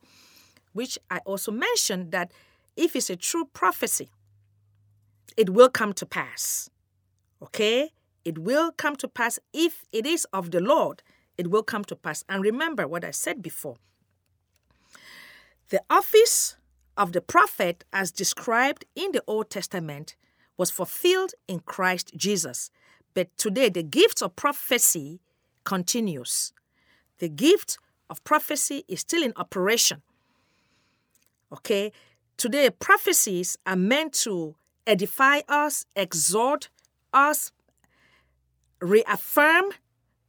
which 0.72 0.99
I 1.11 1.18
also 1.26 1.53
mentioned 1.53 2.12
that 2.12 2.32
if 2.74 2.96
it's 2.96 3.11
a 3.11 3.16
true 3.16 3.44
prophecy, 3.53 4.09
it 5.36 5.51
will 5.51 5.68
come 5.68 5.92
to 5.92 6.07
pass. 6.07 6.70
Okay? 7.42 7.90
It 8.24 8.38
will 8.38 8.72
come 8.72 8.96
to 8.96 9.07
pass 9.07 9.38
if 9.53 9.84
it 9.92 10.07
is 10.07 10.26
of 10.32 10.51
the 10.51 10.61
Lord. 10.61 11.03
It 11.36 11.51
will 11.51 11.62
come 11.62 11.84
to 11.84 11.94
pass. 11.94 12.24
And 12.26 12.42
remember 12.42 12.88
what 12.88 13.05
I 13.05 13.11
said 13.11 13.42
before. 13.42 13.76
The 15.68 15.82
office 15.90 16.57
of 16.96 17.12
the 17.12 17.20
prophet, 17.20 17.84
as 17.92 18.11
described 18.11 18.86
in 18.96 19.12
the 19.12 19.22
Old 19.26 19.51
Testament, 19.51 20.16
was 20.57 20.70
fulfilled 20.70 21.34
in 21.46 21.61
Christ 21.61 22.12
Jesus. 22.16 22.70
But 23.18 23.36
today, 23.36 23.68
the 23.68 23.82
gift 23.82 24.22
of 24.22 24.36
prophecy 24.36 25.18
continues. 25.64 26.52
The 27.18 27.28
gift 27.28 27.76
of 28.08 28.22
prophecy 28.22 28.84
is 28.86 29.00
still 29.00 29.24
in 29.24 29.32
operation. 29.34 30.02
Okay? 31.52 31.90
Today, 32.36 32.70
prophecies 32.70 33.58
are 33.66 33.74
meant 33.74 34.12
to 34.22 34.54
edify 34.86 35.40
us, 35.48 35.84
exhort 35.96 36.68
us, 37.12 37.50
reaffirm 38.80 39.72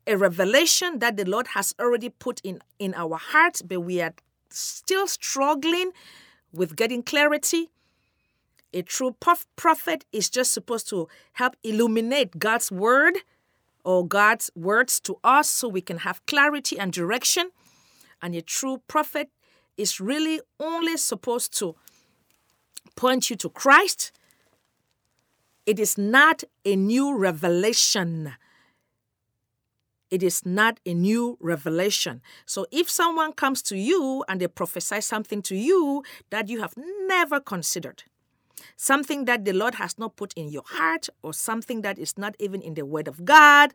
a 0.07 0.17
revelation 0.17 0.97
that 0.97 1.15
the 1.15 1.25
Lord 1.25 1.49
has 1.49 1.75
already 1.79 2.09
put 2.09 2.41
in, 2.43 2.59
in 2.79 2.95
our 2.95 3.17
hearts, 3.17 3.61
but 3.61 3.81
we 3.81 4.01
are 4.01 4.15
still 4.49 5.05
struggling 5.05 5.91
with 6.51 6.75
getting 6.75 7.03
clarity. 7.03 7.69
A 8.73 8.83
true 8.83 9.15
prophet 9.55 10.05
is 10.11 10.29
just 10.29 10.53
supposed 10.53 10.87
to 10.89 11.07
help 11.33 11.55
illuminate 11.63 12.37
God's 12.37 12.71
word 12.71 13.15
or 13.83 14.05
God's 14.05 14.51
words 14.55 14.99
to 15.01 15.17
us 15.23 15.49
so 15.49 15.67
we 15.67 15.81
can 15.81 15.99
have 15.99 16.25
clarity 16.27 16.77
and 16.77 16.93
direction. 16.93 17.49
And 18.21 18.35
a 18.35 18.41
true 18.41 18.81
prophet 18.87 19.29
is 19.77 19.99
really 19.99 20.41
only 20.59 20.97
supposed 20.97 21.57
to 21.59 21.75
point 22.95 23.29
you 23.29 23.35
to 23.37 23.49
Christ. 23.49 24.11
It 25.65 25.79
is 25.79 25.97
not 25.97 26.43
a 26.65 26.75
new 26.75 27.15
revelation. 27.15 28.33
It 30.11 30.21
is 30.21 30.45
not 30.45 30.79
a 30.85 30.93
new 30.93 31.37
revelation. 31.39 32.21
So 32.45 32.65
if 32.71 32.89
someone 32.89 33.33
comes 33.33 33.61
to 33.63 33.77
you 33.77 34.23
and 34.27 34.41
they 34.41 34.47
prophesy 34.47 35.01
something 35.01 35.41
to 35.43 35.55
you 35.55 36.03
that 36.29 36.49
you 36.49 36.61
have 36.61 36.73
never 37.07 37.39
considered, 37.39 38.03
something 38.75 39.25
that 39.25 39.45
the 39.45 39.53
Lord 39.53 39.75
has 39.75 39.97
not 39.97 40.15
put 40.15 40.33
in 40.33 40.49
your 40.49 40.63
heart, 40.65 41.09
or 41.21 41.33
something 41.33 41.81
that 41.81 41.99
is 41.99 42.17
not 42.17 42.35
even 42.39 42.61
in 42.61 42.73
the 42.73 42.85
Word 42.85 43.07
of 43.07 43.25
God, 43.25 43.73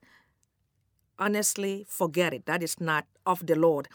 honestly, 1.19 1.85
forget 1.89 2.35
it. 2.35 2.47
That 2.47 2.63
is 2.63 2.81
not 2.81 3.07
of 3.27 3.47
the 3.47 3.55
Lord. 3.55 3.89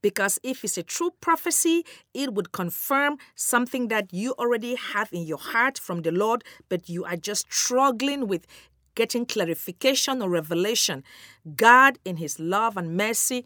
Because 0.00 0.38
if 0.44 0.62
it's 0.62 0.78
a 0.78 0.82
true 0.82 1.10
prophecy, 1.20 1.84
it 2.14 2.32
would 2.34 2.52
confirm 2.52 3.18
something 3.34 3.88
that 3.88 4.12
you 4.12 4.32
already 4.38 4.76
have 4.76 5.12
in 5.12 5.22
your 5.22 5.38
heart 5.38 5.76
from 5.78 6.02
the 6.02 6.12
Lord, 6.12 6.44
but 6.68 6.88
you 6.88 7.04
are 7.04 7.16
just 7.16 7.52
struggling 7.52 8.28
with 8.28 8.46
getting 8.94 9.26
clarification 9.26 10.22
or 10.22 10.28
revelation. 10.28 11.02
God, 11.56 11.98
in 12.04 12.16
His 12.16 12.38
love 12.38 12.76
and 12.76 12.96
mercy, 12.96 13.44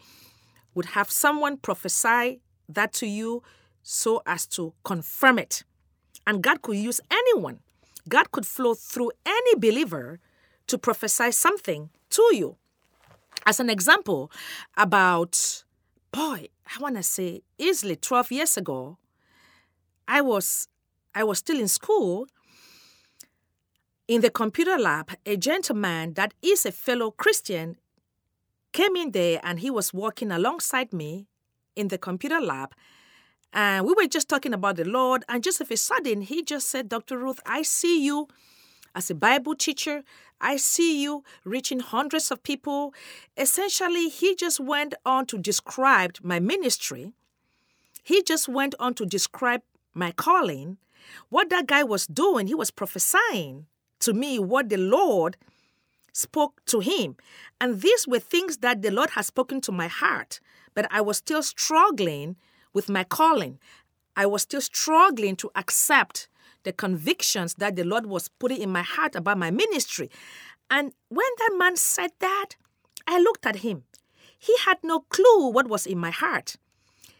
would 0.74 0.86
have 0.86 1.10
someone 1.10 1.56
prophesy 1.56 2.40
that 2.68 2.92
to 2.94 3.06
you 3.06 3.42
so 3.82 4.22
as 4.26 4.46
to 4.46 4.72
confirm 4.84 5.38
it. 5.38 5.64
And 6.26 6.42
God 6.42 6.62
could 6.62 6.76
use 6.76 7.00
anyone, 7.10 7.60
God 8.08 8.30
could 8.32 8.46
flow 8.46 8.74
through 8.74 9.12
any 9.26 9.54
believer 9.56 10.20
to 10.68 10.78
prophesy 10.78 11.30
something 11.32 11.90
to 12.10 12.22
you. 12.32 12.56
As 13.44 13.58
an 13.60 13.68
example, 13.68 14.30
about 14.76 15.64
boy, 16.12 16.48
I 16.66 16.80
want 16.80 16.96
to 16.96 17.02
say 17.02 17.42
easily 17.58 17.96
12 17.96 18.32
years 18.32 18.56
ago, 18.56 18.98
I 20.06 20.20
was 20.20 20.68
I 21.14 21.24
was 21.24 21.38
still 21.38 21.58
in 21.58 21.68
school. 21.68 22.26
In 24.08 24.20
the 24.20 24.30
computer 24.30 24.78
lab, 24.78 25.12
a 25.24 25.36
gentleman 25.36 26.14
that 26.14 26.34
is 26.42 26.66
a 26.66 26.72
fellow 26.72 27.10
Christian 27.10 27.76
came 28.72 28.96
in 28.96 29.12
there 29.12 29.40
and 29.42 29.60
he 29.60 29.70
was 29.70 29.92
walking 29.92 30.32
alongside 30.32 30.92
me 30.92 31.26
in 31.76 31.88
the 31.88 31.98
computer 31.98 32.40
lab. 32.40 32.74
And 33.52 33.86
we 33.86 33.94
were 33.94 34.06
just 34.06 34.28
talking 34.28 34.54
about 34.54 34.76
the 34.76 34.84
Lord. 34.84 35.24
And 35.28 35.42
just 35.42 35.60
of 35.60 35.70
a 35.70 35.76
sudden, 35.76 36.22
he 36.22 36.42
just 36.42 36.68
said, 36.68 36.88
Dr. 36.88 37.18
Ruth, 37.18 37.40
I 37.44 37.62
see 37.62 38.04
you 38.04 38.28
as 38.94 39.10
a 39.10 39.14
Bible 39.14 39.54
teacher. 39.54 40.02
I 40.40 40.56
see 40.56 41.02
you 41.02 41.22
reaching 41.44 41.80
hundreds 41.80 42.30
of 42.30 42.42
people. 42.42 42.94
Essentially, 43.36 44.08
he 44.08 44.34
just 44.34 44.58
went 44.58 44.94
on 45.04 45.26
to 45.26 45.38
describe 45.38 46.16
my 46.22 46.40
ministry. 46.40 47.12
He 48.02 48.22
just 48.22 48.48
went 48.48 48.74
on 48.80 48.94
to 48.94 49.06
describe 49.06 49.62
my 49.94 50.12
calling. 50.12 50.78
What 51.28 51.50
that 51.50 51.66
guy 51.66 51.84
was 51.84 52.06
doing, 52.06 52.46
he 52.46 52.54
was 52.54 52.70
prophesying 52.70 53.66
to 54.00 54.12
me 54.12 54.38
what 54.38 54.68
the 54.68 54.76
Lord 54.78 55.36
spoke 56.12 56.64
to 56.66 56.80
him. 56.80 57.16
And 57.60 57.80
these 57.80 58.06
were 58.08 58.18
things 58.18 58.58
that 58.58 58.82
the 58.82 58.90
Lord 58.90 59.10
had 59.10 59.24
spoken 59.24 59.60
to 59.62 59.72
my 59.72 59.88
heart, 59.88 60.40
but 60.74 60.86
I 60.90 61.00
was 61.00 61.18
still 61.18 61.42
struggling 61.42 62.36
with 62.72 62.88
my 62.88 63.04
calling. 63.04 63.58
I 64.16 64.26
was 64.26 64.42
still 64.42 64.60
struggling 64.60 65.36
to 65.36 65.50
accept 65.54 66.28
the 66.64 66.72
convictions 66.72 67.54
that 67.54 67.76
the 67.76 67.84
Lord 67.84 68.06
was 68.06 68.28
putting 68.28 68.60
in 68.60 68.70
my 68.70 68.82
heart 68.82 69.14
about 69.14 69.38
my 69.38 69.50
ministry. 69.50 70.10
And 70.70 70.92
when 71.08 71.28
that 71.38 71.54
man 71.56 71.76
said 71.76 72.12
that, 72.20 72.56
I 73.06 73.18
looked 73.18 73.46
at 73.46 73.56
him. 73.56 73.84
He 74.38 74.56
had 74.58 74.78
no 74.82 75.00
clue 75.00 75.48
what 75.48 75.68
was 75.68 75.86
in 75.86 75.98
my 75.98 76.10
heart. 76.10 76.56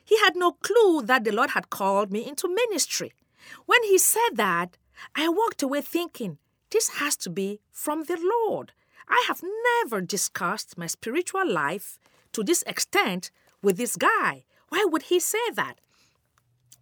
He 0.04 0.18
had 0.18 0.36
no 0.36 0.52
clue 0.52 1.02
that 1.02 1.24
the 1.24 1.32
Lord 1.32 1.50
had 1.50 1.70
called 1.70 2.12
me 2.12 2.26
into 2.26 2.48
ministry. 2.48 3.12
When 3.66 3.82
he 3.84 3.98
said 3.98 4.36
that, 4.36 4.76
I 5.14 5.28
walked 5.28 5.62
away 5.62 5.80
thinking, 5.80 6.38
this 6.70 6.88
has 7.00 7.16
to 7.18 7.30
be 7.30 7.60
from 7.70 8.04
the 8.04 8.18
Lord. 8.20 8.72
I 9.08 9.24
have 9.28 9.42
never 9.82 10.00
discussed 10.00 10.78
my 10.78 10.86
spiritual 10.86 11.50
life 11.50 11.98
to 12.32 12.42
this 12.42 12.62
extent 12.66 13.30
with 13.62 13.76
this 13.76 13.96
guy. 13.96 14.44
Why 14.72 14.86
would 14.88 15.02
he 15.02 15.20
say 15.20 15.50
that? 15.52 15.74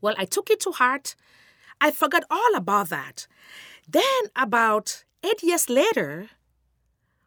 Well, 0.00 0.14
I 0.16 0.24
took 0.24 0.48
it 0.48 0.60
to 0.60 0.70
heart. 0.70 1.16
I 1.80 1.90
forgot 1.90 2.22
all 2.30 2.54
about 2.54 2.88
that. 2.90 3.26
Then, 3.88 4.22
about 4.36 5.02
eight 5.24 5.42
years 5.42 5.68
later, 5.68 6.30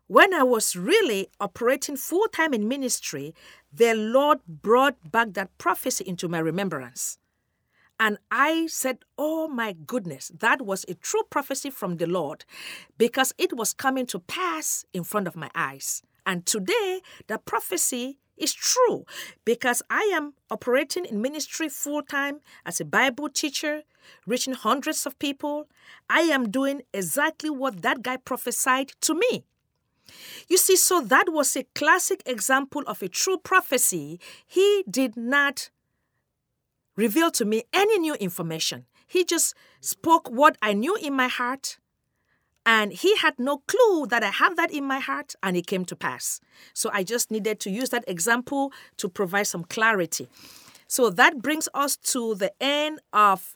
when 0.08 0.34
I 0.34 0.44
was 0.44 0.78
really 0.78 1.28
operating 1.38 1.98
full 1.98 2.30
time 2.30 2.54
in 2.54 2.70
ministry, 2.70 3.36
the 3.74 3.94
Lord 3.94 4.40
brought 4.48 5.12
back 5.12 5.34
that 5.34 5.58
prophecy 5.58 6.06
into 6.08 6.30
my 6.30 6.40
remembrance. 6.40 7.18
And 8.00 8.18
I 8.32 8.68
said, 8.68 9.00
Oh 9.18 9.50
my 9.50 9.74
goodness, 9.74 10.32
that 10.40 10.62
was 10.62 10.86
a 10.88 10.94
true 10.94 11.24
prophecy 11.30 11.72
from 11.72 11.98
the 11.98 12.08
Lord 12.08 12.46
because 12.98 13.34
it 13.38 13.58
was 13.58 13.74
coming 13.74 14.06
to 14.06 14.20
pass 14.20 14.86
in 14.94 15.04
front 15.04 15.28
of 15.28 15.36
my 15.36 15.52
eyes. 15.54 16.04
And 16.26 16.46
today, 16.46 17.02
the 17.28 17.38
prophecy 17.38 18.20
is 18.38 18.54
true 18.54 19.06
because 19.46 19.82
I 19.90 20.12
am 20.14 20.34
operating 20.50 21.06
in 21.06 21.22
ministry 21.22 21.70
full 21.70 22.02
time 22.02 22.40
as 22.66 22.80
a 22.80 22.86
Bible 22.86 23.30
teacher, 23.30 23.84
reaching 24.26 24.54
hundreds 24.54 25.06
of 25.06 25.20
people. 25.20 25.68
I 26.10 26.22
am 26.22 26.50
doing 26.50 26.82
exactly 26.94 27.50
what 27.50 27.82
that 27.82 28.02
guy 28.02 28.18
prophesied 28.18 28.94
to 29.02 29.14
me. 29.14 29.46
You 30.48 30.58
see, 30.58 30.76
so 30.76 31.02
that 31.02 31.30
was 31.30 31.56
a 31.56 31.66
classic 31.76 32.22
example 32.26 32.84
of 32.88 33.02
a 33.02 33.08
true 33.08 33.38
prophecy. 33.38 34.20
He 34.46 34.84
did 34.90 35.16
not 35.16 35.70
reveal 36.96 37.32
to 37.32 37.46
me 37.46 37.64
any 37.72 38.00
new 38.00 38.16
information. 38.16 38.86
He 39.08 39.24
just 39.24 39.56
spoke 39.80 40.30
what 40.30 40.58
I 40.62 40.74
knew 40.74 40.96
in 40.96 41.14
my 41.14 41.28
heart 41.28 41.78
and 42.66 42.94
he 42.94 43.16
had 43.18 43.38
no 43.38 43.58
clue 43.68 44.08
that 44.08 44.24
I 44.24 44.30
had 44.30 44.56
that 44.56 44.72
in 44.72 44.86
my 44.86 45.00
heart, 45.00 45.36
and 45.44 45.58
it 45.58 45.68
came 45.68 45.86
to 45.86 45.96
pass. 45.96 46.40
So 46.74 46.90
I 46.94 47.04
just 47.04 47.30
needed 47.32 47.60
to 47.62 47.70
use 47.70 47.90
that 47.90 48.06
example 48.08 48.72
to 48.98 49.10
provide 49.10 49.48
some 49.48 49.66
clarity. 49.66 50.28
So 50.88 51.10
that 51.10 51.42
brings 51.42 51.68
us 51.74 51.98
to 51.98 52.36
the 52.36 52.54
end 52.62 53.00
of 53.12 53.56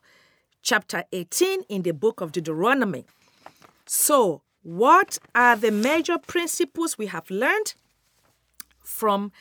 chapter 0.61 1.03
18 1.11 1.63
in 1.69 1.83
the 1.83 1.93
book 1.93 2.19
of 2.19 2.31
Deuteronomy. 2.31 3.05
So, 3.85 4.41
what 4.63 5.17
are 5.33 5.55
the 5.55 5.71
major 5.71 6.17
principles 6.17 6.97
we 6.97 7.05
have 7.05 7.29
learned 7.29 7.73
from 8.81 9.31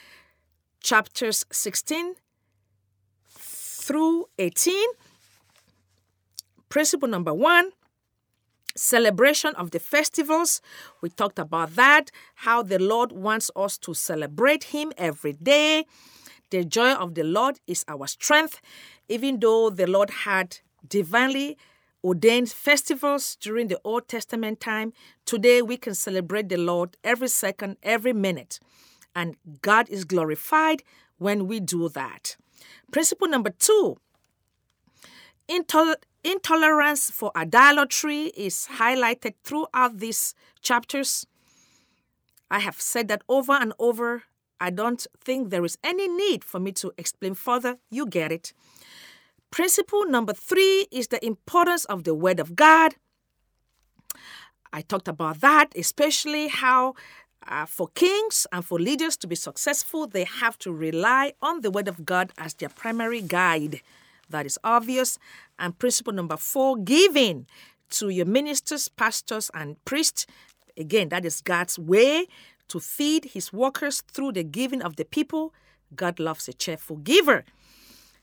chapters 0.80 1.44
16 1.50 2.14
through 3.28 4.26
18? 4.38 4.88
Principle 6.68 7.08
number 7.08 7.34
one 7.34 7.72
celebration 8.76 9.54
of 9.56 9.70
the 9.70 9.78
festivals. 9.80 10.60
We 11.00 11.10
talked 11.10 11.38
about 11.38 11.74
that, 11.76 12.10
how 12.36 12.62
the 12.62 12.78
Lord 12.78 13.12
wants 13.12 13.50
us 13.56 13.78
to 13.78 13.94
celebrate 13.94 14.64
Him 14.64 14.92
every 14.96 15.32
day. 15.32 15.86
The 16.50 16.64
joy 16.64 16.92
of 16.92 17.14
the 17.14 17.24
Lord 17.24 17.58
is 17.66 17.84
our 17.88 18.06
strength. 18.06 18.60
Even 19.08 19.40
though 19.40 19.70
the 19.70 19.86
Lord 19.86 20.10
had 20.10 20.58
divinely 20.86 21.56
ordained 22.04 22.50
festivals 22.50 23.36
during 23.40 23.68
the 23.68 23.80
Old 23.82 24.06
Testament 24.06 24.60
time, 24.60 24.92
today 25.24 25.62
we 25.62 25.76
can 25.76 25.94
celebrate 25.94 26.48
the 26.48 26.56
Lord 26.56 26.96
every 27.02 27.28
second, 27.28 27.76
every 27.82 28.12
minute. 28.12 28.60
And 29.14 29.36
God 29.62 29.88
is 29.88 30.04
glorified 30.04 30.82
when 31.18 31.46
we 31.46 31.58
do 31.58 31.88
that. 31.88 32.36
Principle 32.92 33.28
number 33.28 33.50
two 33.50 33.96
Intolerance 36.26 37.08
for 37.08 37.30
idolatry 37.36 38.32
is 38.36 38.66
highlighted 38.80 39.34
throughout 39.44 39.98
these 39.98 40.34
chapters. 40.60 41.24
I 42.50 42.58
have 42.58 42.80
said 42.80 43.06
that 43.06 43.22
over 43.28 43.52
and 43.52 43.72
over. 43.78 44.24
I 44.60 44.70
don't 44.70 45.06
think 45.22 45.50
there 45.50 45.64
is 45.64 45.78
any 45.84 46.08
need 46.08 46.42
for 46.42 46.58
me 46.58 46.72
to 46.72 46.90
explain 46.98 47.34
further. 47.34 47.78
You 47.92 48.06
get 48.08 48.32
it. 48.32 48.52
Principle 49.52 50.04
number 50.04 50.32
three 50.32 50.88
is 50.90 51.06
the 51.06 51.24
importance 51.24 51.84
of 51.84 52.02
the 52.02 52.12
Word 52.12 52.40
of 52.40 52.56
God. 52.56 52.96
I 54.72 54.80
talked 54.80 55.06
about 55.06 55.40
that, 55.42 55.68
especially 55.76 56.48
how 56.48 56.94
uh, 57.46 57.66
for 57.66 57.86
kings 57.94 58.48
and 58.50 58.64
for 58.64 58.80
leaders 58.80 59.16
to 59.18 59.28
be 59.28 59.36
successful, 59.36 60.08
they 60.08 60.24
have 60.24 60.58
to 60.58 60.72
rely 60.72 61.34
on 61.40 61.60
the 61.60 61.70
Word 61.70 61.86
of 61.86 62.04
God 62.04 62.32
as 62.36 62.54
their 62.54 62.68
primary 62.68 63.22
guide. 63.22 63.80
That 64.28 64.46
is 64.46 64.58
obvious. 64.64 65.18
And 65.58 65.78
principle 65.78 66.12
number 66.12 66.36
four 66.36 66.76
giving 66.76 67.46
to 67.90 68.08
your 68.08 68.26
ministers, 68.26 68.88
pastors, 68.88 69.50
and 69.54 69.82
priests. 69.84 70.26
Again, 70.76 71.08
that 71.10 71.24
is 71.24 71.40
God's 71.40 71.78
way 71.78 72.26
to 72.68 72.80
feed 72.80 73.26
his 73.26 73.52
workers 73.52 74.02
through 74.02 74.32
the 74.32 74.44
giving 74.44 74.82
of 74.82 74.96
the 74.96 75.04
people. 75.04 75.54
God 75.94 76.18
loves 76.18 76.48
a 76.48 76.52
cheerful 76.52 76.96
giver. 76.96 77.44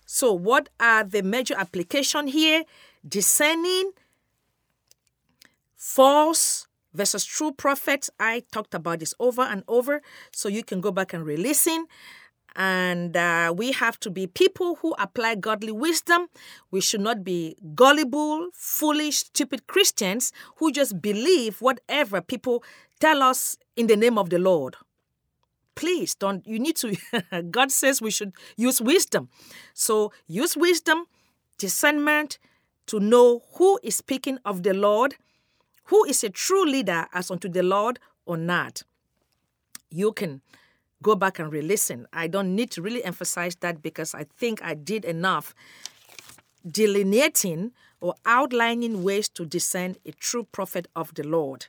So, 0.06 0.34
what 0.34 0.70
are 0.80 1.04
the 1.04 1.24
major 1.24 1.56
application 1.56 2.28
here? 2.28 2.64
Discerning 3.08 3.92
false 5.76 6.68
versus 6.94 7.26
true 7.26 7.52
prophets. 7.52 8.10
I 8.20 8.44
talked 8.52 8.74
about 8.74 9.00
this 9.00 9.14
over 9.20 9.42
and 9.42 9.64
over, 9.68 10.02
so 10.32 10.50
you 10.50 10.64
can 10.64 10.82
go 10.82 10.92
back 10.92 11.14
and 11.14 11.26
re 11.26 11.38
listen. 11.38 11.88
And 12.56 13.18
uh, 13.18 13.54
we 13.56 13.72
have 13.72 14.00
to 14.02 14.12
be 14.12 14.28
people 14.28 14.76
who 14.76 14.94
apply 15.00 15.36
godly 15.36 15.72
wisdom. 15.72 16.28
We 16.72 16.82
should 16.82 17.02
not 17.02 17.24
be 17.24 17.58
gullible, 17.74 18.50
foolish, 18.54 19.18
stupid 19.18 19.68
Christians 19.68 20.32
who 20.58 20.72
just 20.72 21.02
believe 21.02 21.62
whatever 21.62 22.22
people 22.22 22.64
tell 23.00 23.24
us 23.24 23.58
in 23.76 23.88
the 23.88 23.98
name 23.98 24.18
of 24.18 24.30
the 24.30 24.40
Lord. 24.40 24.76
Please 25.76 26.14
don't, 26.14 26.46
you 26.46 26.60
need 26.60 26.76
to, 26.78 26.96
God 27.52 27.72
says 27.72 28.02
we 28.02 28.12
should 28.12 28.34
use 28.56 28.80
wisdom. 28.80 29.30
So 29.74 30.12
use 30.28 30.56
wisdom, 30.56 31.06
discernment 31.58 32.38
to 32.88 33.00
know 33.00 33.42
who 33.56 33.80
is 33.82 33.96
speaking 33.96 34.38
of 34.46 34.64
the 34.64 34.74
Lord, 34.74 35.16
who 35.86 36.06
is 36.06 36.24
a 36.24 36.30
true 36.30 36.66
leader 36.66 37.08
as 37.14 37.32
unto 37.32 37.50
the 37.50 37.64
Lord 37.64 38.00
or 38.26 38.38
not. 38.38 38.84
You 39.90 40.12
can 40.12 40.42
go 41.04 41.16
back 41.16 41.38
and 41.38 41.52
re 41.52 41.62
listen. 41.62 42.08
I 42.12 42.26
don't 42.28 42.56
need 42.56 42.72
to 42.72 42.82
really 42.82 43.04
emphasize 43.04 43.56
that 43.58 43.84
because 43.84 44.16
I 44.16 44.24
think 44.24 44.64
I 44.64 44.74
did 44.74 45.06
enough 45.06 45.54
delineating 46.66 47.74
or 48.02 48.16
outlining 48.26 49.04
ways 49.04 49.30
to 49.30 49.46
discern 49.46 49.98
a 50.06 50.12
true 50.14 50.46
prophet 50.52 50.88
of 50.96 51.14
the 51.14 51.24
Lord. 51.24 51.68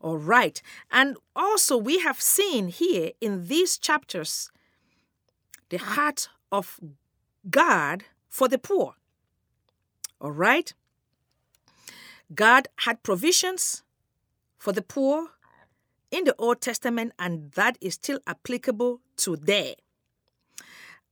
All 0.00 0.18
right. 0.18 0.62
And 0.90 1.16
also, 1.34 1.76
we 1.76 1.98
have 2.00 2.20
seen 2.20 2.68
here 2.68 3.10
in 3.20 3.48
these 3.48 3.78
chapters 3.78 4.50
the 5.70 5.78
heart 5.78 6.28
of 6.50 6.78
God 7.50 8.04
for 8.28 8.48
the 8.48 8.58
poor. 8.58 8.94
All 10.20 10.32
right. 10.32 10.72
God 12.34 12.68
had 12.76 13.02
provisions 13.02 13.82
for 14.58 14.72
the 14.72 14.82
poor 14.82 15.31
in 16.12 16.24
the 16.24 16.36
Old 16.38 16.60
Testament, 16.60 17.12
and 17.18 17.50
that 17.52 17.76
is 17.80 17.94
still 17.94 18.20
applicable 18.28 19.00
today. 19.16 19.74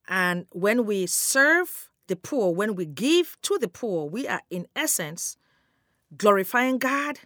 And 0.06 0.46
when 0.52 0.84
we 0.86 1.06
serve 1.06 1.88
the 2.06 2.16
poor, 2.16 2.52
when 2.52 2.76
we 2.76 2.84
give 2.84 3.36
to 3.42 3.58
the 3.58 3.68
poor, 3.68 4.08
we 4.08 4.28
are 4.28 4.42
in 4.50 4.66
essence 4.76 5.36
glorifying 6.16 6.78
God. 6.78 7.20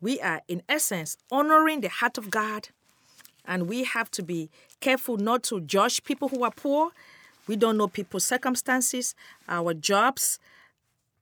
We 0.00 0.20
are 0.20 0.42
in 0.46 0.62
essence 0.68 1.16
honoring 1.32 1.80
the 1.80 1.88
heart 1.88 2.18
of 2.18 2.30
God. 2.30 2.68
And 3.44 3.68
we 3.68 3.84
have 3.84 4.10
to 4.12 4.22
be 4.22 4.50
careful 4.80 5.16
not 5.16 5.44
to 5.44 5.60
judge 5.60 6.04
people 6.04 6.28
who 6.28 6.42
are 6.42 6.50
poor. 6.50 6.90
We 7.46 7.56
don't 7.56 7.76
know 7.76 7.86
people's 7.86 8.24
circumstances. 8.24 9.14
Our 9.48 9.72
jobs 9.72 10.40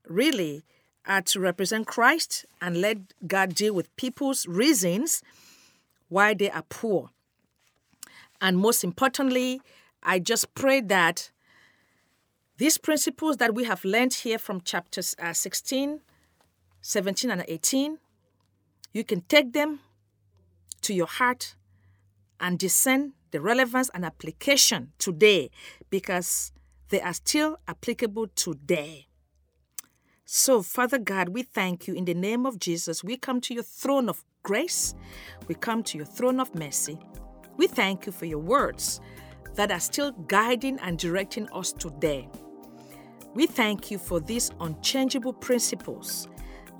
really 0.09 0.65
are 1.07 1.21
to 1.21 1.39
represent 1.39 1.87
Christ 1.87 2.47
and 2.63 2.81
let 2.81 2.97
God 3.27 3.55
deal 3.55 3.75
with 3.75 3.95
people's 3.97 4.47
reasons 4.47 5.23
why 6.15 6.33
they 6.33 6.49
are 6.49 6.65
poor. 6.69 7.11
And 8.41 8.57
most 8.57 8.85
importantly, 8.85 9.61
I 10.01 10.21
just 10.21 10.55
pray 10.55 10.81
that 10.83 11.33
these 12.57 12.79
principles 12.79 13.39
that 13.39 13.53
we 13.53 13.65
have 13.65 13.85
learned 13.85 14.15
here 14.15 14.39
from 14.39 14.61
chapters 14.61 15.17
uh, 15.19 15.33
16, 15.33 16.01
17, 16.81 17.31
and 17.33 17.45
18, 17.49 17.99
you 18.93 19.03
can 19.03 19.23
take 19.23 19.53
them 19.53 19.81
to 20.83 20.95
your 20.95 21.09
heart 21.09 21.57
and 22.39 22.61
discern 22.61 23.15
the 23.33 23.41
relevance 23.41 23.91
and 23.93 24.05
application 24.05 24.93
today 24.99 25.51
because 25.91 26.53
they 26.91 27.01
are 27.01 27.15
still 27.15 27.59
applicable 27.67 28.29
today. 28.37 29.09
So, 30.25 30.63
Father 30.63 30.99
God, 30.99 31.31
we 31.31 31.43
thank 31.43 31.89
you 31.89 31.95
in 31.95 32.05
the 32.05 32.15
name 32.15 32.47
of 32.47 32.61
Jesus. 32.61 33.03
We 33.03 33.17
come 33.17 33.41
to 33.41 33.55
your 33.55 33.65
throne 33.65 34.09
of 34.09 34.25
grace, 34.45 34.95
we 35.49 35.55
come 35.57 35.83
to 35.83 35.97
your 35.99 36.07
throne 36.07 36.39
of 36.39 36.55
mercy. 36.55 36.99
We 37.57 37.67
thank 37.67 38.07
you 38.07 38.13
for 38.13 38.27
your 38.27 38.39
words 38.39 39.01
that 39.55 39.73
are 39.73 39.81
still 39.81 40.13
guiding 40.13 40.79
and 40.81 40.99
directing 40.99 41.49
us 41.51 41.73
today. 41.73 42.29
We 43.35 43.47
thank 43.47 43.91
you 43.91 43.99
for 43.99 44.21
these 44.21 44.53
unchangeable 44.61 45.33
principles 45.33 46.29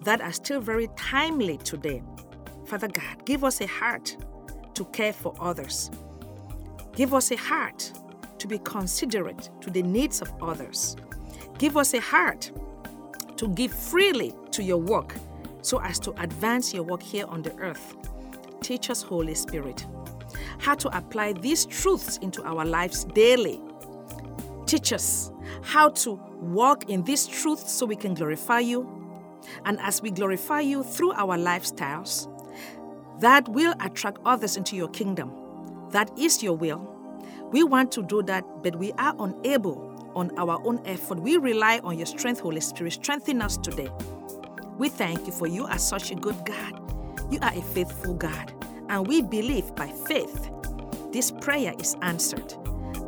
that 0.05 0.21
are 0.21 0.33
still 0.33 0.61
very 0.61 0.89
timely 0.97 1.57
today. 1.59 2.03
Father 2.67 2.89
God, 2.89 3.25
give 3.25 3.43
us 3.43 3.61
a 3.61 3.67
heart 3.67 4.17
to 4.75 4.85
care 4.87 5.13
for 5.13 5.35
others. 5.41 5.91
Give 6.95 7.15
us 7.15 7.33
a 7.33 7.37
heart 7.37 7.93
to 8.39 8.47
be 8.47 8.59
considerate 8.59 9.51
to 9.63 9.71
the 9.71 9.83
needs 9.83 10.21
of 10.21 10.33
others. 10.43 10.97
Give 11.59 11.77
us 11.77 11.95
a 11.95 12.01
heart 12.01 12.53
to 13.37 13.49
give 13.49 13.73
freely 13.73 14.35
to 14.51 14.63
your 14.63 14.79
work 14.79 15.15
so 15.65 15.81
as 15.81 15.99
to 15.99 16.13
advance 16.23 16.75
your 16.75 16.83
work 16.83 17.03
here 17.03 17.25
on 17.27 17.43
the 17.43 17.55
earth. 17.57 17.97
Teach 18.61 18.91
us, 18.91 19.03
Holy 19.03 19.35
Spirit, 19.35 19.87
how 20.59 20.75
to 20.75 20.95
apply 20.97 21.33
these 21.33 21.65
truths 21.65 22.19
into 22.19 22.43
our 22.43 22.65
lives 22.65 23.05
daily. 23.05 23.61
Teach 24.67 24.93
us 24.93 25.33
how 25.63 25.89
to 25.91 26.13
walk 26.41 26.91
in 26.91 27.03
these 27.05 27.27
truths 27.27 27.73
so 27.73 27.87
we 27.87 27.97
can 27.97 28.15
glorify 28.15 28.61
you. 28.61 28.89
And 29.65 29.79
as 29.81 30.03
we 30.03 30.11
glorify 30.11 30.61
you 30.61 30.83
through 30.83 31.13
our 31.13 31.39
lifestyles, 31.39 32.29
that 33.21 33.49
will 33.49 33.75
attract 33.81 34.19
others 34.27 34.57
into 34.57 34.77
your 34.77 34.89
kingdom. 34.89 35.33
That 35.91 36.11
is 36.19 36.43
your 36.43 36.57
will. 36.57 36.91
We 37.53 37.63
want 37.63 37.93
to 37.93 38.03
do 38.03 38.23
that, 38.25 38.45
but 38.63 38.77
we 38.77 38.93
are 38.93 39.15
unable 39.19 40.13
on 40.15 40.37
our 40.39 40.61
own 40.67 40.81
effort. 40.85 41.21
We 41.21 41.37
rely 41.37 41.81
on 41.85 41.97
your 41.97 42.07
strength, 42.07 42.41
Holy 42.41 42.61
Spirit. 42.61 42.95
Strengthen 42.95 43.41
us 43.41 43.57
today. 43.57 43.89
We 44.77 44.89
thank 44.89 45.27
you 45.27 45.33
for 45.33 45.47
you 45.47 45.67
are 45.67 45.79
such 45.79 46.11
a 46.11 46.15
good 46.15 46.37
God. 46.45 46.81
You 47.31 47.39
are 47.43 47.53
a 47.55 47.63
faithful 47.63 48.15
God. 48.15 48.53
And 48.89 49.07
we 49.07 49.23
believe 49.23 49.75
by 49.75 49.89
faith 49.89 50.51
this 51.13 51.31
prayer 51.31 51.73
is 51.79 51.97
answered. 52.03 52.55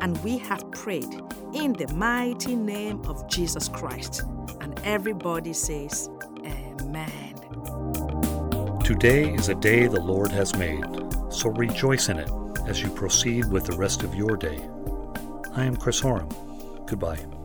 And 0.00 0.16
we 0.22 0.38
have 0.38 0.70
prayed 0.70 1.12
in 1.52 1.72
the 1.72 1.92
mighty 1.94 2.54
name 2.54 3.02
of 3.06 3.28
Jesus 3.28 3.68
Christ. 3.68 4.22
And 4.60 4.78
everybody 4.84 5.52
says, 5.52 6.08
Amen. 6.44 7.34
Today 8.84 9.34
is 9.34 9.48
a 9.48 9.54
day 9.54 9.88
the 9.88 10.00
Lord 10.00 10.30
has 10.30 10.54
made, 10.56 10.84
so 11.28 11.50
rejoice 11.50 12.08
in 12.08 12.18
it 12.18 12.30
as 12.68 12.80
you 12.80 12.88
proceed 12.90 13.50
with 13.50 13.66
the 13.66 13.76
rest 13.76 14.04
of 14.04 14.14
your 14.14 14.36
day. 14.36 14.60
I 15.56 15.64
am 15.64 15.76
Chris 15.76 16.00
Horam. 16.00 16.28
Goodbye. 16.86 17.36